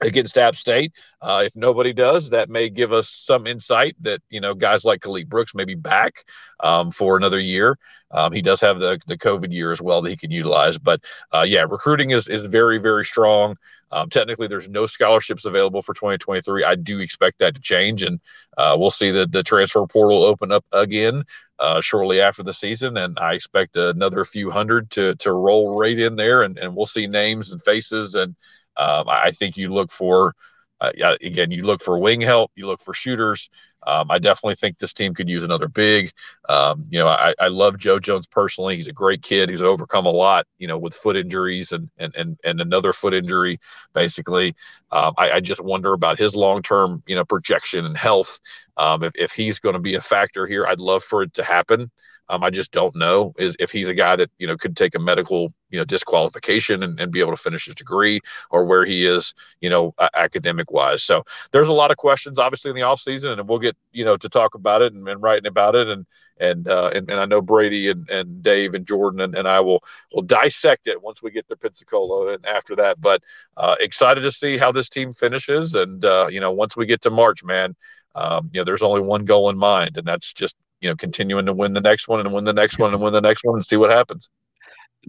against 0.00 0.38
App 0.38 0.56
State. 0.56 0.92
Uh, 1.20 1.42
if 1.46 1.56
nobody 1.56 1.92
does, 1.92 2.30
that 2.30 2.48
may 2.48 2.68
give 2.68 2.92
us 2.92 3.08
some 3.08 3.46
insight 3.46 3.96
that 4.00 4.20
you 4.30 4.40
know 4.40 4.54
guys 4.54 4.84
like 4.84 5.00
Khalid 5.00 5.28
Brooks 5.28 5.54
may 5.54 5.64
be 5.64 5.74
back 5.74 6.24
um, 6.60 6.90
for 6.90 7.16
another 7.16 7.40
year. 7.40 7.78
Um, 8.10 8.32
he 8.32 8.42
does 8.42 8.60
have 8.60 8.78
the 8.78 8.98
the 9.06 9.18
COVID 9.18 9.52
year 9.52 9.72
as 9.72 9.80
well 9.80 10.02
that 10.02 10.10
he 10.10 10.16
can 10.16 10.30
utilize. 10.30 10.78
But 10.78 11.00
uh, 11.32 11.42
yeah, 11.42 11.66
recruiting 11.68 12.10
is 12.10 12.28
is 12.28 12.48
very 12.50 12.78
very 12.78 13.04
strong. 13.04 13.56
Um, 13.92 14.10
technically, 14.10 14.48
there's 14.48 14.68
no 14.68 14.86
scholarships 14.86 15.44
available 15.44 15.80
for 15.80 15.94
2023. 15.94 16.64
I 16.64 16.74
do 16.74 16.98
expect 16.98 17.38
that 17.38 17.54
to 17.54 17.60
change, 17.60 18.02
and 18.02 18.20
uh, 18.58 18.76
we'll 18.78 18.90
see 18.90 19.10
the 19.10 19.26
the 19.26 19.42
transfer 19.42 19.86
portal 19.86 20.24
open 20.24 20.50
up 20.50 20.64
again 20.72 21.24
uh, 21.60 21.80
shortly 21.80 22.20
after 22.20 22.42
the 22.42 22.52
season, 22.52 22.96
and 22.96 23.16
I 23.18 23.34
expect 23.34 23.76
another 23.76 24.24
few 24.24 24.50
hundred 24.50 24.90
to 24.92 25.14
to 25.16 25.32
roll 25.32 25.78
right 25.78 25.98
in 25.98 26.16
there, 26.16 26.42
and, 26.42 26.58
and 26.58 26.74
we'll 26.74 26.86
see 26.86 27.06
names 27.06 27.50
and 27.50 27.62
faces 27.62 28.14
and 28.16 28.34
um, 28.76 29.08
I 29.08 29.30
think 29.30 29.56
you 29.56 29.68
look 29.68 29.90
for, 29.92 30.34
uh, 30.80 30.90
again, 31.22 31.50
you 31.50 31.64
look 31.64 31.82
for 31.82 31.98
wing 31.98 32.20
help, 32.20 32.50
you 32.54 32.66
look 32.66 32.80
for 32.82 32.94
shooters. 32.94 33.48
Um, 33.86 34.10
I 34.10 34.18
definitely 34.18 34.54
think 34.54 34.78
this 34.78 34.94
team 34.94 35.14
could 35.14 35.28
use 35.28 35.42
another 35.42 35.68
big. 35.68 36.12
Um, 36.48 36.86
you 36.88 36.98
know, 36.98 37.08
I, 37.08 37.34
I 37.38 37.48
love 37.48 37.78
Joe 37.78 37.98
Jones 37.98 38.26
personally. 38.26 38.76
He's 38.76 38.88
a 38.88 38.92
great 38.92 39.22
kid. 39.22 39.50
He's 39.50 39.62
overcome 39.62 40.06
a 40.06 40.10
lot, 40.10 40.46
you 40.58 40.66
know, 40.66 40.78
with 40.78 40.94
foot 40.94 41.16
injuries 41.16 41.72
and 41.72 41.90
and 41.98 42.14
and, 42.14 42.38
and 42.44 42.60
another 42.60 42.92
foot 42.92 43.14
injury, 43.14 43.60
basically. 43.92 44.54
Um, 44.90 45.12
I, 45.18 45.32
I, 45.32 45.40
just 45.40 45.62
wonder 45.62 45.92
about 45.92 46.18
his 46.18 46.34
long 46.34 46.62
term, 46.62 47.02
you 47.06 47.14
know, 47.14 47.24
projection 47.24 47.84
and 47.84 47.96
health. 47.96 48.40
Um, 48.76 49.02
if, 49.02 49.12
if 49.16 49.32
he's 49.32 49.58
going 49.58 49.74
to 49.74 49.80
be 49.80 49.96
a 49.96 50.00
factor 50.00 50.46
here, 50.46 50.66
I'd 50.66 50.80
love 50.80 51.02
for 51.02 51.22
it 51.22 51.34
to 51.34 51.44
happen. 51.44 51.90
Um, 52.28 52.42
I 52.42 52.50
just 52.50 52.72
don't 52.72 52.94
know 52.96 53.34
is 53.38 53.56
if 53.58 53.70
he's 53.70 53.88
a 53.88 53.94
guy 53.94 54.16
that 54.16 54.30
you 54.38 54.46
know 54.46 54.56
could 54.56 54.76
take 54.76 54.94
a 54.94 54.98
medical 54.98 55.52
you 55.70 55.78
know 55.78 55.84
disqualification 55.84 56.82
and, 56.82 56.98
and 57.00 57.12
be 57.12 57.20
able 57.20 57.32
to 57.36 57.42
finish 57.42 57.66
his 57.66 57.74
degree 57.74 58.20
or 58.50 58.64
where 58.64 58.84
he 58.84 59.06
is 59.06 59.34
you 59.60 59.70
know 59.70 59.94
academic 60.14 60.70
wise. 60.70 61.02
So 61.02 61.24
there's 61.52 61.68
a 61.68 61.72
lot 61.72 61.90
of 61.90 61.96
questions 61.96 62.38
obviously 62.38 62.70
in 62.70 62.76
the 62.76 62.82
off 62.82 63.00
season, 63.00 63.32
and 63.32 63.48
we'll 63.48 63.58
get 63.58 63.76
you 63.92 64.04
know 64.04 64.16
to 64.16 64.28
talk 64.28 64.54
about 64.54 64.82
it 64.82 64.92
and, 64.92 65.06
and 65.08 65.22
writing 65.22 65.46
about 65.46 65.74
it 65.74 65.88
and 65.88 66.06
and 66.38 66.66
uh, 66.68 66.90
and, 66.94 67.08
and 67.10 67.20
I 67.20 67.26
know 67.26 67.40
Brady 67.40 67.90
and, 67.90 68.08
and 68.10 68.42
Dave 68.42 68.74
and 68.74 68.86
Jordan 68.86 69.20
and, 69.20 69.34
and 69.34 69.46
I 69.46 69.60
will 69.60 69.82
will 70.12 70.22
dissect 70.22 70.86
it 70.86 71.02
once 71.02 71.22
we 71.22 71.30
get 71.30 71.48
to 71.48 71.56
Pensacola 71.56 72.34
and 72.34 72.44
after 72.46 72.76
that. 72.76 73.00
But 73.00 73.22
uh, 73.56 73.76
excited 73.80 74.22
to 74.22 74.32
see 74.32 74.58
how 74.58 74.72
this 74.72 74.88
team 74.88 75.12
finishes, 75.12 75.74
and 75.74 76.04
uh, 76.04 76.26
you 76.30 76.40
know 76.40 76.52
once 76.52 76.76
we 76.76 76.86
get 76.86 77.02
to 77.02 77.10
March, 77.10 77.44
man, 77.44 77.76
um, 78.14 78.50
you 78.52 78.60
know 78.60 78.64
there's 78.64 78.82
only 78.82 79.00
one 79.00 79.24
goal 79.24 79.50
in 79.50 79.56
mind, 79.58 79.96
and 79.96 80.06
that's 80.06 80.32
just 80.32 80.56
you 80.84 80.90
know 80.90 80.96
continuing 80.96 81.46
to 81.46 81.54
win 81.54 81.72
the 81.72 81.80
next 81.80 82.08
one 82.08 82.20
and 82.20 82.32
win 82.32 82.44
the 82.44 82.52
next 82.52 82.78
one 82.78 82.92
and 82.92 83.02
win 83.02 83.14
the 83.14 83.20
next 83.22 83.42
one 83.42 83.56
and 83.56 83.64
see 83.64 83.76
what 83.76 83.90
happens. 83.90 84.28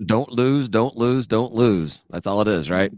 Don't 0.06 0.32
lose, 0.32 0.70
don't 0.70 0.96
lose, 0.96 1.28
don't 1.28 1.54
lose. 1.54 2.06
That's 2.10 2.26
all 2.26 2.40
it 2.42 2.48
is, 2.48 2.72
right? 2.72 2.92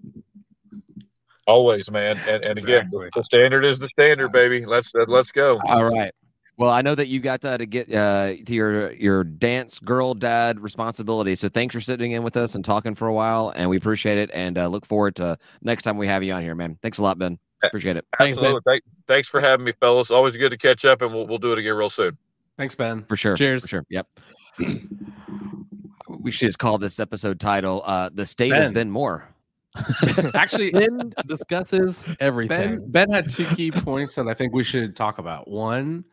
Always, 1.47 1.89
man. 1.89 2.17
And, 2.27 2.43
and 2.43 2.57
again, 2.59 2.85
Exactly. 2.85 3.09
the 3.15 3.23
standard 3.23 3.65
is 3.65 3.79
the 3.79 3.89
standard, 3.89 4.31
baby. 4.31 4.65
Let's 4.65 4.91
let's 5.07 5.31
go. 5.31 5.59
All 5.65 5.85
right. 5.85 6.13
Well, 6.57 6.71
I 6.71 6.81
know 6.81 6.93
that 6.93 7.07
you 7.07 7.19
got 7.19 7.43
uh, 7.45 7.57
to 7.57 7.65
get 7.65 7.91
uh, 7.91 8.35
to 8.45 8.53
your 8.53 8.91
your 8.93 9.23
dance 9.23 9.79
girl 9.79 10.13
dad 10.13 10.59
responsibility. 10.59 11.33
So 11.35 11.49
thanks 11.49 11.73
for 11.73 11.81
sitting 11.81 12.11
in 12.11 12.21
with 12.21 12.37
us 12.37 12.53
and 12.53 12.63
talking 12.63 12.93
for 12.93 13.07
a 13.07 13.13
while, 13.13 13.53
and 13.55 13.71
we 13.71 13.77
appreciate 13.77 14.19
it. 14.19 14.29
And 14.33 14.57
uh, 14.57 14.67
look 14.67 14.85
forward 14.85 15.15
to 15.15 15.39
next 15.63 15.83
time 15.83 15.97
we 15.97 16.05
have 16.07 16.23
you 16.23 16.33
on 16.33 16.43
here, 16.43 16.55
man. 16.55 16.77
Thanks 16.83 16.99
a 16.99 17.03
lot, 17.03 17.17
Ben. 17.17 17.39
Appreciate 17.63 17.97
it 17.97 18.05
Thanks, 18.19 18.37
Absolutely. 18.37 18.81
Thanks 19.07 19.27
for 19.27 19.41
having 19.41 19.65
me, 19.65 19.71
fellas. 19.79 20.11
Always 20.11 20.37
good 20.37 20.51
to 20.51 20.57
catch 20.57 20.85
up, 20.85 21.01
and 21.01 21.11
we'll 21.11 21.25
we'll 21.25 21.39
do 21.39 21.53
it 21.53 21.57
again 21.57 21.73
real 21.73 21.89
soon. 21.89 22.17
Thanks, 22.57 22.75
Ben. 22.75 23.05
for 23.05 23.15
sure. 23.15 23.35
Cheers. 23.35 23.63
For 23.63 23.67
sure. 23.67 23.85
Yep. 23.89 24.07
we 26.19 26.31
should 26.31 26.47
just 26.47 26.59
call 26.59 26.77
this 26.77 26.99
episode 26.99 27.39
title 27.39 27.83
uh, 27.85 28.09
"The 28.13 28.25
State 28.25 28.51
Ben. 28.51 28.67
of 28.67 28.73
Ben 28.73 28.89
Moore." 28.89 29.29
Actually, 30.33 30.71
Ben 30.71 31.13
discusses 31.27 32.09
everything. 32.19 32.79
Ben 32.79 32.91
Ben 32.91 33.11
had 33.11 33.29
two 33.29 33.45
key 33.55 33.71
points 33.71 34.15
that 34.15 34.27
I 34.27 34.33
think 34.33 34.53
we 34.53 34.63
should 34.63 34.95
talk 34.95 35.19
about. 35.19 35.47
One, 35.47 36.03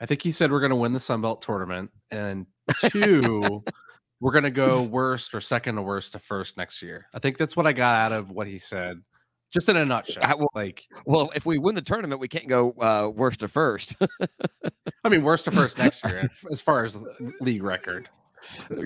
I 0.00 0.06
think 0.06 0.22
he 0.22 0.32
said 0.32 0.50
we're 0.50 0.60
going 0.60 0.70
to 0.70 0.76
win 0.76 0.92
the 0.92 1.00
Sun 1.00 1.20
Belt 1.20 1.42
tournament, 1.42 1.90
and 2.10 2.46
two, 2.90 3.62
we're 4.20 4.32
going 4.32 4.44
to 4.44 4.50
go 4.50 4.82
worst 4.82 5.34
or 5.34 5.40
second 5.40 5.76
to 5.76 5.82
worst 5.82 6.12
to 6.12 6.18
first 6.18 6.56
next 6.56 6.80
year. 6.80 7.06
I 7.12 7.18
think 7.18 7.36
that's 7.36 7.56
what 7.56 7.66
I 7.66 7.72
got 7.72 8.12
out 8.12 8.12
of 8.12 8.30
what 8.30 8.46
he 8.46 8.58
said, 8.58 9.02
just 9.50 9.68
in 9.68 9.76
a 9.76 9.84
nutshell. 9.84 10.22
I- 10.26 10.34
well- 10.34 10.48
like, 10.54 10.88
Well, 11.06 11.30
if 11.34 11.44
we 11.46 11.58
win 11.58 11.74
the 11.74 11.82
tournament, 11.82 12.20
we 12.20 12.28
can't 12.28 12.48
go 12.48 12.72
uh, 12.80 13.10
worst 13.14 13.40
to 13.40 13.48
first. 13.48 13.96
I 15.04 15.08
mean, 15.08 15.22
worst 15.22 15.44
to 15.46 15.50
first 15.50 15.78
next 15.78 16.04
year 16.04 16.28
as 16.50 16.60
far 16.60 16.84
as 16.84 16.98
league 17.40 17.62
record. 17.62 18.08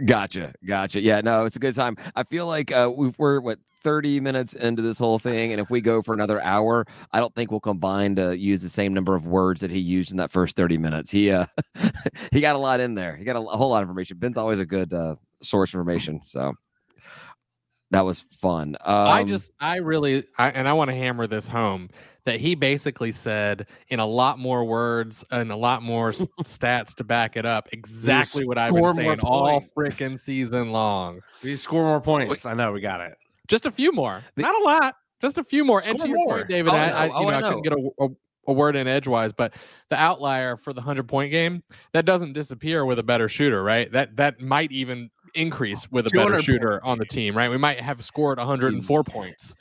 gotcha, 0.05 0.53
gotcha. 0.67 1.01
Yeah, 1.01 1.21
no, 1.21 1.45
it's 1.45 1.55
a 1.57 1.61
good 1.61 1.75
time. 1.77 1.97
I 2.17 2.25
feel 2.25 2.47
like 2.47 2.73
uh, 2.73 2.91
we've, 2.95 3.15
we're 3.19 3.41
what 3.41 3.59
thirty 3.83 4.19
minutes 4.19 4.55
into 4.55 4.83
this 4.83 4.99
whole 4.99 5.19
thing, 5.21 5.53
and 5.53 5.61
if 5.61 5.71
we 5.71 5.81
go 5.81 6.03
for 6.03 6.13
another 6.13 6.43
hour, 6.43 6.85
I 7.13 7.21
don't 7.21 7.33
think 7.37 7.51
we'll 7.53 7.61
combine 7.61 8.17
to 8.17 8.37
use 8.37 8.63
the 8.63 8.69
same 8.69 8.93
number 8.93 9.15
of 9.15 9.27
words 9.29 9.61
that 9.61 9.71
he 9.71 9.79
used 9.79 10.11
in 10.11 10.17
that 10.17 10.33
first 10.33 10.57
thirty 10.57 10.77
minutes. 10.77 11.09
He 11.11 11.31
uh, 11.31 11.47
he 12.33 12.41
got 12.41 12.57
a 12.57 12.59
lot 12.59 12.81
in 12.81 12.95
there. 12.97 13.15
He 13.17 13.25
got 13.25 13.37
a, 13.37 13.41
a 13.41 13.57
whole 13.57 13.71
lot 13.71 13.83
of 13.85 13.89
information. 13.89 14.19
Ben's 14.19 14.37
always 14.37 14.59
a 14.59 14.67
good 14.67 14.93
uh, 14.93 15.15
source 15.41 15.71
of 15.73 15.75
information, 15.79 16.21
so 16.25 16.55
that 17.95 18.05
was 18.05 18.23
fun. 18.23 18.77
Um, 18.85 19.09
I 19.09 19.23
just, 19.23 19.53
I 19.61 19.77
really, 19.77 20.25
I, 20.37 20.51
and 20.51 20.69
I 20.69 20.73
want 20.73 20.91
to 20.91 20.95
hammer 20.97 21.27
this 21.27 21.47
home 21.47 21.89
that 22.25 22.41
he 22.41 22.55
basically 22.55 23.13
said 23.13 23.67
in 23.89 24.01
a 24.01 24.07
lot 24.07 24.39
more 24.39 24.65
words 24.65 25.25
and 25.31 25.53
a 25.53 25.57
lot 25.57 25.83
more 25.83 26.11
stats 26.43 26.95
to 26.95 27.05
back 27.05 27.37
it 27.37 27.45
up 27.47 27.69
exactly 27.73 28.47
what 28.47 28.59
I've 28.59 28.73
been 28.75 28.95
saying 28.95 29.21
all 29.21 29.61
points. 29.61 29.69
freaking 29.77 30.19
season 30.19 30.73
long. 30.73 31.21
We 31.43 31.55
score 31.57 31.85
more 31.85 32.01
points. 32.01 32.47
I 32.47 32.55
know 32.55 32.73
we 32.73 32.81
got 32.81 33.01
it. 33.01 33.15
Just 33.47 33.67
a 33.67 33.71
few 33.71 33.93
more, 33.93 34.23
not 34.37 34.59
a 34.59 34.65
lot, 34.65 34.97
just 35.21 35.39
a 35.39 35.45
few 35.45 35.65
more. 35.65 35.83
and 35.87 35.99
Score 35.99 36.03
to 36.05 36.09
your 36.09 36.17
more. 36.17 36.37
point, 36.39 36.49
David, 36.49 36.73
Oh, 36.73 36.77
I, 36.77 36.87
I 36.87 36.89
know. 36.89 36.97
I, 36.97 37.05
you 37.07 37.13
Oh, 37.13 37.23
know, 37.23 37.29
I 37.29 37.37
I, 37.39 37.43
couldn't 37.43 37.63
get 37.63 37.73
a, 37.75 37.91
a, 38.01 38.09
a 38.49 38.53
word 38.55 38.75
in 38.77 38.89
edgewise, 38.89 39.33
but 39.35 39.55
the 39.91 39.97
outlier 39.97 40.57
for 40.57 40.73
the 40.73 40.81
hundred 40.81 41.07
point 41.09 41.31
game 41.31 41.63
that 41.93 42.07
doesn't 42.07 42.33
disappear 42.33 42.85
with 42.87 42.99
a 42.99 43.03
better 43.03 43.29
shooter, 43.29 43.63
right? 43.63 43.93
That 43.93 44.17
that 44.17 44.41
might 44.41 44.73
even 44.73 45.11
increase 45.35 45.91
with 45.91 46.07
a 46.07 46.11
better 46.11 46.25
200 46.39 46.43
shooter 46.45 46.85
on 46.85 46.99
the 46.99 47.05
team, 47.07 47.37
right? 47.37 47.51
We 47.51 47.59
might 47.59 47.81
have 47.81 48.05
scored 48.05 48.39
104 48.39 49.05
points. 49.05 49.55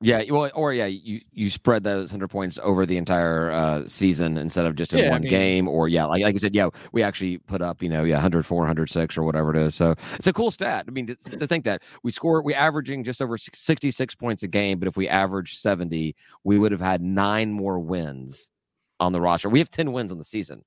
Yeah, 0.00 0.22
well, 0.30 0.48
or 0.54 0.72
yeah, 0.72 0.86
you 0.86 1.20
you 1.32 1.50
spread 1.50 1.82
those 1.82 2.08
hundred 2.08 2.28
points 2.28 2.56
over 2.62 2.86
the 2.86 2.96
entire 2.96 3.50
uh, 3.50 3.82
season 3.86 4.38
instead 4.38 4.64
of 4.64 4.76
just 4.76 4.92
in 4.92 5.00
Yeah, 5.00 5.06
I 5.06 5.10
one 5.10 5.22
mean- 5.22 5.30
game. 5.30 5.66
Or 5.66 5.88
yeah, 5.88 6.04
like 6.04 6.22
like 6.22 6.34
you 6.34 6.38
said, 6.38 6.54
yeah, 6.54 6.68
we 6.92 7.02
actually 7.02 7.38
put 7.38 7.60
up 7.62 7.82
you 7.82 7.88
know 7.88 8.04
yeah 8.04 8.14
104, 8.14 8.58
106 8.58 9.18
or 9.18 9.24
whatever 9.24 9.50
it 9.50 9.56
is. 9.60 9.74
So 9.74 9.96
it's 10.14 10.28
a 10.28 10.32
cool 10.32 10.52
stat. 10.52 10.84
I 10.86 10.92
mean, 10.92 11.08
to, 11.08 11.16
to 11.16 11.46
think 11.48 11.64
that 11.64 11.82
we 12.04 12.12
score, 12.12 12.42
we 12.44 12.54
averaging 12.54 13.02
just 13.02 13.20
over 13.20 13.36
sixty 13.36 13.90
six 13.90 14.14
points 14.14 14.44
a 14.44 14.48
game, 14.48 14.78
but 14.78 14.86
if 14.86 14.96
we 14.96 15.08
average 15.08 15.58
seventy, 15.58 16.14
we 16.44 16.60
would 16.60 16.70
have 16.70 16.80
had 16.80 17.02
nine 17.02 17.50
more 17.50 17.80
wins 17.80 18.52
on 19.00 19.12
the 19.12 19.20
roster. 19.20 19.48
We 19.48 19.58
have 19.58 19.68
ten 19.70 19.90
wins 19.90 20.12
on 20.12 20.18
the 20.18 20.24
season. 20.24 20.62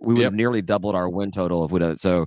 We 0.00 0.12
would 0.12 0.20
Yep. 0.20 0.26
have 0.26 0.34
nearly 0.34 0.60
doubled 0.60 0.94
our 0.94 1.08
win 1.08 1.30
total 1.30 1.64
if 1.64 1.70
we 1.70 1.78
did. 1.80 1.98
So 1.98 2.26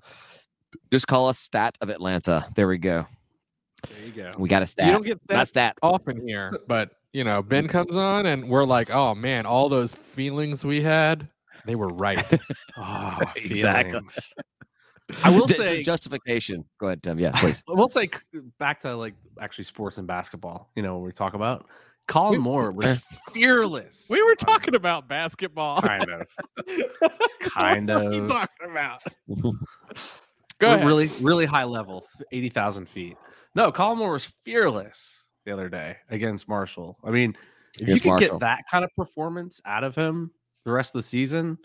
just 0.91 1.07
call 1.07 1.29
us 1.29 1.39
stat 1.39 1.77
of 1.81 1.89
Atlanta. 1.89 2.47
There 2.55 2.67
we 2.67 2.77
go. 2.77 3.05
There 3.89 4.05
you 4.05 4.11
go. 4.11 4.31
We 4.37 4.49
got 4.49 4.61
a 4.61 4.65
stat. 4.65 4.87
You 4.87 4.91
don't 4.91 5.05
get 5.05 5.19
not 5.29 5.37
that 5.37 5.47
stat. 5.47 5.77
often 5.81 6.25
here, 6.27 6.49
but 6.67 6.91
you 7.13 7.23
know, 7.23 7.41
Ben 7.41 7.67
comes 7.69 7.95
on 7.95 8.25
and 8.25 8.49
we're 8.49 8.65
like, 8.65 8.89
oh 8.91 9.15
man, 9.15 9.45
all 9.45 9.69
those 9.69 9.93
feelings 9.93 10.63
we 10.65 10.81
had, 10.81 11.27
they 11.65 11.75
were 11.75 11.87
right. 11.89 12.23
Oh, 12.77 13.17
Exactly. 13.35 14.01
I 15.23 15.31
will 15.31 15.47
say, 15.47 15.81
justification. 15.81 16.63
Go 16.79 16.85
ahead, 16.87 17.01
Tim. 17.01 17.17
Yeah, 17.17 17.31
please. 17.39 17.63
I 17.67 17.73
will 17.73 17.89
say 17.89 18.09
back 18.59 18.79
to 18.81 18.95
like 18.95 19.15
actually 19.41 19.63
sports 19.63 19.97
and 19.97 20.05
basketball. 20.07 20.69
You 20.75 20.83
know, 20.83 20.95
when 20.97 21.03
we 21.05 21.11
talk 21.11 21.33
about 21.33 21.65
Colin 22.07 22.33
We- 22.33 22.37
Moore 22.39 22.71
was 22.71 23.01
fearless. 23.33 24.05
we 24.09 24.21
were 24.21 24.35
talking 24.35 24.75
about 24.75 25.07
basketball. 25.07 25.81
kind 25.81 26.09
of, 26.11 26.27
kind 27.41 27.87
what 27.87 28.05
are 28.05 28.13
you 28.13 28.23
of. 28.23 28.29
talking 28.29 28.69
about? 28.69 29.01
We're 30.61 30.67
Go 30.67 30.73
ahead. 30.75 30.85
really, 30.87 31.09
really 31.21 31.45
high 31.45 31.63
level, 31.63 32.07
eighty 32.31 32.49
thousand 32.49 32.87
feet. 32.89 33.15
No, 33.55 33.71
Colin 33.71 33.99
was 33.99 34.25
fearless 34.45 35.25
the 35.45 35.51
other 35.53 35.69
day 35.69 35.97
against 36.09 36.47
Marshall. 36.47 36.97
I 37.03 37.11
mean, 37.11 37.35
if 37.75 37.81
Against 37.81 38.05
you 38.05 38.11
could 38.11 38.21
Marshall. 38.21 38.39
get 38.39 38.39
that 38.41 38.59
kind 38.69 38.83
of 38.83 38.91
performance 38.95 39.61
out 39.65 39.83
of 39.83 39.95
him 39.95 40.31
the 40.65 40.71
rest 40.71 40.93
of 40.93 40.99
the 40.99 41.03
season, 41.03 41.57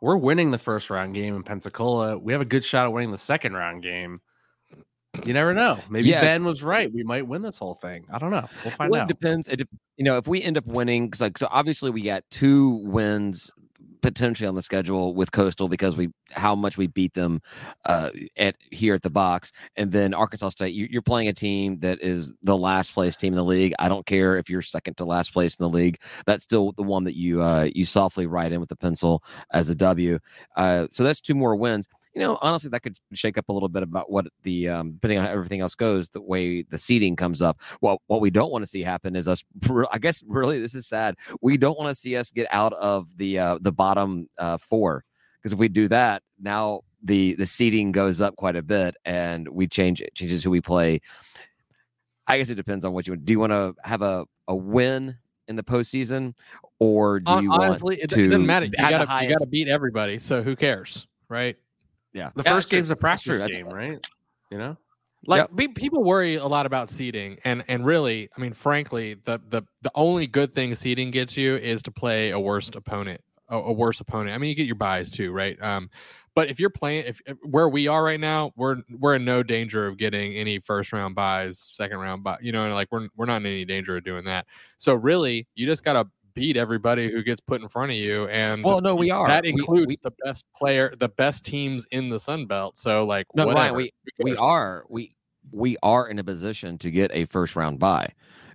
we're 0.00 0.16
winning 0.16 0.50
the 0.50 0.58
first 0.58 0.88
round 0.90 1.14
game 1.14 1.34
in 1.34 1.42
Pensacola. 1.42 2.16
We 2.18 2.32
have 2.32 2.40
a 2.42 2.46
good 2.46 2.64
shot 2.64 2.86
at 2.86 2.92
winning 2.92 3.10
the 3.10 3.18
second 3.18 3.54
round 3.54 3.82
game. 3.82 4.20
You 5.26 5.34
never 5.34 5.52
know. 5.52 5.78
Maybe 5.90 6.08
Yeah. 6.08 6.22
Ben 6.22 6.44
was 6.44 6.62
right. 6.62 6.90
We 6.92 7.02
might 7.02 7.26
win 7.26 7.42
this 7.42 7.58
whole 7.58 7.74
thing. 7.74 8.06
I 8.10 8.18
don't 8.18 8.30
know. 8.30 8.48
We'll 8.64 8.72
find 8.72 8.90
Well, 8.90 9.00
it 9.00 9.02
out. 9.04 9.08
depends. 9.08 9.46
It, 9.48 9.56
dep- 9.56 9.68
you 9.98 10.04
know, 10.04 10.16
if 10.16 10.26
we 10.26 10.42
end 10.42 10.56
up 10.56 10.66
winning, 10.66 11.06
because 11.06 11.20
like 11.20 11.36
so, 11.36 11.48
obviously 11.50 11.90
we 11.90 12.00
got 12.02 12.24
two 12.30 12.80
wins 12.84 13.50
potentially 14.02 14.48
on 14.48 14.54
the 14.54 14.62
schedule 14.62 15.14
with 15.14 15.32
Coastal 15.32 15.68
because 15.68 15.96
we 15.96 16.10
how 16.32 16.54
much 16.54 16.76
we 16.76 16.86
beat 16.88 17.14
them 17.14 17.40
uh, 17.84 18.10
at 18.36 18.56
here 18.70 18.94
at 18.94 19.02
the 19.02 19.10
box, 19.10 19.52
and 19.76 19.90
then 19.90 20.12
Arkansas 20.12 20.50
State. 20.50 20.74
You, 20.74 20.88
you're 20.90 21.02
playing 21.02 21.28
a 21.28 21.32
team 21.32 21.78
that 21.80 22.02
is 22.02 22.32
the 22.42 22.56
last 22.56 22.92
place 22.92 23.16
team 23.16 23.32
in 23.32 23.36
the 23.36 23.44
league. 23.44 23.74
I 23.78 23.88
don't 23.88 24.04
care 24.04 24.36
if 24.36 24.50
you're 24.50 24.62
second 24.62 24.96
to 24.98 25.04
last 25.04 25.32
place 25.32 25.54
in 25.54 25.62
the 25.62 25.70
league. 25.70 26.00
That's 26.26 26.44
still 26.44 26.72
the 26.72 26.82
one 26.82 27.04
that 27.04 27.16
you 27.16 27.40
uh, 27.42 27.68
you 27.74 27.84
softly 27.84 28.26
write 28.26 28.52
in 28.52 28.60
with 28.60 28.68
the 28.68 28.76
pencil 28.76 29.22
as 29.52 29.70
a 29.70 29.74
W. 29.74 30.18
Uh, 30.56 30.88
so 30.90 31.04
that's 31.04 31.20
two 31.20 31.34
more 31.34 31.56
wins. 31.56 31.88
You 32.14 32.20
know, 32.20 32.38
honestly, 32.42 32.68
that 32.70 32.82
could 32.82 32.98
shake 33.14 33.38
up 33.38 33.48
a 33.48 33.52
little 33.52 33.68
bit 33.68 33.82
about 33.82 34.10
what 34.10 34.26
the 34.42 34.68
um, 34.68 34.92
depending 34.92 35.18
on 35.18 35.26
how 35.26 35.32
everything 35.32 35.60
else 35.60 35.74
goes, 35.74 36.08
the 36.10 36.20
way 36.20 36.62
the 36.62 36.76
seating 36.76 37.16
comes 37.16 37.40
up. 37.40 37.60
Well, 37.80 38.02
what 38.06 38.20
we 38.20 38.30
don't 38.30 38.52
want 38.52 38.62
to 38.62 38.68
see 38.68 38.82
happen 38.82 39.16
is 39.16 39.26
us. 39.28 39.42
I 39.92 39.98
guess 39.98 40.22
really, 40.26 40.60
this 40.60 40.74
is 40.74 40.86
sad. 40.86 41.16
We 41.40 41.56
don't 41.56 41.78
want 41.78 41.88
to 41.90 41.94
see 41.94 42.16
us 42.16 42.30
get 42.30 42.46
out 42.50 42.74
of 42.74 43.16
the 43.16 43.38
uh, 43.38 43.58
the 43.60 43.72
bottom 43.72 44.28
uh, 44.38 44.58
four 44.58 45.04
because 45.42 45.52
if 45.52 45.58
we 45.58 45.68
do 45.68 45.88
that, 45.88 46.22
now 46.40 46.82
the 47.02 47.34
the 47.34 47.46
seating 47.46 47.92
goes 47.92 48.20
up 48.20 48.36
quite 48.36 48.56
a 48.56 48.62
bit, 48.62 48.94
and 49.04 49.48
we 49.48 49.66
change 49.66 50.00
it 50.00 50.14
changes 50.14 50.44
who 50.44 50.50
we 50.50 50.60
play. 50.60 51.00
I 52.26 52.38
guess 52.38 52.50
it 52.50 52.54
depends 52.54 52.84
on 52.84 52.92
what 52.92 53.06
you 53.06 53.14
want. 53.14 53.24
Do 53.24 53.32
you 53.32 53.40
want 53.40 53.52
to 53.52 53.74
have 53.82 54.02
a 54.02 54.24
a 54.48 54.54
win 54.54 55.16
in 55.48 55.56
the 55.56 55.62
postseason, 55.62 56.34
or 56.78 57.20
do 57.20 57.32
you 57.42 57.52
Honestly, 57.52 57.96
want 57.96 58.04
it, 58.04 58.10
to 58.10 58.24
it 58.24 58.28
doesn't 58.28 58.46
matter. 58.46 58.66
You 58.66 58.72
you 58.78 58.90
gotta 59.30 59.46
beat 59.46 59.68
everybody. 59.68 60.18
So 60.18 60.42
who 60.42 60.54
cares, 60.54 61.06
right? 61.28 61.56
Yeah, 62.12 62.30
the 62.34 62.42
Yeah, 62.44 62.52
first 62.54 62.68
true. 62.70 62.78
game's 62.78 62.90
a 62.90 62.94
That's 62.94 63.22
true. 63.22 63.36
practice 63.36 63.38
That's- 63.38 63.54
game, 63.56 63.68
right? 63.68 64.06
You 64.50 64.58
know, 64.58 64.76
Like 65.26 65.54
pe- 65.56 65.68
people 65.68 66.04
worry 66.04 66.34
a 66.34 66.46
lot 66.46 66.66
about 66.66 66.90
seeding, 66.90 67.38
and 67.44 67.64
and 67.68 67.86
really, 67.86 68.28
I 68.36 68.40
mean, 68.40 68.52
frankly, 68.52 69.14
the 69.24 69.40
the 69.48 69.62
the 69.82 69.90
only 69.94 70.26
good 70.26 70.54
thing 70.54 70.74
seeding 70.74 71.10
gets 71.10 71.36
you 71.36 71.56
is 71.56 71.82
to 71.84 71.90
play 71.90 72.30
a 72.30 72.38
worst 72.40 72.74
opponent, 72.76 73.20
a, 73.48 73.56
a 73.56 73.72
worse 73.72 74.00
opponent. 74.00 74.34
I 74.34 74.38
mean, 74.38 74.50
you 74.50 74.56
get 74.56 74.66
your 74.66 74.74
byes 74.76 75.10
too, 75.10 75.32
right? 75.32 75.56
Um, 75.62 75.88
but 76.34 76.48
if 76.50 76.58
you're 76.58 76.70
playing, 76.70 77.04
if, 77.06 77.20
if 77.26 77.36
where 77.44 77.68
we 77.68 77.86
are 77.88 78.02
right 78.04 78.18
now, 78.20 78.52
we're 78.56 78.76
we're 78.98 79.14
in 79.14 79.24
no 79.24 79.42
danger 79.42 79.86
of 79.86 79.96
getting 79.96 80.34
any 80.34 80.58
first 80.58 80.92
round 80.92 81.14
byes, 81.14 81.70
second 81.74 81.98
round 81.98 82.24
bye. 82.24 82.38
You 82.42 82.52
know, 82.52 82.64
and 82.64 82.74
like 82.74 82.88
we're 82.90 83.08
we're 83.16 83.26
not 83.26 83.36
in 83.42 83.46
any 83.46 83.64
danger 83.64 83.96
of 83.96 84.04
doing 84.04 84.24
that. 84.24 84.46
So 84.76 84.92
really, 84.94 85.46
you 85.54 85.66
just 85.66 85.84
gotta 85.84 86.08
beat 86.34 86.56
everybody 86.56 87.10
who 87.10 87.22
gets 87.22 87.40
put 87.40 87.60
in 87.62 87.68
front 87.68 87.90
of 87.92 87.96
you, 87.96 88.26
and 88.28 88.64
Well, 88.64 88.80
no, 88.80 88.94
we 88.94 89.10
are. 89.10 89.26
that 89.28 89.44
includes 89.44 89.88
we- 89.88 89.98
the 90.02 90.12
best 90.24 90.44
player, 90.54 90.94
the 90.98 91.08
best 91.08 91.44
teams 91.44 91.86
in 91.90 92.08
the 92.08 92.18
Sun 92.18 92.46
Belt. 92.46 92.78
So 92.78 93.04
like, 93.04 93.26
No, 93.34 93.50
Ryan, 93.50 93.74
we 93.74 93.92
we 94.18 94.36
are 94.36 94.84
we 94.88 95.14
we 95.50 95.76
are 95.82 96.08
in 96.08 96.18
a 96.18 96.24
position 96.24 96.78
to 96.78 96.90
get 96.90 97.10
a 97.12 97.24
first 97.26 97.56
round 97.56 97.78
bye 97.78 98.08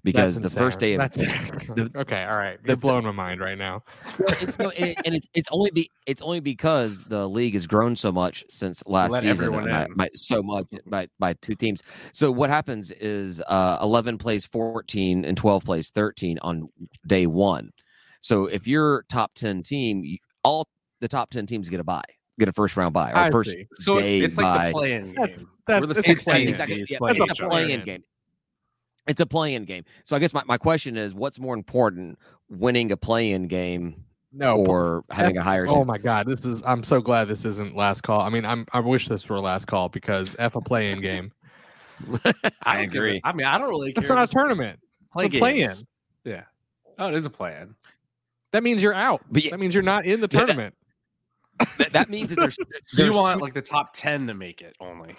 because 0.03 0.35
the 0.35 0.41
That's 0.41 0.55
first 0.55 0.79
day 0.79 0.93
of. 0.93 1.11
The- 1.11 1.91
okay, 1.95 2.23
all 2.23 2.37
right, 2.37 2.61
the- 2.63 2.69
you're 2.69 2.77
blowing 2.77 3.03
my 3.05 3.11
mind 3.11 3.39
right 3.41 3.57
now. 3.57 3.83
It's, 4.41 4.57
no, 4.57 4.69
and, 4.71 4.85
it- 4.91 4.97
and 5.05 5.15
it's 5.15 5.27
it's 5.33 5.47
only 5.51 5.71
be 5.71 5.91
it's 6.05 6.21
only 6.21 6.39
because 6.39 7.03
the 7.03 7.27
league 7.27 7.53
has 7.53 7.67
grown 7.67 7.95
so 7.95 8.11
much 8.11 8.43
since 8.49 8.83
last 8.85 9.11
Let 9.11 9.23
season 9.23 9.51
by, 9.51 9.87
by 9.95 10.09
so 10.13 10.41
much 10.43 10.65
by 10.85 11.07
by 11.19 11.33
two 11.33 11.55
teams. 11.55 11.81
So 12.13 12.31
what 12.31 12.49
happens 12.49 12.91
is 12.91 13.41
uh, 13.47 13.79
eleven 13.81 14.17
plays 14.17 14.45
fourteen 14.45 15.25
and 15.25 15.35
twelve 15.37 15.63
plays 15.65 15.89
thirteen 15.89 16.37
on 16.41 16.69
day 17.07 17.27
one. 17.27 17.71
So 18.21 18.45
if 18.45 18.67
you're 18.67 19.03
top 19.09 19.33
ten 19.35 19.63
team, 19.63 20.03
you, 20.03 20.17
all 20.43 20.67
the 21.01 21.07
top 21.07 21.29
ten 21.29 21.45
teams 21.45 21.69
get 21.69 21.79
a 21.79 21.83
bye 21.83 22.01
get 22.39 22.47
a 22.47 22.53
first 22.53 22.77
round 22.77 22.93
bye 22.93 23.11
or 23.11 23.17
I 23.17 23.31
first 23.31 23.49
see. 23.51 23.65
So 23.73 23.97
it's, 23.97 24.07
it's 24.09 24.37
like 24.37 24.67
the 24.67 24.71
play-in 24.73 25.05
game. 25.05 25.15
that's- 25.15 25.45
We're 25.67 25.79
the 25.87 25.89
it's 25.91 25.99
a 25.99 26.03
16 26.03 26.31
play-in. 26.31 26.47
Exactly. 26.49 26.75
Yeah, 26.87 26.97
it's 27.23 27.39
a 27.39 27.47
play-in 27.47 27.83
game. 27.83 28.03
It's 29.07 29.21
a 29.21 29.25
play-in 29.25 29.65
game. 29.65 29.83
So 30.03 30.15
I 30.15 30.19
guess 30.19 30.33
my, 30.33 30.43
my 30.45 30.57
question 30.57 30.97
is, 30.97 31.13
what's 31.13 31.39
more 31.39 31.53
important, 31.53 32.17
winning 32.49 32.91
a 32.91 32.97
play-in 32.97 33.47
game 33.47 34.03
No, 34.33 34.57
or 34.57 35.03
having 35.09 35.37
a 35.37 35.41
higher? 35.43 35.65
Oh 35.67 35.83
my 35.85 35.97
god, 35.97 36.27
this 36.27 36.45
is 36.45 36.61
I'm 36.65 36.83
so 36.83 36.99
glad 37.01 37.27
this 37.27 37.45
isn't 37.45 37.75
last 37.75 38.01
call. 38.03 38.21
I 38.21 38.29
mean, 38.29 38.45
I'm 38.45 38.65
I 38.73 38.79
wish 38.79 39.07
this 39.07 39.27
were 39.29 39.39
last 39.39 39.65
call 39.67 39.89
because 39.89 40.35
F 40.39 40.55
a 40.55 40.61
play 40.61 40.91
in 40.91 41.01
game. 41.01 41.31
I 42.63 42.75
don't 42.75 42.83
agree. 42.83 43.21
a- 43.23 43.27
I 43.27 43.33
mean, 43.33 43.47
I 43.47 43.57
don't 43.57 43.69
really 43.69 43.93
care. 43.93 44.01
It's 44.01 44.09
not 44.09 44.29
a 44.29 44.31
tournament. 44.31 44.79
Play 45.13 45.25
It's 45.25 45.35
a 45.35 45.39
play-in. 45.39 45.71
Yeah. 46.25 46.43
Oh, 46.99 47.07
it 47.07 47.15
is 47.15 47.25
a 47.25 47.29
play-in. 47.29 47.73
That 48.51 48.63
means 48.63 48.83
you're 48.83 48.93
out. 48.93 49.21
But 49.31 49.43
yeah- 49.43 49.51
that 49.51 49.59
means 49.59 49.73
you're 49.73 49.83
not 49.83 50.05
in 50.05 50.19
the 50.21 50.27
Yeah, 50.31 50.39
that- 50.39 50.45
tournament. 50.47 50.75
that, 51.79 51.93
that 51.93 52.09
means 52.09 52.27
that 52.29 52.35
there's. 52.39 52.57
So 52.83 53.03
you 53.03 53.13
want 53.13 53.39
two- 53.39 53.43
like 53.43 53.53
the 53.53 53.61
top 53.61 53.93
10 53.93 54.27
to 54.27 54.33
make 54.33 54.61
it 54.61 54.75
only. 54.79 55.15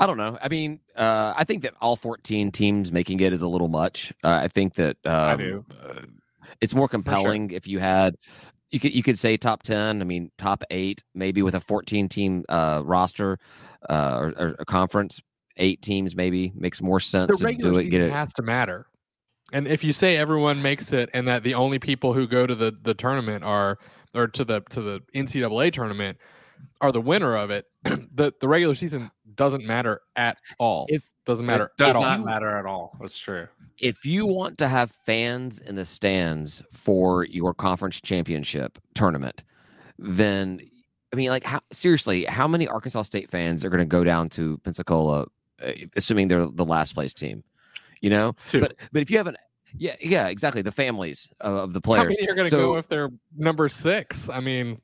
I 0.00 0.06
don't 0.06 0.16
know. 0.16 0.36
I 0.42 0.48
mean, 0.48 0.80
uh, 0.96 1.34
I 1.36 1.44
think 1.44 1.62
that 1.62 1.74
all 1.80 1.96
14 1.96 2.50
teams 2.52 2.90
making 2.92 3.20
it 3.20 3.32
is 3.32 3.42
a 3.42 3.48
little 3.48 3.68
much. 3.68 4.12
Uh, 4.24 4.40
I 4.42 4.48
think 4.48 4.74
that 4.74 4.96
um, 5.06 5.38
do. 5.38 5.64
uh, 5.82 6.00
it's 6.60 6.74
more 6.74 6.88
compelling 6.88 7.50
if 7.50 7.66
you 7.66 7.78
had. 7.78 8.16
You 8.70 8.80
could 8.80 8.94
you 8.94 9.02
could 9.04 9.18
say 9.18 9.36
top 9.36 9.62
10. 9.62 10.00
I 10.00 10.04
mean, 10.04 10.30
top 10.36 10.64
eight 10.70 11.04
maybe 11.14 11.42
with 11.42 11.54
a 11.54 11.60
14 11.60 12.08
team 12.08 12.44
uh, 12.48 12.82
roster 12.84 13.38
uh, 13.88 14.18
or, 14.20 14.34
or 14.36 14.56
a 14.58 14.64
conference. 14.64 15.20
Eight 15.56 15.80
teams 15.82 16.16
maybe 16.16 16.52
makes 16.56 16.82
more 16.82 16.98
sense 16.98 17.30
The 17.30 17.36
to 17.38 17.44
regular 17.44 17.70
do 17.70 17.76
it. 17.76 17.82
season 17.82 17.90
Get 17.92 18.00
it. 18.00 18.12
has 18.12 18.32
to 18.32 18.42
matter. 18.42 18.86
And 19.52 19.68
if 19.68 19.84
you 19.84 19.92
say 19.92 20.16
everyone 20.16 20.60
makes 20.62 20.92
it, 20.92 21.10
and 21.14 21.28
that 21.28 21.44
the 21.44 21.54
only 21.54 21.78
people 21.78 22.12
who 22.14 22.26
go 22.26 22.44
to 22.46 22.54
the 22.56 22.76
the 22.82 22.94
tournament 22.94 23.44
are 23.44 23.78
or 24.12 24.26
to 24.26 24.44
the 24.44 24.62
to 24.70 24.80
the 24.80 25.00
NCAA 25.14 25.72
tournament 25.72 26.18
are 26.80 26.90
the 26.90 27.00
winner 27.00 27.36
of 27.36 27.50
it, 27.52 27.66
the 27.84 28.32
the 28.40 28.48
regular 28.48 28.74
season 28.74 29.12
doesn't 29.36 29.64
matter 29.64 30.00
at 30.16 30.38
all. 30.58 30.86
If 30.88 31.10
doesn't 31.26 31.46
matter 31.46 31.64
It 31.64 31.70
does 31.78 31.90
at 31.90 31.96
all. 31.96 32.02
not 32.02 32.24
matter 32.24 32.56
at 32.58 32.66
all. 32.66 32.94
That's 33.00 33.16
true. 33.16 33.46
if 33.80 34.04
you 34.04 34.26
want 34.26 34.58
to 34.58 34.68
have 34.68 34.90
fans 35.06 35.58
in 35.60 35.74
the 35.74 35.84
stands 35.84 36.62
for 36.72 37.24
your 37.24 37.54
conference 37.54 38.00
championship 38.00 38.78
tournament, 38.94 39.42
then 39.98 40.60
I 41.12 41.16
mean, 41.16 41.30
like, 41.30 41.44
how, 41.44 41.60
seriously, 41.72 42.24
how 42.24 42.48
many 42.48 42.66
Arkansas 42.66 43.02
State 43.02 43.30
fans 43.30 43.64
are 43.64 43.70
going 43.70 43.78
to 43.78 43.84
go 43.86 44.02
down 44.02 44.28
to 44.30 44.58
Pensacola, 44.64 45.26
uh, 45.64 45.70
assuming 45.96 46.26
they're 46.28 46.46
the 46.48 46.64
last 46.64 46.92
place 46.94 47.14
team? 47.14 47.44
You 48.00 48.10
know, 48.10 48.34
Two. 48.48 48.60
but 48.60 48.74
but 48.92 49.00
if 49.00 49.10
you 49.10 49.16
have 49.16 49.28
an 49.28 49.36
yeah 49.76 49.94
yeah 50.00 50.26
exactly 50.28 50.60
the 50.62 50.72
families 50.72 51.30
of, 51.40 51.54
of 51.54 51.72
the 51.72 51.78
How 51.78 51.94
players. 51.94 52.16
many 52.18 52.28
are 52.30 52.34
going 52.34 52.44
to 52.46 52.50
So- 52.50 52.72
go 52.72 52.76
if 52.76 52.88
they're 52.88 53.10
number 53.36 53.68
six? 53.68 54.28
I 54.28 54.40
mean, 54.40 54.80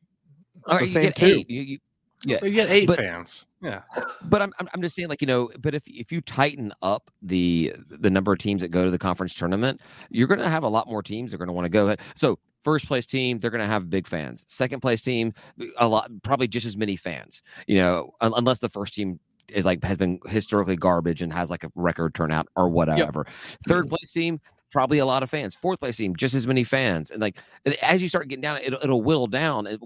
All 0.66 0.76
right, 0.78 0.80
the 0.82 0.86
you 0.86 0.92
same 0.92 1.02
get 1.02 1.16
two. 1.16 1.26
eight. 1.26 1.50
You, 1.50 1.62
you, 1.62 1.78
yeah, 2.24 2.38
you 2.42 2.50
get 2.50 2.70
eight 2.70 2.86
but- 2.86 2.96
fans. 2.96 3.46
Yeah. 3.62 3.82
but 4.22 4.40
I'm, 4.40 4.54
I'm 4.58 4.80
just 4.80 4.96
saying 4.96 5.10
like 5.10 5.20
you 5.20 5.26
know 5.26 5.50
but 5.58 5.74
if 5.74 5.82
if 5.86 6.10
you 6.10 6.22
tighten 6.22 6.72
up 6.80 7.10
the 7.20 7.74
the 7.90 8.08
number 8.08 8.32
of 8.32 8.38
teams 8.38 8.62
that 8.62 8.68
go 8.68 8.84
to 8.84 8.90
the 8.90 8.98
conference 8.98 9.34
tournament 9.34 9.82
you're 10.08 10.28
going 10.28 10.40
to 10.40 10.48
have 10.48 10.62
a 10.62 10.68
lot 10.68 10.88
more 10.88 11.02
teams 11.02 11.30
that 11.30 11.34
are 11.34 11.38
going 11.38 11.48
to 11.48 11.52
want 11.52 11.66
to 11.66 11.68
go 11.68 11.94
so 12.14 12.38
first 12.62 12.86
place 12.86 13.04
team 13.04 13.38
they're 13.38 13.50
going 13.50 13.60
to 13.60 13.66
have 13.66 13.90
big 13.90 14.06
fans. 14.06 14.46
Second 14.48 14.80
place 14.80 15.02
team 15.02 15.34
a 15.76 15.86
lot 15.86 16.10
probably 16.22 16.48
just 16.48 16.64
as 16.64 16.74
many 16.74 16.96
fans 16.96 17.42
you 17.66 17.76
know 17.76 18.14
un- 18.22 18.32
unless 18.34 18.60
the 18.60 18.70
first 18.70 18.94
team 18.94 19.20
is 19.50 19.66
like 19.66 19.84
has 19.84 19.98
been 19.98 20.20
historically 20.26 20.76
garbage 20.76 21.20
and 21.20 21.30
has 21.32 21.50
like 21.50 21.64
a 21.64 21.70
record 21.74 22.14
turnout 22.14 22.48
or 22.56 22.68
whatever. 22.68 23.26
Third 23.68 23.84
mm-hmm. 23.84 23.94
place 23.94 24.10
team 24.10 24.40
probably 24.70 24.98
a 24.98 25.06
lot 25.06 25.22
of 25.22 25.30
fans 25.30 25.54
fourth 25.54 25.78
place 25.80 25.96
team 25.96 26.14
just 26.16 26.34
as 26.34 26.46
many 26.46 26.64
fans 26.64 27.10
and 27.10 27.20
like 27.20 27.36
as 27.82 28.00
you 28.00 28.08
start 28.08 28.28
getting 28.28 28.40
down 28.42 28.58
it'll, 28.62 28.78
it'll 28.82 29.02
whittle 29.02 29.26
down 29.26 29.66
and, 29.66 29.78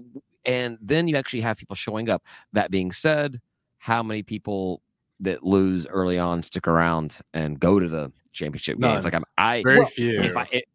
and 0.45 0.77
then 0.81 1.07
you 1.07 1.15
actually 1.15 1.41
have 1.41 1.57
people 1.57 1.75
showing 1.75 2.09
up 2.09 2.23
that 2.53 2.69
being 2.71 2.91
said 2.91 3.39
how 3.79 4.01
many 4.03 4.21
people 4.23 4.81
that 5.19 5.43
lose 5.43 5.87
early 5.87 6.19
on 6.19 6.41
stick 6.43 6.67
around 6.67 7.19
and 7.33 7.59
go 7.59 7.79
to 7.79 7.87
the 7.87 8.11
championship 8.33 8.77
None. 8.77 8.95
games? 8.95 9.05
Like 9.05 9.13
I'm, 9.13 9.23
I, 9.37 9.63
Very 9.63 9.79
Well, 9.79 9.87
few. 9.87 10.21
if 10.21 10.35
I, 10.35 10.47
it, 10.51 10.65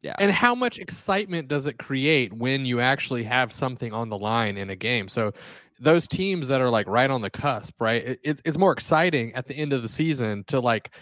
yeah, 0.00 0.14
and 0.18 0.30
how 0.30 0.54
much 0.54 0.78
excitement 0.78 1.48
does 1.48 1.66
it 1.66 1.76
create 1.78 2.32
when 2.32 2.64
you 2.64 2.80
actually 2.80 3.24
have 3.24 3.52
something 3.52 3.92
on 3.92 4.08
the 4.08 4.16
line 4.16 4.56
in 4.56 4.70
a 4.70 4.76
game? 4.76 5.08
So 5.08 5.32
those 5.80 6.06
teams 6.06 6.46
that 6.48 6.60
are 6.60 6.70
like 6.70 6.86
right 6.86 7.10
on 7.10 7.20
the 7.20 7.30
cusp, 7.30 7.80
right? 7.80 8.02
It, 8.04 8.20
it- 8.22 8.42
it's 8.44 8.56
more 8.58 8.72
exciting 8.72 9.34
at 9.34 9.46
the 9.46 9.54
end 9.54 9.72
of 9.72 9.82
the 9.82 9.88
season 9.88 10.44
to 10.48 10.60
like, 10.60 10.92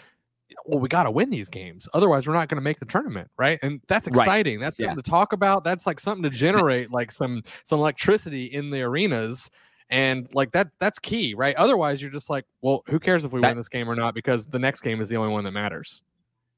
well, 0.65 0.79
we 0.79 0.87
got 0.89 1.03
to 1.03 1.11
win 1.11 1.29
these 1.29 1.49
games. 1.49 1.87
Otherwise, 1.93 2.27
we're 2.27 2.33
not 2.33 2.47
going 2.49 2.57
to 2.57 2.63
make 2.63 2.79
the 2.79 2.85
tournament, 2.85 3.29
right? 3.37 3.59
And 3.61 3.81
that's 3.87 4.07
Right. 4.09 4.23
exciting. 4.25 4.59
That's 4.59 4.79
Yeah. 4.79 4.87
something 4.87 5.03
to 5.03 5.09
talk 5.09 5.33
about. 5.33 5.63
That's 5.63 5.85
like 5.87 5.99
something 5.99 6.23
to 6.23 6.29
generate 6.35 6.91
like 6.91 7.11
some 7.11 7.43
some 7.63 7.79
electricity 7.79 8.45
in 8.45 8.69
the 8.69 8.81
arenas. 8.81 9.49
And 9.89 10.27
like 10.33 10.51
that, 10.51 10.67
that's 10.79 10.99
key, 10.99 11.33
right? 11.33 11.55
Otherwise, 11.55 12.01
you're 12.01 12.11
just 12.11 12.29
like, 12.29 12.43
well, 12.61 12.83
who 12.87 12.99
cares 12.99 13.23
if 13.23 13.31
we 13.31 13.39
That- 13.41 13.49
win 13.49 13.57
this 13.57 13.69
game 13.69 13.89
or 13.89 13.95
not? 13.95 14.13
Because 14.15 14.45
the 14.45 14.59
next 14.59 14.81
game 14.81 14.99
is 14.99 15.07
the 15.09 15.15
only 15.15 15.31
one 15.31 15.43
that 15.45 15.51
matters. 15.51 16.03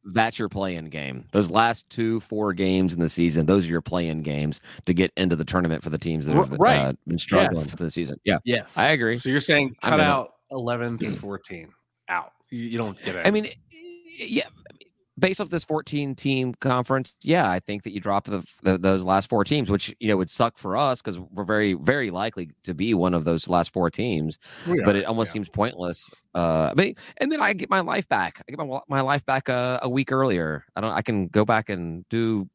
that's 0.06 0.40
your 0.40 0.48
play-in 0.48 0.86
game. 0.86 1.26
Those 1.34 1.52
last 1.52 1.88
two, 1.90 2.22
four 2.22 2.54
games 2.54 2.94
in 2.94 3.02
the 3.02 3.10
season, 3.10 3.46
those 3.46 3.68
are 3.68 3.70
your 3.70 3.82
play-in 3.82 4.24
games 4.24 4.62
to 4.86 4.94
get 4.94 5.12
into 5.18 5.36
the 5.36 5.44
tournament 5.44 5.84
for 5.84 5.90
the 5.90 5.98
teams 5.98 6.26
that 6.26 6.36
have 6.38 6.50
right. 6.52 6.78
uh, 6.80 6.94
been 7.06 7.18
struggling 7.20 7.58
Yes. 7.58 7.76
this 7.76 7.94
season. 7.96 8.18
Yeah, 8.24 8.38
Yes, 8.46 8.78
I 8.78 8.92
agree. 8.92 9.18
So 9.18 9.30
you're 9.30 9.42
saying 9.42 9.76
cut 9.82 9.96
in 9.96 10.00
it. 10.00 10.04
out 10.04 10.36
11 10.52 10.98
through 11.00 11.16
14 11.18 11.68
out. 12.08 12.32
You, 12.50 12.60
you 12.64 12.78
don't 12.78 12.98
get 13.04 13.18
it. 13.18 13.26
I 13.28 13.30
mean, 13.30 13.50
yeah, 14.18 14.48
based 15.20 15.42
off 15.42 15.50
this 15.50 15.64
14 15.64 16.16
team 16.16 16.54
conference, 16.56 17.16
yeah, 17.22 17.50
I 17.50 17.60
think 17.60 17.84
that 17.84 17.92
you 17.92 18.00
drop 18.00 18.26
the, 18.26 18.46
the 18.64 18.78
those 18.78 19.04
last 19.04 19.30
four 19.30 19.44
teams, 19.44 19.70
which 19.70 19.94
you 20.00 20.08
know 20.08 20.18
would 20.18 20.30
suck 20.30 20.58
for 20.58 20.78
us 20.78 21.02
because 21.02 21.20
we're 21.20 21.44
very 21.44 21.74
very 21.74 22.10
likely 22.10 22.52
to 22.64 22.74
be 22.74 22.94
one 22.94 23.14
of 23.14 23.26
those 23.26 23.48
last 23.48 23.74
four 23.74 23.90
teams. 23.90 24.40
We 24.68 24.82
but 24.84 24.96
it 24.96 25.06
almost 25.06 25.30
yeah. 25.30 25.34
seems 25.34 25.50
pointless. 25.50 26.10
Uh, 26.34 26.74
but 26.74 26.88
and 27.18 27.32
then 27.32 27.42
I 27.42 27.54
get 27.54 27.70
my 27.70 27.82
life 27.82 28.08
back. 28.08 28.42
I 28.48 28.52
get 28.52 28.60
my 28.60 28.80
my 28.88 29.02
life 29.02 29.26
back 29.26 29.50
uh, 29.50 29.80
a 29.82 29.90
week 29.90 30.12
earlier. 30.12 30.66
I 30.76 30.82
don't. 30.82 30.92
I 30.92 31.02
can 31.02 31.28
go 31.28 31.46
back 31.46 31.70
and 31.70 32.08
do 32.10 32.50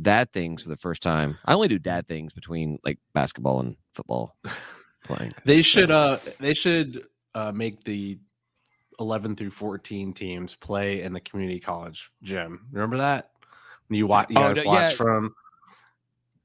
dad 0.00 0.30
things 0.32 0.62
for 0.62 0.68
the 0.68 0.76
first 0.76 1.02
time. 1.02 1.38
I 1.44 1.54
only 1.54 1.68
do 1.68 1.78
dad 1.78 2.06
things 2.06 2.32
between 2.32 2.78
like 2.84 2.98
basketball 3.12 3.60
and 3.60 3.76
football 3.92 4.36
playing. 5.04 5.32
They 5.44 5.62
should 5.62 5.90
uh 5.90 6.18
they 6.40 6.54
should 6.54 7.06
uh 7.34 7.52
make 7.52 7.84
the 7.84 8.18
11 9.00 9.36
through 9.36 9.50
14 9.50 10.12
teams 10.12 10.54
play 10.56 11.02
in 11.02 11.12
the 11.12 11.20
community 11.20 11.60
college 11.60 12.10
gym. 12.22 12.66
Remember 12.72 12.98
that? 12.98 13.30
When 13.88 13.98
you 13.98 14.06
watch 14.06 14.28
you 14.30 14.36
Oh, 14.38 14.48
guys 14.48 14.56
no, 14.56 14.64
watch 14.64 14.80
yeah. 14.80 14.90
from 14.96 15.34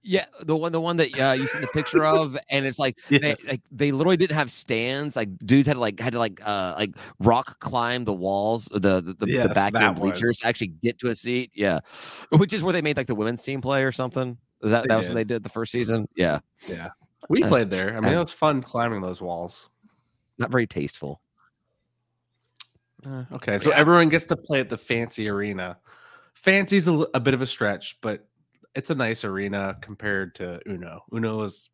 Yeah, 0.02 0.26
the 0.42 0.56
one, 0.56 0.72
the 0.72 0.82
one 0.82 0.98
that 0.98 1.20
uh, 1.20 1.34
you 1.34 1.46
seen 1.48 1.62
the 1.62 1.68
picture 1.68 2.04
of, 2.16 2.38
and 2.50 2.66
it's 2.66 2.80
like 2.80 2.98
they 3.10 3.36
like 3.48 3.62
they 3.72 3.92
literally 3.92 4.18
didn't 4.18 4.36
have 4.36 4.50
stands. 4.52 5.16
Like 5.16 5.30
dudes 5.40 5.68
had 5.68 5.74
to 5.74 5.80
like 5.80 6.00
had 6.00 6.14
to 6.14 6.20
like 6.20 6.42
uh 6.46 6.74
like 6.78 6.92
rock 7.20 7.60
climb 7.60 8.06
the 8.06 8.14
walls, 8.14 8.66
the 8.72 8.80
the, 8.80 9.02
the, 9.02 9.26
Yes, 9.28 9.44
the 9.48 9.54
back 9.54 9.74
end 9.76 9.96
bleachers 9.98 10.38
to 10.38 10.48
actually 10.48 10.74
get 10.84 11.00
to 11.00 11.10
a 11.10 11.16
seat. 11.16 11.52
Yeah, 11.54 11.80
which 12.32 12.54
is 12.54 12.64
where 12.64 12.74
they 12.74 12.82
made 12.82 12.98
like 12.98 13.08
the 13.08 13.16
women's 13.16 13.42
team 13.42 13.62
play 13.62 13.84
or 13.84 13.92
something. 13.92 14.38
Is 14.64 14.72
that 14.72 14.84
They 14.84 14.88
that 14.90 14.98
was 14.98 15.06
did. 15.08 15.12
what 15.14 15.16
they 15.16 15.24
did 15.26 15.44
the 15.44 15.50
first 15.50 15.72
season? 15.72 16.08
Yeah, 16.16 16.40
yeah. 16.68 16.90
We 17.30 17.42
played 17.44 17.70
there. 17.70 17.96
I 17.96 18.00
mean, 18.00 18.14
it 18.14 18.20
was 18.20 18.34
fun 18.34 18.62
climbing 18.62 19.02
those 19.02 19.22
walls. 19.22 19.70
not 20.38 20.50
very 20.52 20.66
tasteful. 20.68 21.22
Uh, 23.06 23.24
okay, 23.34 23.58
so 23.60 23.70
Yeah. 23.70 23.78
everyone 23.78 24.10
gets 24.10 24.26
to 24.26 24.36
play 24.36 24.60
at 24.60 24.70
the 24.70 24.78
fancy 24.78 25.30
arena. 25.30 25.78
Fancy's 26.36 26.88
a, 26.88 26.94
a 27.14 27.20
bit 27.20 27.34
of 27.34 27.42
a 27.42 27.46
stretch, 27.48 28.00
but 28.02 28.28
it's 28.76 28.90
a 28.90 28.96
nice 28.96 29.24
arena 29.24 29.78
compared 29.82 30.36
to 30.36 30.60
Uno. 30.68 31.04
Uno 31.14 31.44
is 31.44 31.70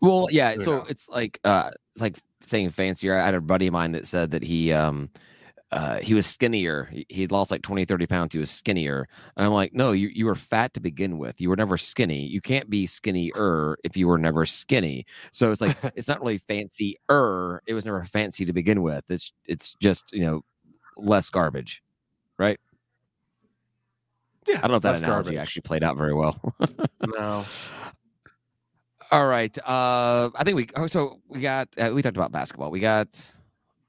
Well, 0.00 0.28
yeah. 0.30 0.54
Who 0.54 0.62
So 0.62 0.84
it's 0.88 1.08
like 1.08 1.40
uh 1.44 1.70
it's 1.94 2.02
like 2.02 2.18
saying 2.42 2.70
fancier. 2.70 3.18
I 3.18 3.24
had 3.24 3.34
a 3.34 3.40
buddy 3.40 3.66
of 3.66 3.72
mine 3.72 3.92
that 3.92 4.06
said 4.06 4.30
that 4.32 4.42
he 4.42 4.72
um 4.72 5.10
uh 5.72 5.98
he 5.98 6.14
was 6.14 6.26
skinnier. 6.26 6.84
He 6.92 7.06
he'd 7.08 7.32
lost 7.32 7.50
like 7.50 7.62
20, 7.62 7.84
30 7.84 8.06
pounds. 8.06 8.32
He 8.34 8.38
was 8.38 8.50
skinnier. 8.50 9.08
And 9.36 9.46
I'm 9.46 9.52
like, 9.52 9.74
no, 9.74 9.92
you 9.92 10.08
you 10.08 10.26
were 10.26 10.34
fat 10.34 10.74
to 10.74 10.80
begin 10.80 11.18
with. 11.18 11.40
You 11.40 11.48
were 11.50 11.56
never 11.56 11.76
skinny. 11.76 12.26
You 12.26 12.40
can't 12.40 12.70
be 12.70 12.86
skinnier 12.86 13.76
if 13.84 13.96
you 13.96 14.08
were 14.08 14.18
never 14.18 14.46
skinny. 14.46 15.06
So 15.32 15.50
it's 15.52 15.60
like 15.60 15.76
it's 15.96 16.08
not 16.08 16.20
really 16.20 16.38
fancier. 16.38 17.62
It 17.66 17.74
was 17.74 17.84
never 17.84 18.04
fancy 18.04 18.44
to 18.44 18.52
begin 18.52 18.82
with. 18.82 19.04
It's 19.10 19.32
it's 19.46 19.74
just, 19.80 20.12
you 20.12 20.22
know, 20.22 20.44
less 20.98 21.30
garbage. 21.30 21.82
Right? 22.38 22.60
yeah. 24.46 24.58
I 24.58 24.60
don't 24.62 24.70
know 24.70 24.76
if 24.76 24.82
that 24.82 24.98
analogy 24.98 25.30
garbage. 25.30 25.36
actually 25.36 25.62
played 25.62 25.82
out 25.82 25.96
very 25.96 26.14
well. 26.14 26.40
No, 27.16 27.44
All 29.10 29.26
right. 29.26 29.56
Uh, 29.66 30.30
I 30.34 30.44
think 30.44 30.56
we. 30.56 30.68
Oh, 30.76 30.86
so 30.86 31.20
we 31.28 31.40
got. 31.40 31.68
Uh, 31.78 31.90
we 31.94 32.02
talked 32.02 32.16
about 32.16 32.32
basketball. 32.32 32.70
We 32.70 32.80
got. 32.80 33.08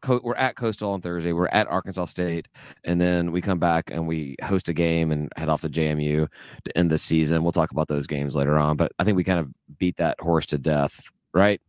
Co- 0.01 0.22
we're 0.24 0.36
at 0.36 0.55
Coastal 0.55 0.91
on 0.93 1.01
Thursday. 1.01 1.34
We're 1.34 1.47
at 1.47 1.68
Arkansas 1.68 2.05
State, 2.05 2.47
and 2.86 3.01
then 3.01 3.34
we 3.34 3.41
come 3.41 3.60
back 3.60 3.91
and 3.91 4.07
we 4.07 4.38
host 4.41 4.70
a 4.70 4.74
game 4.74 5.12
and 5.12 5.30
head 5.36 5.49
off 5.49 5.60
to 5.62 5.70
JMU 5.70 6.28
to 6.64 6.78
end 6.78 6.89
the 6.89 6.97
season. 6.97 7.43
We'll 7.43 7.51
talk 7.51 7.72
about 7.72 7.89
those 7.89 8.07
games 8.07 8.36
later 8.36 8.57
on, 8.57 8.78
but 8.78 8.93
I 8.99 9.03
think 9.03 9.18
we 9.18 9.26
kind 9.26 9.39
of 9.39 9.49
beat 9.78 9.97
that 9.97 10.18
horse 10.22 10.45
to 10.47 10.57
death, 10.57 11.01
right? 11.34 11.60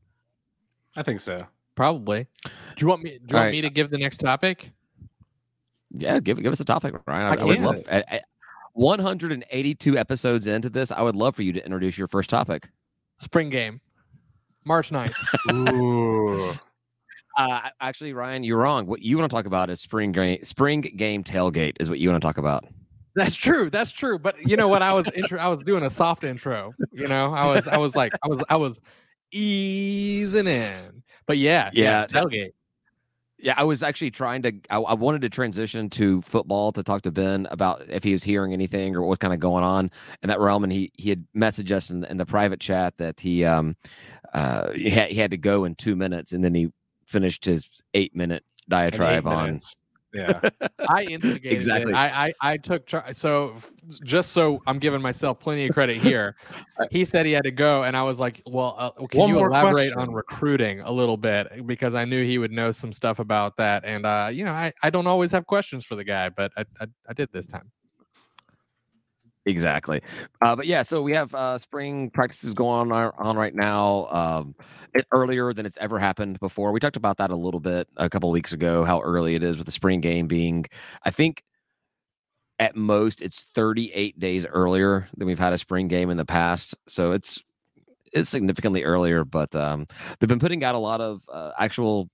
I 0.97 1.03
think 1.03 1.21
so. 1.21 1.45
Probably. 1.75 2.29
Do 2.45 2.51
you 2.79 2.87
want 2.87 3.03
me? 3.03 3.11
Do 3.11 3.15
you 3.15 3.19
want 3.21 3.35
Alright. 3.35 3.53
me 3.53 3.61
to 3.63 3.71
give 3.71 3.91
the 3.91 3.99
next 3.99 4.19
topic? 4.19 4.71
Yeah, 5.97 6.21
give 6.21 6.43
give 6.43 6.53
us 6.53 6.61
a 6.61 6.65
topic, 6.65 6.95
Ryan. 7.07 7.27
I, 7.27 7.31
I 7.31 7.43
I 7.43 7.45
would 7.45 7.61
love. 7.61 7.83
I, 7.91 8.05
I, 8.09 8.21
182 8.75 9.99
episodes 9.99 10.47
into 10.47 10.71
this, 10.71 10.91
I 10.91 11.03
would 11.03 11.17
love 11.17 11.35
for 11.35 11.43
you 11.43 11.53
to 11.53 11.65
introduce 11.65 11.99
your 11.99 12.07
first 12.07 12.31
topic. 12.31 12.69
Spring 13.19 13.51
game, 13.51 13.81
March 14.65 14.91
9th. 14.91 15.15
Ooh. 15.53 16.53
Uh, 17.39 17.71
actually, 17.81 18.13
Ryan, 18.13 18.43
you're 18.43 18.59
wrong. 18.59 18.87
What 18.87 19.03
you 19.03 19.17
want 19.17 19.31
to 19.31 19.35
talk 19.35 19.47
about 19.47 19.71
is 19.71 19.81
spring 19.81 20.11
game. 20.13 20.43
Spring 20.45 20.81
game 20.81 21.25
tailgate 21.25 21.77
is 21.81 21.89
what 21.89 21.99
you 21.99 22.11
want 22.11 22.21
to 22.21 22.27
talk 22.27 22.37
about. 22.37 22.65
That's 23.15 23.37
true. 23.37 23.71
That's 23.71 23.93
true. 23.93 24.19
But 24.19 24.37
you 24.47 24.57
know 24.57 24.69
what? 24.69 24.83
I 24.83 24.93
was 24.93 25.07
intro. 25.15 25.39
I 25.39 25.47
was 25.49 25.63
doing 25.63 25.85
a 25.85 25.89
soft 25.89 26.25
intro. 26.25 26.75
You 26.93 27.09
know, 27.09 27.33
I 27.33 27.47
was. 27.47 27.67
I 27.69 27.79
was 27.79 27.97
like. 27.97 28.13
I 28.23 28.29
was. 28.29 28.39
I 28.51 28.57
was 28.57 28.81
easing 29.31 30.49
in. 30.49 31.03
But 31.27 31.39
yeah. 31.39 31.71
Yeah, 31.73 32.05
that- 32.07 32.11
tailgate. 32.11 32.53
Yeah, 33.43 33.55
I 33.57 33.65
was 33.65 33.83
actually 33.83 34.11
trying 34.11 34.43
to. 34.43 34.53
I, 34.71 34.77
I 34.77 34.95
wanted 34.95 35.23
to 35.23 35.31
transition 35.31 35.89
to 35.91 36.21
football 36.23 36.73
to 36.73 36.83
talk 36.83 37.03
to 37.03 37.11
Ben 37.11 37.47
about 37.51 37.83
if 37.89 38.05
he 38.05 38.13
was 38.13 38.23
hearing 38.23 38.53
anything 38.53 38.95
or 38.95 39.03
what's 39.03 39.19
kind 39.19 39.33
of 39.33 39.41
going 39.41 39.65
on 39.65 39.91
in 40.23 40.29
that 40.29 40.41
realm. 40.41 40.65
And 40.65 40.73
he 40.73 40.93
he 40.97 41.11
had 41.11 41.25
messaged 41.35 41.71
us 41.71 41.91
in, 41.91 42.05
in 42.05 42.19
the 42.19 42.27
private 42.27 42.61
chat 42.61 42.99
that 42.99 43.21
he 43.21 43.45
um 43.45 43.77
uh 44.35 44.73
he 44.73 44.91
had, 44.91 45.11
he 45.11 45.17
had 45.19 45.31
to 45.31 45.39
go 45.39 45.65
in 45.65 45.75
two 45.75 45.97
minutes, 45.97 46.33
and 46.33 46.45
then 46.45 46.55
he 46.55 46.69
finished 47.05 47.45
his 47.45 47.69
eight 47.95 48.15
minute 48.15 48.45
In 48.93 49.05
eight 49.05 49.25
diatribe 49.25 49.27
on. 49.27 49.47
minutes. 49.47 49.77
Yeah. 50.13 50.41
I 50.89 51.05
instigated 51.05 51.53
Exactly. 51.53 51.93
it. 51.93 51.97
I, 51.97 52.27
I 52.27 52.53
I 52.53 52.57
took 52.57 52.87
char- 52.87 53.13
so 53.13 53.55
just 54.03 54.33
so 54.33 54.61
I'm 54.67 54.79
giving 54.79 55.01
myself 55.01 55.39
plenty 55.39 55.67
of 55.69 55.75
credit 55.75 55.97
here. 55.97 56.37
he 56.91 57.05
said 57.05 57.27
he 57.27 57.33
had 57.33 57.45
to 57.45 57.51
go, 57.51 57.85
and 57.85 57.97
I 57.97 58.03
was 58.03 58.19
like, 58.19 58.43
"Well, 58.47 58.75
uh, 58.79 58.91
can 59.07 59.21
One 59.21 59.29
you 59.29 59.39
elaborate 59.39 59.93
on 59.93 60.13
recruiting 60.13 60.81
a 60.81 60.91
little 60.91 61.17
bit?" 61.17 61.67
Because 61.67 61.95
I 61.95 62.05
knew 62.05 62.25
he 62.25 62.39
would 62.39 62.51
know 62.51 62.73
some 62.73 62.93
stuff 62.93 63.19
about 63.21 63.57
that, 63.59 63.85
and 63.85 64.05
uh, 64.05 64.31
you 64.33 64.45
know, 64.45 64.53
I, 64.53 64.73
I 64.83 64.91
don't 64.91 65.07
always 65.07 65.31
have 65.33 65.47
questions 65.47 65.85
for 65.85 65.95
the 65.95 66.05
guy, 66.05 66.29
but 66.29 66.51
I 66.57 66.65
I, 66.81 66.87
I 67.09 67.13
did 67.13 67.29
this 67.33 67.47
time. 67.47 67.71
Exactly. 69.47 70.03
Uh, 70.43 70.55
but 70.55 70.67
yeah, 70.67 70.83
so 70.83 71.01
we 71.03 71.15
have 71.15 71.35
uh, 71.35 71.57
spring 71.59 72.11
practices 72.11 72.53
going 72.53 72.93
on, 72.93 73.13
on 73.19 73.37
right 73.37 73.55
now, 73.55 74.07
um, 74.11 74.55
it, 74.95 75.07
earlier 75.13 75.53
than 75.55 75.65
it's 75.65 75.79
ever 75.79 75.99
happened 75.99 76.39
before. 76.41 76.73
We 76.73 76.81
talked 76.81 76.97
about 76.97 77.17
that 77.19 77.31
a 77.31 77.37
little 77.37 77.61
bit 77.61 77.89
a 77.97 78.11
couple 78.11 78.31
weeks 78.31 78.53
ago, 78.53 78.85
how 78.85 79.01
early 79.01 79.35
it 79.35 79.43
is 79.43 79.57
with 79.57 79.65
the 79.67 79.73
spring 79.73 80.01
game 80.01 80.27
being, 80.27 80.67
I 81.05 81.11
think 81.11 81.43
at 82.59 82.77
most 82.77 83.23
it's 83.23 83.47
38 83.55 84.19
days 84.19 84.45
earlier 84.47 85.09
than 85.17 85.27
we've 85.27 85.39
had 85.39 85.53
a 85.55 85.59
spring 85.59 85.89
game 85.89 86.11
in 86.11 86.19
the 86.19 86.27
past. 86.27 86.77
So 86.87 87.13
it's 87.13 87.43
it's 88.13 88.29
significantly 88.29 88.83
earlier, 88.85 89.25
but 89.25 89.55
um, 89.55 89.87
they've 90.19 90.29
been 90.29 90.41
putting 90.41 90.65
out 90.65 90.75
a 90.75 90.79
lot 90.79 91.01
of 91.01 91.23
uh, 91.33 91.53
actual 91.59 92.11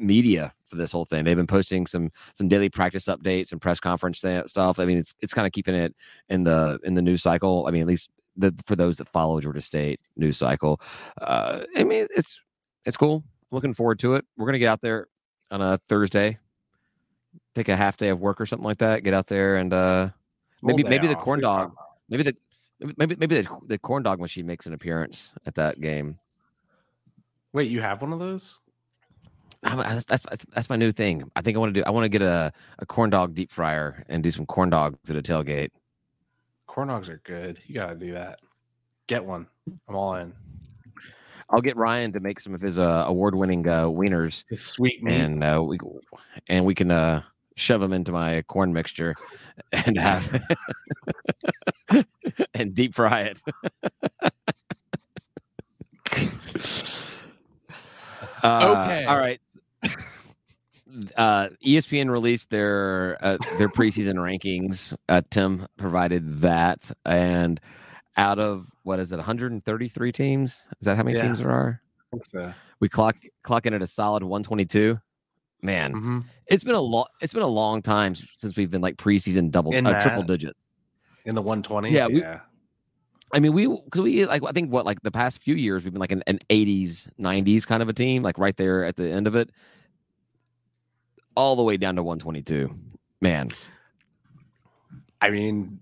media 0.00 0.52
for 0.64 0.76
this 0.76 0.90
whole 0.90 1.04
thing. 1.04 1.24
They've 1.24 1.36
been 1.36 1.46
posting 1.46 1.86
some 1.86 2.10
some 2.34 2.48
daily 2.48 2.68
practice 2.68 3.04
updates 3.06 3.52
and 3.52 3.60
press 3.60 3.78
conference 3.80 4.18
stuff. 4.18 4.78
I 4.78 4.84
mean, 4.84 4.98
it's 4.98 5.14
it's 5.20 5.34
kind 5.34 5.46
of 5.46 5.52
keeping 5.52 5.74
it 5.74 5.94
in 6.28 6.44
the 6.44 6.78
in 6.84 6.94
the 6.94 7.02
news 7.02 7.22
cycle. 7.22 7.66
I 7.68 7.70
mean, 7.70 7.82
at 7.82 7.88
least 7.88 8.10
the 8.36 8.54
for 8.64 8.76
those 8.76 8.96
that 8.96 9.08
follow 9.08 9.40
Georgia 9.40 9.60
State 9.60 10.00
news 10.16 10.38
cycle. 10.38 10.80
Uh, 11.20 11.64
I 11.76 11.84
mean, 11.84 12.06
it's 12.16 12.40
it's 12.86 12.96
cool. 12.96 13.22
I'm 13.26 13.56
looking 13.56 13.74
forward 13.74 13.98
to 14.00 14.14
it. 14.14 14.24
We're 14.36 14.46
gonna 14.46 14.58
get 14.58 14.68
out 14.68 14.80
there 14.80 15.08
on 15.50 15.60
a 15.60 15.78
Thursday, 15.88 16.38
take 17.54 17.68
a 17.68 17.76
half 17.76 17.96
day 17.96 18.08
of 18.08 18.20
work 18.20 18.40
or 18.40 18.46
something 18.46 18.64
like 18.64 18.78
that. 18.78 19.02
Get 19.02 19.12
out 19.14 19.26
there 19.26 19.56
and 19.56 19.72
uh, 19.72 20.08
maybe 20.62 20.82
Full 20.82 20.90
day 20.90 20.96
maybe 20.96 21.06
the 21.08 21.16
off. 21.16 21.24
corn 21.24 21.40
What 21.40 21.48
are 21.50 21.58
you 21.58 21.64
dog, 21.68 21.76
maybe 22.08 22.22
the 22.22 22.36
maybe- 22.80 22.94
maybe 22.96 23.16
maybe 23.16 23.34
the, 23.42 23.48
the 23.66 23.78
corn 23.78 24.02
dog 24.04 24.20
machine 24.20 24.46
makes 24.46 24.66
an 24.66 24.72
appearance 24.72 25.34
at 25.44 25.56
that 25.56 25.80
game. 25.80 26.18
Wait, 27.52 27.68
you 27.68 27.80
have 27.80 28.00
one 28.00 28.12
of 28.12 28.20
those? 28.20 28.59
That's, 29.62 30.04
that's 30.04 30.24
that's 30.54 30.70
my 30.70 30.76
new 30.76 30.90
thing. 30.92 31.30
I 31.36 31.42
think 31.42 31.56
I 31.56 31.60
want 31.60 31.74
to 31.74 31.80
do. 31.80 31.84
I 31.86 31.90
want 31.90 32.04
to 32.04 32.08
get 32.08 32.22
a, 32.22 32.52
a 32.78 32.86
corn 32.86 33.10
dog 33.10 33.34
deep 33.34 33.50
fryer 33.50 34.04
and 34.08 34.22
do 34.22 34.30
some 34.30 34.46
corn 34.46 34.70
dogs 34.70 35.10
at 35.10 35.16
a 35.16 35.22
tailgate. 35.22 35.70
Corn 36.66 36.88
dogs 36.88 37.08
are 37.10 37.20
good. 37.24 37.58
You 37.66 37.74
gotta 37.74 37.94
do 37.94 38.12
that. 38.12 38.40
Get 39.06 39.24
one. 39.24 39.46
I'm 39.88 39.94
all 39.96 40.14
in. 40.14 40.32
I'll 41.50 41.60
get 41.60 41.76
Ryan 41.76 42.12
to 42.12 42.20
make 42.20 42.38
some 42.40 42.54
of 42.54 42.60
his 42.60 42.78
uh, 42.78 43.04
award 43.06 43.34
winning 43.34 43.66
uh, 43.68 43.84
wieners, 43.86 44.44
It's 44.50 44.62
sweet 44.62 45.02
meat. 45.02 45.12
and 45.14 45.42
uh, 45.42 45.60
we 45.62 45.78
and 46.48 46.64
we 46.64 46.74
can 46.74 46.90
uh, 46.92 47.22
shove 47.56 47.80
them 47.80 47.92
into 47.92 48.12
my 48.12 48.42
corn 48.42 48.72
mixture 48.72 49.14
and 49.72 49.98
have 49.98 50.42
and 52.54 52.72
deep 52.72 52.94
fry 52.94 53.22
it. 53.22 53.42
Uh, 58.42 58.84
Okay. 58.86 59.04
All 59.04 59.18
right. 59.18 59.38
Uh, 61.16 61.48
ESPN 61.64 62.10
released 62.10 62.50
their 62.50 63.16
uh, 63.20 63.38
their 63.58 63.68
preseason 63.68 64.14
rankings. 64.16 64.94
Uh, 65.08 65.22
Tim 65.30 65.66
provided 65.76 66.40
that, 66.40 66.90
and 67.06 67.60
out 68.16 68.40
of 68.40 68.66
what 68.82 68.98
is 68.98 69.12
it, 69.12 69.16
133 69.16 70.10
teams? 70.12 70.50
Is 70.80 70.84
that 70.86 70.96
how 70.96 71.04
many 71.04 71.16
Yeah. 71.16 71.22
teams 71.22 71.38
there 71.38 71.50
are? 71.50 71.80
Uh, 72.36 72.52
We 72.80 72.88
clock 72.88 73.14
clock 73.44 73.66
in 73.66 73.74
at 73.74 73.82
a 73.82 73.86
solid 73.86 74.24
122. 74.24 74.98
Man, 75.62 75.92
mhm. 75.92 76.24
it's 76.46 76.64
been 76.64 76.74
a 76.74 76.80
long 76.80 77.06
it's 77.20 77.32
been 77.34 77.42
a 77.42 77.46
long 77.46 77.82
time 77.82 78.14
since 78.36 78.56
we've 78.56 78.70
been 78.70 78.80
like 78.80 78.96
preseason 78.96 79.50
double 79.50 79.72
uh, 79.74 80.00
triple 80.00 80.22
digits. 80.24 80.58
In 81.24 81.34
the 81.36 81.42
120s. 81.42 81.90
Yeah, 81.92 82.08
we- 82.08 82.20
yeah. 82.22 82.40
I 83.32 83.38
mean, 83.40 83.52
we 83.52 83.66
because 83.66 84.00
we 84.00 84.24
like 84.26 84.42
I 84.44 84.52
think 84.52 84.72
what 84.72 84.84
like 84.84 85.02
the 85.02 85.10
past 85.10 85.40
few 85.42 85.54
years 85.54 85.84
we've 85.84 85.92
been 85.92 86.00
like 86.00 86.12
an, 86.12 86.22
an 86.26 86.40
80s 86.50 87.08
90s 87.18 87.66
kind 87.66 87.82
of 87.82 87.88
a 87.88 87.92
team, 87.92 88.22
like 88.22 88.38
right 88.38 88.56
there 88.56 88.84
at 88.84 88.96
the 88.96 89.10
end 89.10 89.26
of 89.26 89.34
it, 89.36 89.50
all 91.36 91.56
the 91.56 91.62
way 91.62 91.76
down 91.76 91.96
to 91.96 92.02
122. 92.02 92.74
Man, 93.20 93.50
I 95.20 95.30
mean, 95.30 95.80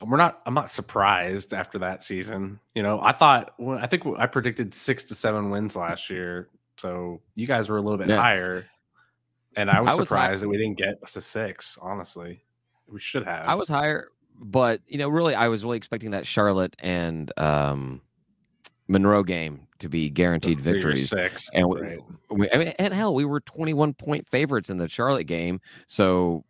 we're 0.00 0.16
not. 0.16 0.40
I'm 0.46 0.54
not 0.54 0.70
surprised 0.70 1.52
after 1.52 1.78
that 1.80 2.04
season. 2.04 2.60
You 2.74 2.82
know, 2.82 3.00
I 3.02 3.12
thought. 3.12 3.54
well, 3.58 3.78
I 3.78 3.86
think 3.86 4.04
I 4.18 4.26
predicted 4.26 4.72
six 4.72 5.02
to 5.04 5.14
seven 5.14 5.50
wins 5.50 5.74
last 5.76 6.08
year. 6.08 6.48
So 6.76 7.20
you 7.34 7.46
guys 7.46 7.68
were 7.68 7.76
a 7.76 7.82
little 7.82 7.98
bit 7.98 8.08
Yeah. 8.08 8.20
higher, 8.20 8.64
and 9.56 9.68
I 9.68 9.80
was, 9.80 9.90
I 9.90 9.94
was 9.96 10.08
surprised 10.08 10.42
that 10.44 10.48
we 10.48 10.56
didn't 10.56 10.78
get 10.78 11.06
to 11.12 11.20
six. 11.20 11.76
Honestly, 11.82 12.40
we 12.86 13.00
should 13.00 13.24
have. 13.24 13.48
I 13.48 13.56
was 13.56 13.68
higher, 13.68 14.12
but 14.38 14.80
you 14.86 14.98
know, 14.98 15.08
really, 15.08 15.34
I 15.34 15.48
was 15.48 15.64
really 15.64 15.76
expecting 15.76 16.12
that 16.12 16.26
Charlotte 16.26 16.76
and 16.78 17.32
um, 17.38 18.00
Monroe 18.88 19.22
game 19.22 19.66
to 19.78 19.88
be 19.88 20.10
guaranteed 20.10 20.60
victories. 20.60 21.10
Six. 21.10 21.50
And 21.52 21.68
we, 21.68 21.80
right. 21.80 21.98
we, 22.30 22.50
I 22.50 22.58
mean, 22.58 22.68
and 22.78 22.92
hell, 22.92 23.14
we 23.14 23.24
were 23.24 23.40
21 23.40 23.94
point 23.94 24.28
favorites 24.28 24.70
in 24.70 24.78
the 24.78 24.88
Charlotte 24.88 25.24
game. 25.24 25.60
So 25.86 26.44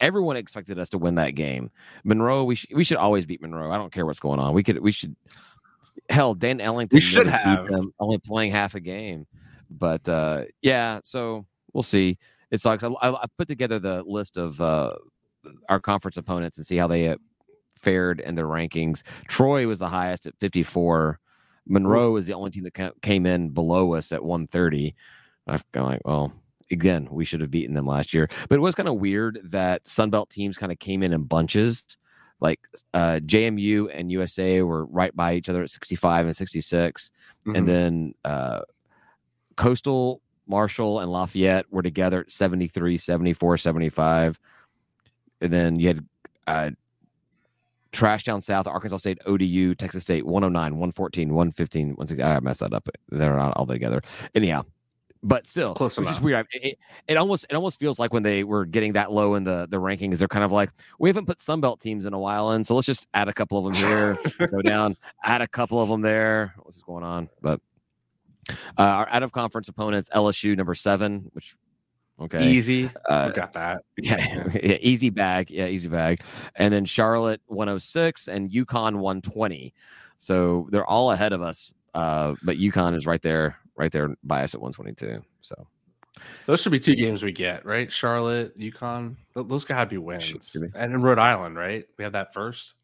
everyone 0.00 0.36
expected 0.36 0.78
us 0.78 0.88
to 0.90 0.98
win 0.98 1.14
that 1.16 1.30
game. 1.30 1.70
Monroe, 2.02 2.44
we, 2.44 2.56
sh- 2.56 2.66
we 2.74 2.84
should 2.84 2.96
always 2.96 3.24
beat 3.26 3.40
Monroe. 3.40 3.70
I 3.70 3.76
don't 3.76 3.92
care 3.92 4.06
what's 4.06 4.20
going 4.20 4.40
on. 4.40 4.54
We 4.54 4.62
could, 4.62 4.80
we 4.80 4.90
should, 4.90 5.14
hell, 6.08 6.34
Dan 6.34 6.60
Ellington 6.60 6.96
We 6.96 7.00
should 7.00 7.28
have. 7.28 7.68
them, 7.68 7.92
only 8.00 8.18
playing 8.18 8.52
half 8.52 8.74
a 8.74 8.80
game. 8.80 9.26
But 9.70 10.08
uh, 10.08 10.44
yeah, 10.62 11.00
so 11.04 11.46
we'll 11.72 11.82
see. 11.82 12.18
It 12.50 12.60
sucks. 12.60 12.82
I, 12.84 12.88
I, 12.88 13.12
I 13.14 13.24
put 13.38 13.48
together 13.48 13.78
the 13.78 14.02
list 14.04 14.36
of 14.36 14.60
uh, 14.60 14.94
our 15.68 15.80
conference 15.80 16.16
opponents 16.16 16.56
and 16.56 16.66
see 16.66 16.76
how 16.76 16.86
they 16.86 17.08
uh, 17.08 17.16
fared 17.76 18.20
in 18.20 18.34
their 18.34 18.46
rankings. 18.46 19.02
Troy 19.28 19.66
was 19.66 19.78
the 19.78 19.88
highest 19.88 20.26
at 20.26 20.38
54. 20.38 21.18
Monroe 21.66 22.10
was 22.10 22.26
the 22.26 22.34
only 22.34 22.50
team 22.50 22.64
that 22.64 22.92
came 23.02 23.26
in 23.26 23.50
below 23.50 23.94
us 23.94 24.12
at 24.12 24.22
130. 24.22 24.94
I'm 25.46 25.60
kind 25.72 25.86
of 25.86 25.92
like, 25.92 26.02
well, 26.04 26.32
again, 26.70 27.08
we 27.10 27.24
should 27.24 27.40
have 27.40 27.50
beaten 27.50 27.74
them 27.74 27.86
last 27.86 28.14
year. 28.14 28.28
But 28.48 28.56
it 28.56 28.60
was 28.60 28.74
kind 28.74 28.88
of 28.88 28.96
weird 28.96 29.40
that 29.44 29.84
Sunbelt 29.84 30.30
teams 30.30 30.56
kind 30.56 30.72
of 30.72 30.78
came 30.78 31.02
in 31.02 31.12
in 31.12 31.24
bunches. 31.24 31.96
Like 32.40 32.60
uh, 32.92 33.20
JMU 33.24 33.88
and 33.92 34.10
USA 34.10 34.60
were 34.62 34.86
right 34.86 35.14
by 35.14 35.34
each 35.34 35.48
other 35.48 35.62
at 35.62 35.70
65 35.70 36.26
and 36.26 36.36
66. 36.36 37.10
Mhm. 37.46 37.56
And 37.56 37.68
then 37.68 38.14
uh, 38.24 38.62
Coastal, 39.56 40.20
Marshall, 40.46 41.00
and 41.00 41.10
Lafayette 41.10 41.66
were 41.70 41.82
together 41.82 42.20
at 42.20 42.30
73, 42.30 42.98
74, 42.98 43.56
75. 43.56 44.38
And 45.40 45.52
then 45.52 45.78
you 45.78 45.88
had 45.88 46.06
uh, 46.46 46.70
Trash 47.92 48.24
Down 48.24 48.40
South, 48.40 48.66
Arkansas 48.66 48.98
State, 48.98 49.18
ODU, 49.26 49.74
Texas 49.74 50.02
State, 50.02 50.26
109, 50.26 50.72
114, 50.72 51.28
115, 51.28 51.88
116. 51.88 52.24
I 52.24 52.40
messed 52.40 52.60
that 52.60 52.72
up. 52.72 52.88
They're 53.08 53.36
not 53.36 53.56
all 53.56 53.66
together. 53.66 54.02
Anyhow, 54.34 54.64
but 55.24 55.46
still, 55.46 55.72
Close 55.72 55.98
which 55.98 56.10
is 56.10 56.20
weird. 56.20 56.46
It, 56.52 56.62
it, 56.62 56.78
it 57.08 57.16
almost 57.16 57.46
it 57.48 57.54
almost 57.54 57.78
feels 57.78 57.98
like 57.98 58.12
when 58.12 58.22
they 58.22 58.44
were 58.44 58.66
getting 58.66 58.92
that 58.92 59.10
low 59.10 59.36
in 59.36 59.44
the 59.44 59.66
the 59.70 59.78
rankings, 59.78 60.18
they're 60.18 60.28
kind 60.28 60.44
of 60.44 60.52
like, 60.52 60.70
we 60.98 61.08
haven't 61.08 61.24
put 61.24 61.38
Sunbelt 61.38 61.80
teams 61.80 62.04
in 62.04 62.12
a 62.12 62.18
while 62.18 62.50
and 62.50 62.66
so 62.66 62.74
let's 62.74 62.86
just 62.86 63.08
add 63.14 63.28
a 63.28 63.32
couple 63.32 63.58
of 63.58 63.64
them 63.64 63.88
here, 63.88 64.18
go 64.50 64.60
down, 64.60 64.96
add 65.24 65.40
a 65.40 65.48
couple 65.48 65.80
of 65.80 65.88
them 65.88 66.02
there. 66.02 66.54
What's 66.58 66.82
going 66.82 67.04
on? 67.04 67.30
But 67.40 67.60
uh, 68.50 68.82
our 68.82 69.08
out 69.08 69.22
of 69.22 69.32
conference 69.32 69.68
opponents, 69.68 70.10
LSU 70.14 70.54
number 70.54 70.74
seven, 70.74 71.30
which 71.32 71.56
okay, 72.20 72.50
Easy. 72.50 72.90
uh, 73.08 73.30
got 73.30 73.52
that. 73.54 73.78
yeah, 73.98 74.48
yeah, 74.54 74.76
easy 74.80 75.10
bag. 75.10 75.50
Yeah, 75.50 75.66
easy 75.66 75.88
bag. 75.88 76.20
And 76.56 76.72
then 76.72 76.84
Charlotte 76.84 77.40
106 77.46 78.28
and 78.28 78.50
UConn 78.50 78.96
120. 78.96 79.74
So 80.16 80.68
they're 80.70 80.86
all 80.86 81.12
ahead 81.12 81.32
of 81.32 81.42
us. 81.42 81.72
Uh, 81.94 82.34
but 82.44 82.56
UConn 82.56 82.94
is 82.96 83.06
right 83.06 83.22
there, 83.22 83.56
right 83.76 83.92
there 83.92 84.14
by 84.24 84.42
us 84.42 84.54
at 84.54 84.60
122. 84.60 85.22
So 85.42 85.66
Those 86.46 86.60
should 86.62 86.72
be 86.72 86.80
two 86.80 86.94
games 86.96 87.22
we 87.22 87.32
get, 87.32 87.64
right? 87.64 87.90
Charlotte, 87.92 88.58
UConn. 88.58 89.16
Those 89.34 89.64
gotta 89.64 89.86
be 89.86 89.98
wins. 89.98 90.50
be. 90.52 90.68
And 90.74 90.92
in 90.94 91.02
Rhode 91.02 91.18
Island, 91.18 91.56
right? 91.56 91.84
We 91.98 92.04
have 92.04 92.12
that 92.14 92.32
first. 92.34 92.74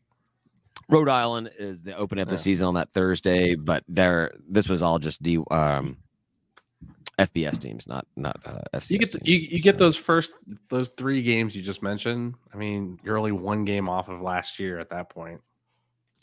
Rhode 0.88 1.08
Island 1.08 1.50
is 1.58 1.82
the 1.84 1.96
opening 1.96 2.22
of 2.22 2.28
the 2.28 2.34
Yeah. 2.34 2.38
season 2.40 2.66
on 2.68 2.74
that 2.74 2.92
Thursday, 2.92 3.54
but 3.54 3.84
there 3.88 4.32
this 4.48 4.68
was 4.68 4.82
all 4.82 4.98
just 4.98 5.22
D 5.22 5.38
um 5.50 5.96
FBS 7.20 7.58
teams, 7.58 7.86
not 7.86 8.06
not 8.16 8.40
uh, 8.46 8.62
FCS 8.74 8.90
You 8.90 8.98
get 8.98 9.26
you, 9.26 9.36
you 9.36 9.60
get 9.60 9.78
those 9.78 9.96
first 9.96 10.32
those 10.68 10.88
three 10.96 11.22
games 11.22 11.54
you 11.54 11.62
just 11.62 11.82
mentioned. 11.82 12.34
I 12.52 12.56
mean, 12.56 12.98
you're 13.04 13.18
only 13.18 13.32
one 13.32 13.64
game 13.64 13.88
off 13.88 14.08
of 14.08 14.22
last 14.22 14.58
year 14.58 14.78
at 14.78 14.88
that 14.90 15.10
point. 15.10 15.40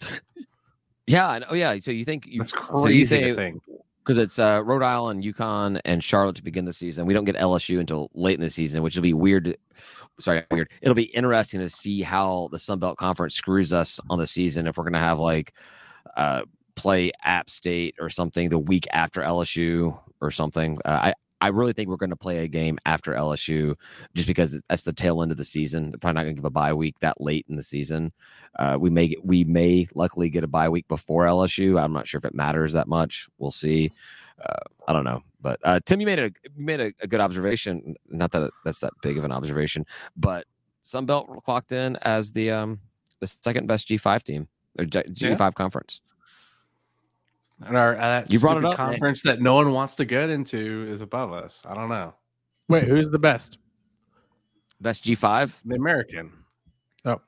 yeah, 1.07 1.39
oh 1.49 1.53
yeah. 1.53 1.77
So 1.79 1.91
you 1.91 2.03
think 2.03 2.25
you 2.25 2.39
That's 2.39 2.51
so 2.51 2.57
crazy 2.57 3.17
you 3.19 3.25
to 3.27 3.35
think. 3.35 3.61
because 3.99 4.17
it's 4.17 4.39
uh, 4.39 4.61
Rhode 4.65 4.83
Island, 4.83 5.23
UConn, 5.23 5.79
and 5.85 6.03
Charlotte 6.03 6.37
to 6.37 6.43
begin 6.43 6.65
the 6.65 6.73
season. 6.73 7.05
We 7.05 7.13
don't 7.13 7.25
get 7.25 7.35
LSU 7.35 7.79
until 7.79 8.09
late 8.15 8.35
in 8.35 8.41
the 8.41 8.49
season, 8.49 8.81
which 8.81 8.95
will 8.95 9.03
be 9.03 9.13
weird. 9.13 9.45
To, 9.45 9.57
sorry, 10.19 10.43
weird. 10.49 10.71
It'll 10.81 10.95
be 10.95 11.15
interesting 11.15 11.59
to 11.59 11.69
see 11.69 12.01
how 12.01 12.49
the 12.51 12.59
Sun 12.59 12.79
Belt 12.79 12.97
Conference 12.97 13.35
screws 13.35 13.71
us 13.71 13.99
on 14.09 14.17
the 14.17 14.27
season 14.27 14.65
if 14.65 14.77
we're 14.77 14.83
going 14.83 14.93
to 14.93 14.99
have 14.99 15.19
like 15.19 15.53
uh, 16.15 16.41
play 16.75 17.11
App 17.23 17.51
State 17.51 17.95
or 17.99 18.09
something 18.09 18.49
the 18.49 18.57
week 18.57 18.87
after 18.91 19.21
LSU 19.21 19.99
or 20.21 20.31
something. 20.31 20.77
Uh, 20.85 20.89
I 20.89 21.13
I 21.39 21.49
really 21.49 21.73
think 21.73 21.89
we're 21.89 21.97
going 21.97 22.09
to 22.09 22.15
play 22.15 22.39
a 22.39 22.47
game 22.47 22.79
after 22.85 23.13
LSU 23.13 23.75
just 24.15 24.27
because 24.27 24.59
that's 24.67 24.81
the 24.81 24.93
tail 24.93 25.21
end 25.21 25.31
of 25.31 25.37
the 25.37 25.43
season. 25.43 25.91
They're 25.91 25.99
probably 25.99 26.15
not 26.15 26.23
going 26.23 26.35
to 26.35 26.39
give 26.41 26.45
a 26.45 26.49
bye 26.49 26.73
week 26.73 26.99
that 26.99 27.21
late 27.21 27.45
in 27.47 27.55
the 27.55 27.63
season. 27.63 28.11
Uh, 28.57 28.77
we 28.79 28.89
may 28.89 29.09
get, 29.09 29.23
we 29.23 29.43
may 29.43 29.87
luckily 29.93 30.29
get 30.29 30.43
a 30.43 30.47
bye 30.47 30.69
week 30.69 30.87
before 30.87 31.25
LSU. 31.25 31.79
I'm 31.79 31.93
not 31.93 32.07
sure 32.07 32.17
if 32.17 32.25
it 32.25 32.33
matters 32.33 32.73
that 32.73 32.87
much. 32.87 33.27
We'll 33.37 33.51
see. 33.51 33.91
Uh, 34.43 34.55
I 34.87 34.93
don't 34.93 35.03
know, 35.03 35.23
but 35.41 35.59
uh, 35.63 35.79
Tim, 35.85 35.99
you 35.99 36.05
made 36.05 36.19
a 36.19 36.31
you 36.55 36.65
made 36.65 36.79
a, 36.79 36.93
a 37.01 37.07
good 37.07 37.19
observation. 37.19 37.95
Not 38.07 38.31
that 38.31 38.51
that's 38.65 38.79
that 38.79 38.93
big 39.01 39.17
of 39.17 39.23
an 39.23 39.31
observation, 39.31 39.85
but 40.15 40.45
Sunbelt 40.83 41.43
clocked 41.43 41.71
in 41.71 41.97
as 42.03 42.31
the 42.31 42.51
um 42.51 42.79
the 43.19 43.27
second 43.27 43.67
best 43.67 43.87
G5 43.87 44.23
team 44.23 44.47
or 44.77 44.85
G- 44.85 44.99
G5 44.99 45.53
conference. 45.55 46.01
And 47.65 47.75
our 47.75 47.95
uh, 47.97 48.23
You 48.29 48.39
brought 48.39 48.57
it 48.57 48.61
stupid 48.61 48.73
up, 48.73 48.77
man. 48.79 48.87
conference 48.91 49.21
that 49.23 49.41
no 49.41 49.55
one 49.55 49.71
wants 49.71 49.95
to 49.95 50.05
get 50.05 50.29
into 50.29 50.85
is 50.89 51.01
above 51.01 51.33
us. 51.33 51.63
I 51.65 51.73
don't 51.73 51.89
know. 51.89 52.13
Wait, 52.69 52.83
who's 52.83 53.09
the 53.09 53.17
best? 53.19 53.57
Best 54.81 55.03
G5. 55.05 55.53
The 55.65 55.75
American, 55.75 56.31
Oh, 57.05 57.19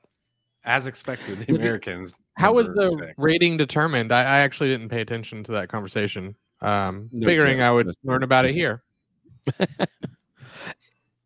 as 0.64 0.86
expected, 0.86 1.40
the 1.46 1.54
Americans. 1.56 2.14
how 2.36 2.52
was 2.52 2.68
the 2.68 2.90
six. 2.90 3.12
rating 3.18 3.56
determined? 3.56 4.12
I, 4.12 4.20
I 4.20 4.38
actually 4.40 4.68
didn't 4.68 4.88
pay 4.90 5.00
attention 5.00 5.42
to 5.44 5.52
that 5.52 5.68
conversation. 5.68 6.36
Um, 6.60 7.08
No 7.10 7.26
figuring 7.26 7.58
joke. 7.58 7.64
I 7.64 7.70
would 7.72 7.86
Just- 7.86 7.98
learn 8.04 8.22
about 8.22 8.44
it 8.44 8.52
here. 8.54 8.82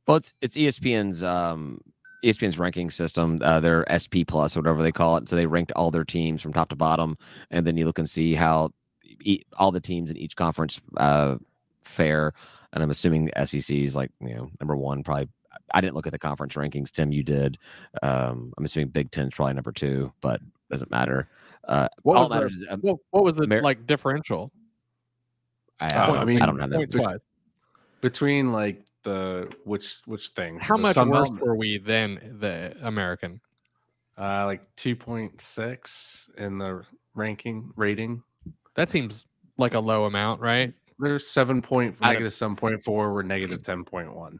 Well, 0.06 0.18
it's 0.18 0.34
it's 0.42 0.54
ESPN's 0.56 1.22
um 1.22 1.80
ESPN's 2.24 2.58
ranking 2.58 2.90
system, 2.90 3.38
uh, 3.42 3.58
their 3.60 3.86
SP 3.88 4.20
plus, 4.26 4.54
whatever 4.54 4.82
they 4.82 4.92
call 4.92 5.16
it. 5.16 5.28
So 5.28 5.36
they 5.36 5.46
ranked 5.46 5.72
all 5.72 5.90
their 5.90 6.04
teams 6.04 6.42
from 6.42 6.52
top 6.52 6.68
to 6.70 6.76
bottom, 6.76 7.16
and 7.50 7.66
then 7.66 7.76
you 7.78 7.86
look 7.86 7.98
and 7.98 8.08
see 8.08 8.34
how 8.34 8.70
all 9.56 9.72
the 9.72 9.80
teams 9.80 10.10
in 10.10 10.16
each 10.16 10.36
conference 10.36 10.80
uh, 10.96 11.36
fare. 11.82 12.32
And 12.72 12.82
I'm 12.82 12.90
assuming 12.90 13.26
the 13.34 13.46
SEC 13.46 13.74
is 13.76 13.94
like 13.96 14.10
you 14.20 14.34
know 14.34 14.50
number 14.60 14.76
one, 14.76 15.02
probably. 15.02 15.28
I 15.72 15.80
didn't 15.80 15.94
look 15.94 16.06
at 16.06 16.12
the 16.12 16.18
conference 16.18 16.54
rankings. 16.54 16.90
Tim, 16.90 17.12
you 17.12 17.22
did. 17.22 17.58
Um, 18.02 18.52
I'm 18.58 18.64
assuming 18.64 18.88
Big 18.88 19.10
Ten's 19.12 19.34
probably 19.34 19.54
number 19.54 19.70
two, 19.72 20.12
but 20.20 20.40
doesn't 20.70 20.90
matter. 20.90 21.28
Uh, 21.66 21.88
What 22.02 22.16
was 22.16 22.28
that 22.30 22.40
the- 22.40 22.46
is 22.46 22.64
um, 22.68 22.80
What, 22.80 22.96
what 23.10 23.24
was 23.24 23.34
the 23.34 23.44
Amer- 23.44 23.62
like 23.62 23.86
differential? 23.86 24.50
I, 25.80 25.94
I, 25.94 26.08
Oh, 26.08 26.14
I 26.16 26.24
mean, 26.24 26.42
I 26.42 26.46
don't 26.46 26.58
have 26.58 26.70
that. 26.70 26.90
Points 26.92 27.24
between 28.00 28.52
like 28.52 28.84
the 29.04 29.48
which 29.64 30.00
which 30.06 30.28
thing? 30.28 30.58
How 30.60 30.76
The 30.76 30.82
much 30.82 30.94
Sun 30.94 31.08
worse 31.10 31.30
Belt, 31.30 31.40
were 31.40 31.54
we 31.56 31.78
than 31.78 32.36
the 32.40 32.76
American? 32.82 33.40
Uh, 34.18 34.44
like 34.46 34.62
two 34.76 34.94
point 34.96 35.40
six 35.40 36.28
in 36.36 36.58
the 36.58 36.84
ranking 37.14 37.72
rating. 37.76 38.22
That 38.76 38.90
seems 38.90 39.26
like 39.58 39.74
a 39.74 39.80
low 39.80 40.04
amount, 40.04 40.40
right? 40.40 40.72
There's 40.98 41.26
seven 41.26 41.60
point 41.62 41.96
Out 42.02 42.08
of- 42.10 42.12
negative 42.14 42.32
seven 42.32 42.56
point 42.56 42.80
four. 42.82 43.12
We're 43.12 43.22
negative 43.22 43.62
ten 43.62 43.84
point 43.84 44.14
one. 44.14 44.38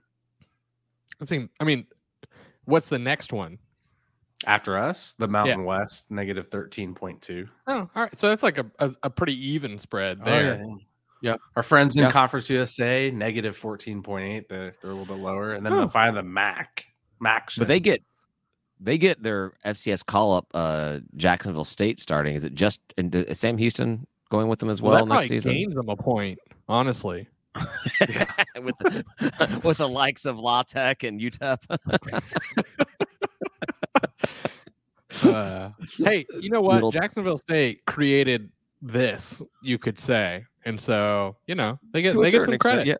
That 1.18 1.28
seems. 1.28 1.48
I 1.60 1.64
mean, 1.64 1.86
what's 2.64 2.88
the 2.88 2.98
next 2.98 3.32
one? 3.32 3.58
After 4.46 4.76
us, 4.76 5.14
the 5.18 5.26
Mountain 5.28 5.64
West 5.64 6.10
negative 6.10 6.48
thirteen 6.48 6.94
point 6.94 7.22
two. 7.22 7.48
Oh, 7.66 7.88
all 7.94 8.02
right. 8.02 8.18
So 8.18 8.28
that's 8.28 8.42
like 8.42 8.58
a, 8.58 8.66
a, 8.78 8.92
a 9.04 9.10
pretty 9.10 9.34
even 9.50 9.78
spread 9.78 10.18
Oh, 10.20 10.24
there. 10.26 10.64
Yeah. 11.22 11.36
Our 11.56 11.62
friends 11.62 11.96
in 11.96 12.02
Yeah. 12.02 12.10
Conference 12.10 12.50
USA 12.50 13.10
negative 13.10 13.56
fourteen 13.56 14.02
point 14.02 14.24
eight. 14.26 14.48
They're, 14.48 14.74
they're 14.82 14.90
a 14.90 14.94
little 14.94 15.14
bit 15.16 15.22
lower, 15.22 15.54
and 15.54 15.64
then 15.64 15.72
Huh. 15.72 15.82
the 15.82 15.88
finally 15.88 16.16
the 16.20 16.28
MAC. 16.28 16.84
MAC. 17.20 17.50
But 17.56 17.68
they 17.68 17.80
get 17.80 18.02
they 18.80 18.98
get 18.98 19.22
their 19.22 19.54
FCS 19.64 20.04
call 20.04 20.34
up 20.34 20.46
uh 20.52 20.98
Jacksonville 21.16 21.64
State 21.64 21.98
starting. 21.98 22.34
Is 22.34 22.44
it 22.44 22.54
just 22.54 22.80
and 22.98 23.14
is 23.14 23.40
Sam 23.40 23.56
Houston 23.56 24.06
going 24.34 24.48
with 24.48 24.58
them 24.58 24.68
as 24.70 24.82
well, 24.82 24.94
Well, 24.94 25.06
that 25.06 25.14
next 25.14 25.26
probably 25.26 25.36
season? 25.38 25.52
gains 25.52 25.74
them 25.74 25.88
a 25.88 25.96
point, 25.96 26.38
honestly. 26.68 27.28
with 27.54 28.76
the, 28.80 29.60
with 29.64 29.78
the 29.78 29.88
likes 29.88 30.24
of 30.24 30.38
La 30.40 30.62
Tech 30.64 31.04
and 31.04 31.20
UTEP. 31.20 31.58
Uh, 35.22 35.70
hey, 35.98 36.26
you 36.40 36.50
know 36.50 36.60
what? 36.60 36.74
Little- 36.74 36.90
Jacksonville 36.90 37.36
State 37.36 37.84
created 37.86 38.50
this, 38.82 39.40
you 39.62 39.78
could 39.78 39.96
say, 39.98 40.44
and 40.64 40.78
so 40.78 41.36
you 41.46 41.54
know 41.54 41.78
they 41.92 42.02
get 42.02 42.12
To 42.12 42.20
they 42.20 42.30
get 42.32 42.44
some 42.44 42.54
extent, 42.54 42.74
credit. 42.74 42.86
Yeah. 42.88 42.96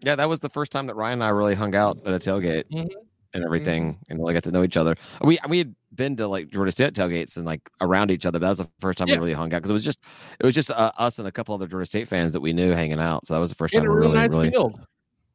Yeah, 0.00 0.14
that 0.16 0.28
was 0.28 0.40
the 0.40 0.48
first 0.48 0.72
time 0.72 0.86
that 0.86 0.94
Ryan 0.94 1.14
and 1.14 1.24
I 1.24 1.28
really 1.28 1.54
hung 1.54 1.74
out 1.74 1.98
at 2.06 2.12
a 2.14 2.18
tailgate 2.18 2.64
Mhm. 2.72 2.88
and 3.34 3.44
everything 3.44 3.98
and 4.08 4.18
really 4.18 4.32
got 4.32 4.44
to 4.44 4.50
know 4.50 4.62
each 4.64 4.76
other. 4.78 4.96
We 5.22 5.38
we 5.48 5.58
had 5.58 5.74
been 5.94 6.16
to 6.16 6.28
like 6.28 6.48
Georgia 6.48 6.70
State 6.70 6.94
tailgates 6.94 7.36
and 7.36 7.46
like 7.46 7.60
around 7.80 8.10
each 8.10 8.26
other. 8.26 8.38
That 8.38 8.48
was 8.48 8.58
the 8.58 8.68
first 8.80 8.98
time 8.98 9.08
Yeah. 9.08 9.14
we 9.14 9.18
really 9.20 9.32
hung 9.32 9.52
out 9.52 9.58
because 9.58 9.70
it 9.70 9.74
was 9.74 9.84
just 9.84 9.98
it 10.38 10.44
was 10.46 10.54
just 10.54 10.70
uh, 10.70 10.92
us 10.98 11.18
and 11.18 11.26
a 11.28 11.32
couple 11.32 11.54
other 11.54 11.66
Georgia 11.66 11.86
State 11.86 12.08
fans 12.08 12.32
that 12.32 12.40
we 12.40 12.52
knew 12.52 12.72
hanging 12.72 13.00
out. 13.00 13.26
So 13.26 13.34
that 13.34 13.40
was 13.40 13.50
the 13.50 13.56
first 13.56 13.74
In 13.74 13.80
time 13.82 13.90
a 13.90 13.94
we 13.94 14.00
really 14.00 14.14
nice 14.14 14.30
really 14.30 14.50
field. 14.50 14.80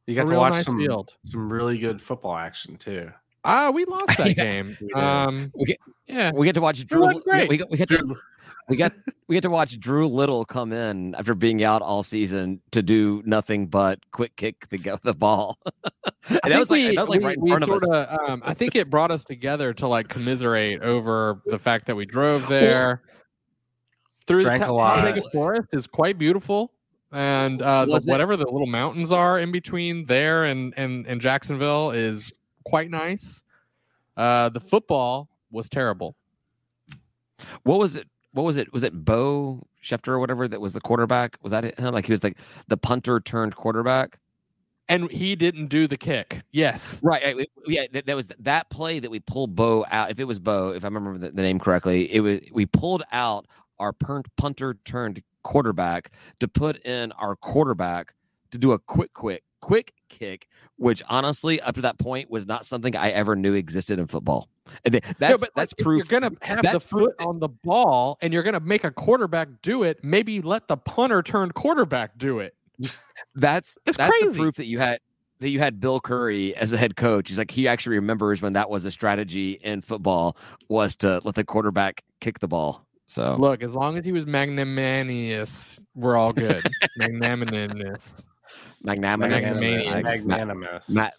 You 0.06 0.14
A 0.20 0.22
got 0.24 0.30
to 0.30 0.36
watch 0.38 0.52
nice 0.52 0.64
some 0.66 0.78
field. 0.78 1.12
some 1.24 1.50
really 1.52 1.78
good 1.78 2.00
football 2.00 2.36
action 2.36 2.76
too. 2.76 3.10
Ah, 3.44 3.70
we 3.70 3.84
lost 3.84 4.06
that 4.18 4.28
Yeah, 4.28 4.32
game. 4.44 4.76
we. 4.80 4.92
Um, 4.92 5.50
We 5.54 5.64
get- 5.66 5.78
yeah, 6.06 6.30
we 6.34 6.46
get 6.46 6.52
to 6.54 6.60
watch 6.60 6.86
Drew. 6.86 7.06
We, 7.08 7.20
great. 7.20 7.48
we, 7.48 7.56
got- 7.56 7.70
we 7.70 7.78
get 7.78 7.88
to 7.88 8.14
we 8.68 8.76
got 8.76 8.92
we 9.28 9.34
get 9.36 9.42
to 9.42 9.50
watch 9.50 9.78
Drew 9.78 10.06
Little 10.08 10.44
come 10.44 10.72
in 10.72 11.14
after 11.14 11.34
being 11.34 11.62
out 11.62 11.82
all 11.82 12.02
season 12.02 12.60
to 12.70 12.82
do 12.82 13.22
nothing 13.26 13.66
but 13.66 13.98
quick 14.10 14.34
kick 14.36 14.68
the 14.70 14.78
go- 14.78 14.98
the 15.02 15.14
ball. 15.14 15.58
and 16.28 16.40
I 16.44 16.48
that 16.50 16.58
was 16.58 16.68
think 16.68 16.70
like 16.70 16.90
we, 16.90 16.96
that 16.96 17.00
was 17.02 17.08
like 17.10 17.18
we- 17.20 17.24
right 17.26 17.36
in 17.36 17.42
we 17.42 17.50
front 17.50 17.62
of 17.64 17.70
us. 17.70 17.82
sorta, 17.84 18.18
Um, 18.30 18.42
I 18.44 18.54
think 18.54 18.74
it 18.74 18.88
brought 18.90 19.10
us 19.10 19.24
together 19.24 19.72
to 19.74 19.86
like 19.88 20.08
commiserate 20.08 20.82
over 20.82 21.40
the 21.46 21.58
fact 21.58 21.86
that 21.86 21.94
we 21.96 22.06
drove 22.06 22.46
there. 22.48 23.02
Through 24.26 24.40
Drank 24.40 24.62
the 24.62 24.70
a 24.70 24.72
lot. 24.72 24.96
Talladega 24.96 25.28
Forest 25.32 25.68
is 25.74 25.86
quite 25.86 26.16
beautiful, 26.16 26.72
and 27.12 27.60
uh, 27.60 27.84
the, 27.84 28.00
whatever 28.06 28.38
the 28.38 28.46
little 28.50 28.66
mountains 28.66 29.12
are 29.12 29.38
in 29.38 29.52
between 29.52 30.06
there 30.06 30.44
and 30.44 30.72
and 30.78 31.06
and 31.06 31.20
Jacksonville 31.20 31.90
is 31.90 32.32
quite 32.64 32.90
nice. 32.90 33.44
Uh, 34.16 34.48
the 34.48 34.60
football 34.60 35.28
was 35.50 35.68
terrible. 35.68 36.16
What 37.64 37.78
was 37.78 37.96
it? 37.96 38.08
What 38.34 38.42
was 38.42 38.56
it? 38.56 38.72
Was 38.72 38.82
it 38.82 39.04
Bo 39.04 39.62
Schlechter 39.82 40.08
or 40.08 40.18
whatever 40.18 40.48
that 40.48 40.60
was 40.60 40.72
the 40.72 40.80
quarterback? 40.80 41.38
Was 41.42 41.52
that 41.52 41.64
it? 41.64 41.78
him? 41.78 41.94
Like 41.94 42.06
he 42.06 42.12
was 42.12 42.22
like 42.22 42.38
the 42.66 42.76
punter 42.76 43.20
turned 43.20 43.54
quarterback. 43.54 44.18
And 44.88 45.10
he 45.10 45.34
didn't 45.34 45.68
do 45.68 45.86
the 45.86 45.96
kick. 45.96 46.42
Yes. 46.52 47.00
Right. 47.02 47.36
right, 47.36 47.48
Yeah. 47.66 47.86
That, 47.92 48.06
that 48.06 48.16
was 48.16 48.30
that 48.40 48.68
play 48.68 48.98
that 48.98 49.10
we 49.10 49.20
pulled 49.20 49.54
Bo 49.54 49.86
out. 49.90 50.10
If 50.10 50.18
it 50.18 50.24
was 50.24 50.40
Bo, 50.40 50.74
if 50.74 50.84
I 50.84 50.88
remember 50.88 51.16
the, 51.16 51.30
the 51.30 51.42
name 51.42 51.58
correctly, 51.60 52.12
it 52.12 52.20
was 52.20 52.40
we 52.52 52.66
pulled 52.66 53.04
out 53.12 53.46
our 53.78 53.92
punter 53.92 54.74
turned 54.84 55.22
quarterback 55.42 56.10
to 56.40 56.48
put 56.48 56.84
in 56.84 57.12
our 57.12 57.36
quarterback 57.36 58.14
to 58.50 58.58
do 58.58 58.72
a 58.72 58.78
quick, 58.80 59.12
quick, 59.14 59.44
quick 59.60 59.94
kick, 60.08 60.48
which 60.76 61.02
honestly, 61.08 61.60
up 61.60 61.76
to 61.76 61.80
that 61.82 61.98
point, 61.98 62.30
was 62.30 62.46
not 62.46 62.66
something 62.66 62.96
I 62.96 63.10
ever 63.10 63.36
knew 63.36 63.54
existed 63.54 63.98
in 64.00 64.06
football. 64.08 64.48
And 64.84 64.92
th- 64.92 65.04
No, 65.04 65.12
that's 65.18 65.40
but, 65.40 65.50
that's 65.54 65.72
like, 65.78 65.84
proof. 65.84 65.98
You're 66.10 66.20
gonna 66.20 66.36
have 66.42 66.62
that's 66.62 66.84
the 66.84 66.88
proof 66.88 67.10
foot 67.18 67.26
on 67.26 67.38
the 67.38 67.48
ball, 67.48 68.18
and 68.20 68.32
you're 68.32 68.42
gonna 68.42 68.60
make 68.60 68.84
a 68.84 68.90
quarterback 68.90 69.48
do 69.62 69.82
it. 69.82 70.02
Maybe 70.02 70.40
let 70.40 70.68
the 70.68 70.76
punter 70.76 71.22
turned 71.22 71.54
quarterback 71.54 72.18
do 72.18 72.38
it. 72.40 72.54
That's 73.36 73.78
It's 73.86 73.96
that's 73.96 74.12
the 74.24 74.32
proof 74.32 74.56
that 74.56 74.66
you 74.66 74.80
had 74.80 74.98
that 75.38 75.48
you 75.50 75.60
had 75.60 75.78
Bill 75.78 76.00
Curry 76.00 76.56
as 76.56 76.70
the 76.70 76.76
head 76.76 76.96
coach. 76.96 77.28
He's 77.28 77.38
like 77.38 77.50
he 77.50 77.68
actually 77.68 77.96
remembers 77.96 78.42
when 78.42 78.54
that 78.54 78.68
was 78.68 78.84
a 78.84 78.90
strategy 78.90 79.52
in 79.62 79.80
football 79.80 80.36
was 80.68 80.96
to 80.96 81.20
let 81.22 81.36
the 81.36 81.44
quarterback 81.44 82.02
kick 82.20 82.40
the 82.40 82.48
ball. 82.48 82.84
So 83.06 83.36
Look, 83.38 83.62
as 83.62 83.74
long 83.74 83.96
as 83.96 84.04
he 84.04 84.10
was 84.10 84.26
magnanimous, 84.26 85.78
we're 85.94 86.16
all 86.16 86.32
good. 86.32 86.66
magnanimous. 86.96 88.24
magnanimous, 88.82 89.42
Magnanimous. 89.44 90.02
Mag- 90.04 90.26
Magnanimous. 90.26 90.90
Ma- 90.90 91.10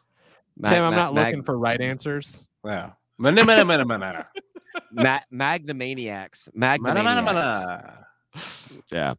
ma- 0.57 0.69
Tim, 0.69 0.83
I'm 0.83 0.95
not 0.95 1.13
mag- 1.13 1.27
looking 1.27 1.43
for 1.43 1.57
right 1.57 1.79
answers. 1.79 2.45
yeah. 2.65 2.91
Mana, 3.17 3.43
mana, 3.45 3.65
mana, 3.65 3.85
mana. 3.85 4.27
ma-. 6.81 6.93
Mana, 6.93 7.03
mana, 7.03 7.21
mana. 7.21 8.05
Yeah. 8.91 9.13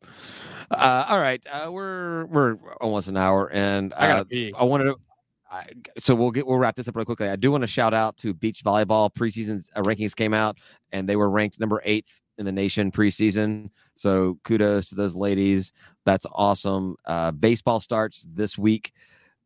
Uh, 0.71 1.07
all 1.09 1.19
right. 1.19 1.45
Uh, 1.51 1.73
we're 1.73 2.27
we're 2.27 2.57
almost 2.81 3.09
an 3.09 3.17
hour, 3.17 3.51
and 3.51 3.95
I 3.95 4.09
gotta 4.09 4.21
uh, 4.21 4.25
pee. 4.25 4.53
I 4.57 4.65
wanted 4.65 4.85
to 4.85 4.97
I, 5.51 5.67
so 5.99 6.15
we'll 6.15 6.31
get 6.31 6.47
we'll 6.47 6.59
wrap 6.59 6.77
this 6.77 6.89
up 6.89 6.97
real 6.97 7.05
quickly. 7.05 7.29
I 7.29 7.37
do 7.37 7.51
want 7.51 7.63
to 7.63 7.69
shout 7.69 7.95
out 7.95 8.17
to 8.19 8.35
beach 8.35 8.63
volleyball 8.65 9.13
preseason 9.13 9.67
uh, 9.77 9.83
rankings 9.83 10.15
came 10.15 10.35
out 10.35 10.59
and 10.93 11.09
they 11.09 11.17
were 11.17 11.31
ranked 11.31 11.61
number 11.61 11.81
eighth 11.85 12.21
in 12.39 12.45
the 12.45 12.53
nation 12.53 12.91
preseason. 12.91 13.71
So 13.95 14.39
kudos 14.45 14.89
to 14.91 14.95
those 14.95 15.15
ladies. 15.15 15.73
That's 16.05 16.27
awesome. 16.33 16.97
Uh, 17.05 17.31
baseball 17.31 17.81
starts 17.81 18.27
this 18.29 18.59
week, 18.59 18.93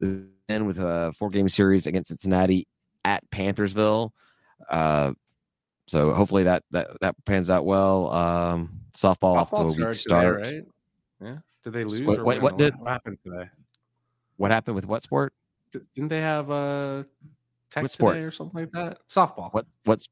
then 0.01 0.67
with 0.67 0.79
a 0.79 1.13
four 1.17 1.31
game 1.31 1.49
series 1.49 1.87
against 1.87 2.09
Cincinnati 2.09 2.67
at 3.05 3.29
Panthersville. 3.31 4.11
Uh, 4.71 5.13
so 5.87 6.15
hopefully 6.15 6.45
that 6.45 6.63
that 6.71 6.89
that 7.01 7.17
pans 7.25 7.51
out 7.51 7.65
well. 7.67 8.11
Um, 8.13 8.81
softball, 8.95 9.37
off 9.37 9.51
to 9.51 9.57
a 9.57 9.65
weak 9.67 9.95
start. 9.95 10.45
Today, 10.45 10.57
right? 10.59 10.65
Yeah. 11.21 11.37
Did 11.65 11.73
they 11.73 11.85
lose? 11.85 12.03
What- 12.03 12.19
or 12.21 12.25
what- 12.25 12.41
what 12.43 12.57
did- 12.59 12.77
what 12.79 12.89
happened 12.89 13.19
today? 13.25 13.49
What 14.37 14.51
happened 14.51 14.75
with 14.77 14.87
what 14.87 15.03
sport? 15.03 15.33
Didn't 15.73 16.09
they 16.09 16.21
have 16.21 16.51
a 16.51 17.05
tech 17.71 17.83
What 17.83 17.91
sport? 17.91 18.15
today 18.15 18.25
or 18.25 18.31
something 18.31 18.61
like 18.61 18.71
that? 18.73 18.99
Softball. 19.09 19.53
What 19.53 19.67
what's 19.85 20.09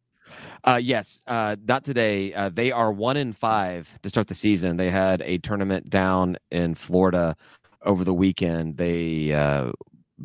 uh 0.64 0.78
yes, 0.82 1.22
uh 1.26 1.56
not 1.66 1.84
today. 1.84 2.34
Uh 2.34 2.48
they 2.50 2.70
are 2.70 2.92
1 2.92 3.16
in 3.16 3.32
5 3.32 3.98
to 4.02 4.08
start 4.10 4.26
the 4.28 4.34
season. 4.34 4.76
They 4.76 4.90
had 4.90 5.22
a 5.22 5.38
tournament 5.38 5.88
down 5.88 6.36
in 6.50 6.74
Florida 6.74 7.34
over 7.82 8.04
the 8.04 8.12
weekend. 8.14 8.76
They 8.76 9.32
uh 9.32 9.72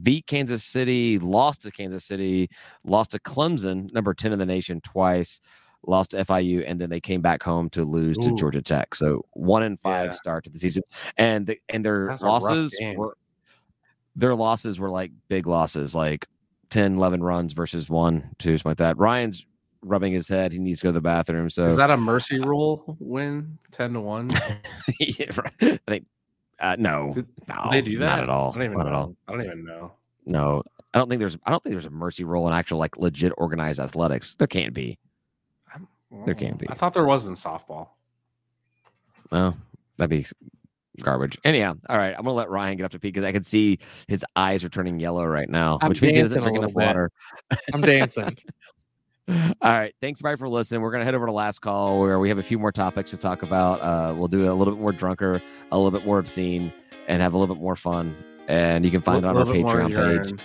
beat 0.01 0.25
Kansas 0.27 0.63
City, 0.63 1.19
lost 1.19 1.61
to 1.61 1.71
Kansas 1.71 2.05
City, 2.05 2.49
lost 2.83 3.11
to 3.11 3.19
Clemson, 3.19 3.91
number 3.93 4.13
10 4.13 4.33
in 4.33 4.39
the 4.39 4.45
nation 4.45 4.81
twice, 4.81 5.39
lost 5.85 6.11
to 6.11 6.17
FIU 6.25 6.63
and 6.65 6.79
then 6.79 6.89
they 6.89 7.01
came 7.01 7.21
back 7.21 7.43
home 7.43 7.69
to 7.71 7.83
lose 7.83 8.17
to 8.17 8.33
Georgia 8.35 8.61
Tech. 8.61 8.95
So 8.95 9.23
1 9.33 9.63
in 9.63 9.77
5 9.77 10.05
Yeah. 10.05 10.15
start 10.15 10.43
to 10.45 10.49
the 10.49 10.59
season. 10.59 10.83
And 11.17 11.45
the, 11.45 11.59
and 11.69 11.83
their 11.85 12.07
That's 12.07 12.23
losses 12.23 12.77
were 12.95 13.15
their 14.15 14.35
losses 14.35 14.79
were 14.79 14.89
like 14.89 15.11
big 15.27 15.47
losses, 15.47 15.95
like 15.95 16.27
10, 16.69 16.95
11 16.95 17.23
runs 17.23 17.53
versus 17.53 17.89
one, 17.89 18.29
two, 18.39 18.57
something 18.57 18.69
like 18.71 18.77
that. 18.77 18.97
Ryan's 18.97 19.45
rubbing 19.83 20.13
his 20.13 20.27
head. 20.27 20.53
He 20.53 20.59
needs 20.59 20.79
to 20.79 20.85
go 20.85 20.89
to 20.89 20.93
the 20.93 21.01
bathroom. 21.01 21.49
So 21.49 21.65
Is 21.65 21.77
that 21.77 21.89
a 21.89 21.97
mercy 21.97 22.39
rule 22.39 22.95
win? 22.99 23.57
Ten 23.71 23.93
to 23.93 24.01
one? 24.01 24.29
Yeah, 24.99 25.31
right. 25.35 25.53
I 25.61 25.79
think 25.87 26.05
uh, 26.59 26.75
no, 26.79 27.11
Did- 27.13 27.27
no, 27.47 27.67
they 27.71 27.81
do 27.81 27.97
that 27.99 28.15
Not 28.15 28.23
at 28.23 28.29
all. 28.29 28.51
I 28.51 28.55
don't 28.55 28.63
even 28.65 28.77
Not 28.77 28.83
know. 28.85 28.89
at 28.89 28.95
all. 28.95 29.15
I 29.27 29.31
don't 29.31 29.45
even 29.45 29.65
know. 29.65 29.91
No, 30.25 30.63
I 30.93 30.97
don't 30.99 31.09
think 31.09 31.19
there's. 31.19 31.37
I 31.45 31.51
don't 31.51 31.61
think 31.63 31.73
there's 31.73 31.85
a 31.85 31.89
mercy 31.89 32.23
rule 32.23 32.47
in 32.47 32.53
actual 32.53 32.77
like 32.77 32.97
legit 32.97 33.33
organized 33.37 33.79
athletics. 33.79 34.35
There 34.35 34.47
can't 34.47 34.73
be. 34.73 34.97
There 36.25 36.35
can't 36.35 36.57
be. 36.59 36.69
I 36.69 36.75
thought 36.75 36.93
there 36.93 37.05
was 37.05 37.25
in 37.27 37.33
softball. 37.33 37.89
No, 39.31 39.55
that'd 39.97 40.09
be 40.11 40.25
garbage. 41.01 41.37
Anyhow, 41.43 41.73
all 41.89 41.97
right. 41.97 42.11
I'm 42.15 42.23
gonna 42.23 42.33
let 42.33 42.49
Ryan 42.51 42.77
get 42.77 42.83
up 42.85 42.91
to 42.91 42.99
pee 42.99 43.07
because 43.09 43.23
I 43.23 43.31
can 43.31 43.41
see 43.43 43.79
his 44.07 44.23
eyes 44.35 44.63
are 44.63 44.69
turning 44.69 44.99
yellow 44.99 45.25
right 45.25 45.49
now, 45.49 45.79
I'm 45.81 45.89
which 45.89 46.01
means 46.03 46.15
he 46.15 46.21
doesn't 46.21 46.39
drink 46.41 46.55
enough 46.57 46.69
bit. 46.69 46.85
water. 46.85 47.11
I'm 47.73 47.81
dancing. 47.81 48.37
All 49.29 49.71
right. 49.71 49.93
Thanks, 50.01 50.19
everybody, 50.21 50.37
for 50.37 50.49
listening. 50.49 50.81
We're 50.81 50.91
going 50.91 51.01
to 51.01 51.05
head 51.05 51.15
over 51.15 51.27
to 51.27 51.31
last 51.31 51.59
call 51.61 51.99
where 51.99 52.19
we 52.19 52.27
have 52.29 52.37
a 52.37 52.43
few 52.43 52.59
more 52.59 52.71
topics 52.71 53.11
to 53.11 53.17
talk 53.17 53.41
about. 53.41 53.81
Uh, 53.81 54.13
we'll 54.15 54.27
do 54.27 54.43
it 54.43 54.47
a 54.47 54.53
little 54.53 54.73
bit 54.73 54.81
more 54.81 54.91
drunker, 54.91 55.41
a 55.71 55.77
little 55.77 55.97
bit 55.97 56.05
more 56.05 56.19
obscene, 56.19 56.73
and 57.07 57.21
have 57.21 57.33
a 57.33 57.37
little 57.37 57.55
bit 57.55 57.61
more 57.61 57.75
fun. 57.75 58.15
And 58.47 58.83
you 58.83 58.91
can 58.91 59.01
find 59.01 59.23
it 59.23 59.27
on 59.27 59.37
our 59.37 59.45
Patreon 59.45 60.27
page, 60.27 60.39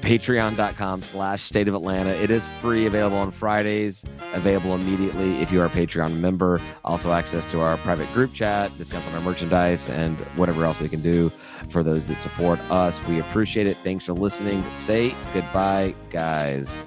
patreon.com 0.00 1.02
slash 1.02 1.42
state 1.42 1.66
of 1.66 1.74
Atlanta. 1.74 2.10
It 2.10 2.30
is 2.30 2.46
free, 2.60 2.86
available 2.86 3.16
on 3.16 3.32
Fridays, 3.32 4.04
available 4.34 4.76
immediately 4.76 5.42
if 5.42 5.50
you 5.50 5.60
are 5.60 5.66
a 5.66 5.70
Patreon 5.70 6.18
member. 6.20 6.60
Also, 6.84 7.10
access 7.10 7.44
to 7.46 7.60
our 7.60 7.76
private 7.78 8.12
group 8.12 8.32
chat, 8.32 8.76
discuss 8.78 9.04
on 9.08 9.14
our 9.14 9.20
merchandise, 9.22 9.88
and 9.88 10.16
whatever 10.36 10.64
else 10.64 10.78
we 10.78 10.88
can 10.88 11.02
do 11.02 11.32
for 11.70 11.82
those 11.82 12.06
that 12.06 12.18
support 12.18 12.60
us. 12.70 13.04
We 13.08 13.18
appreciate 13.18 13.66
it. 13.66 13.76
Thanks 13.78 14.04
for 14.04 14.12
listening. 14.12 14.64
Say 14.74 15.16
goodbye, 15.34 15.96
guys. 16.10 16.86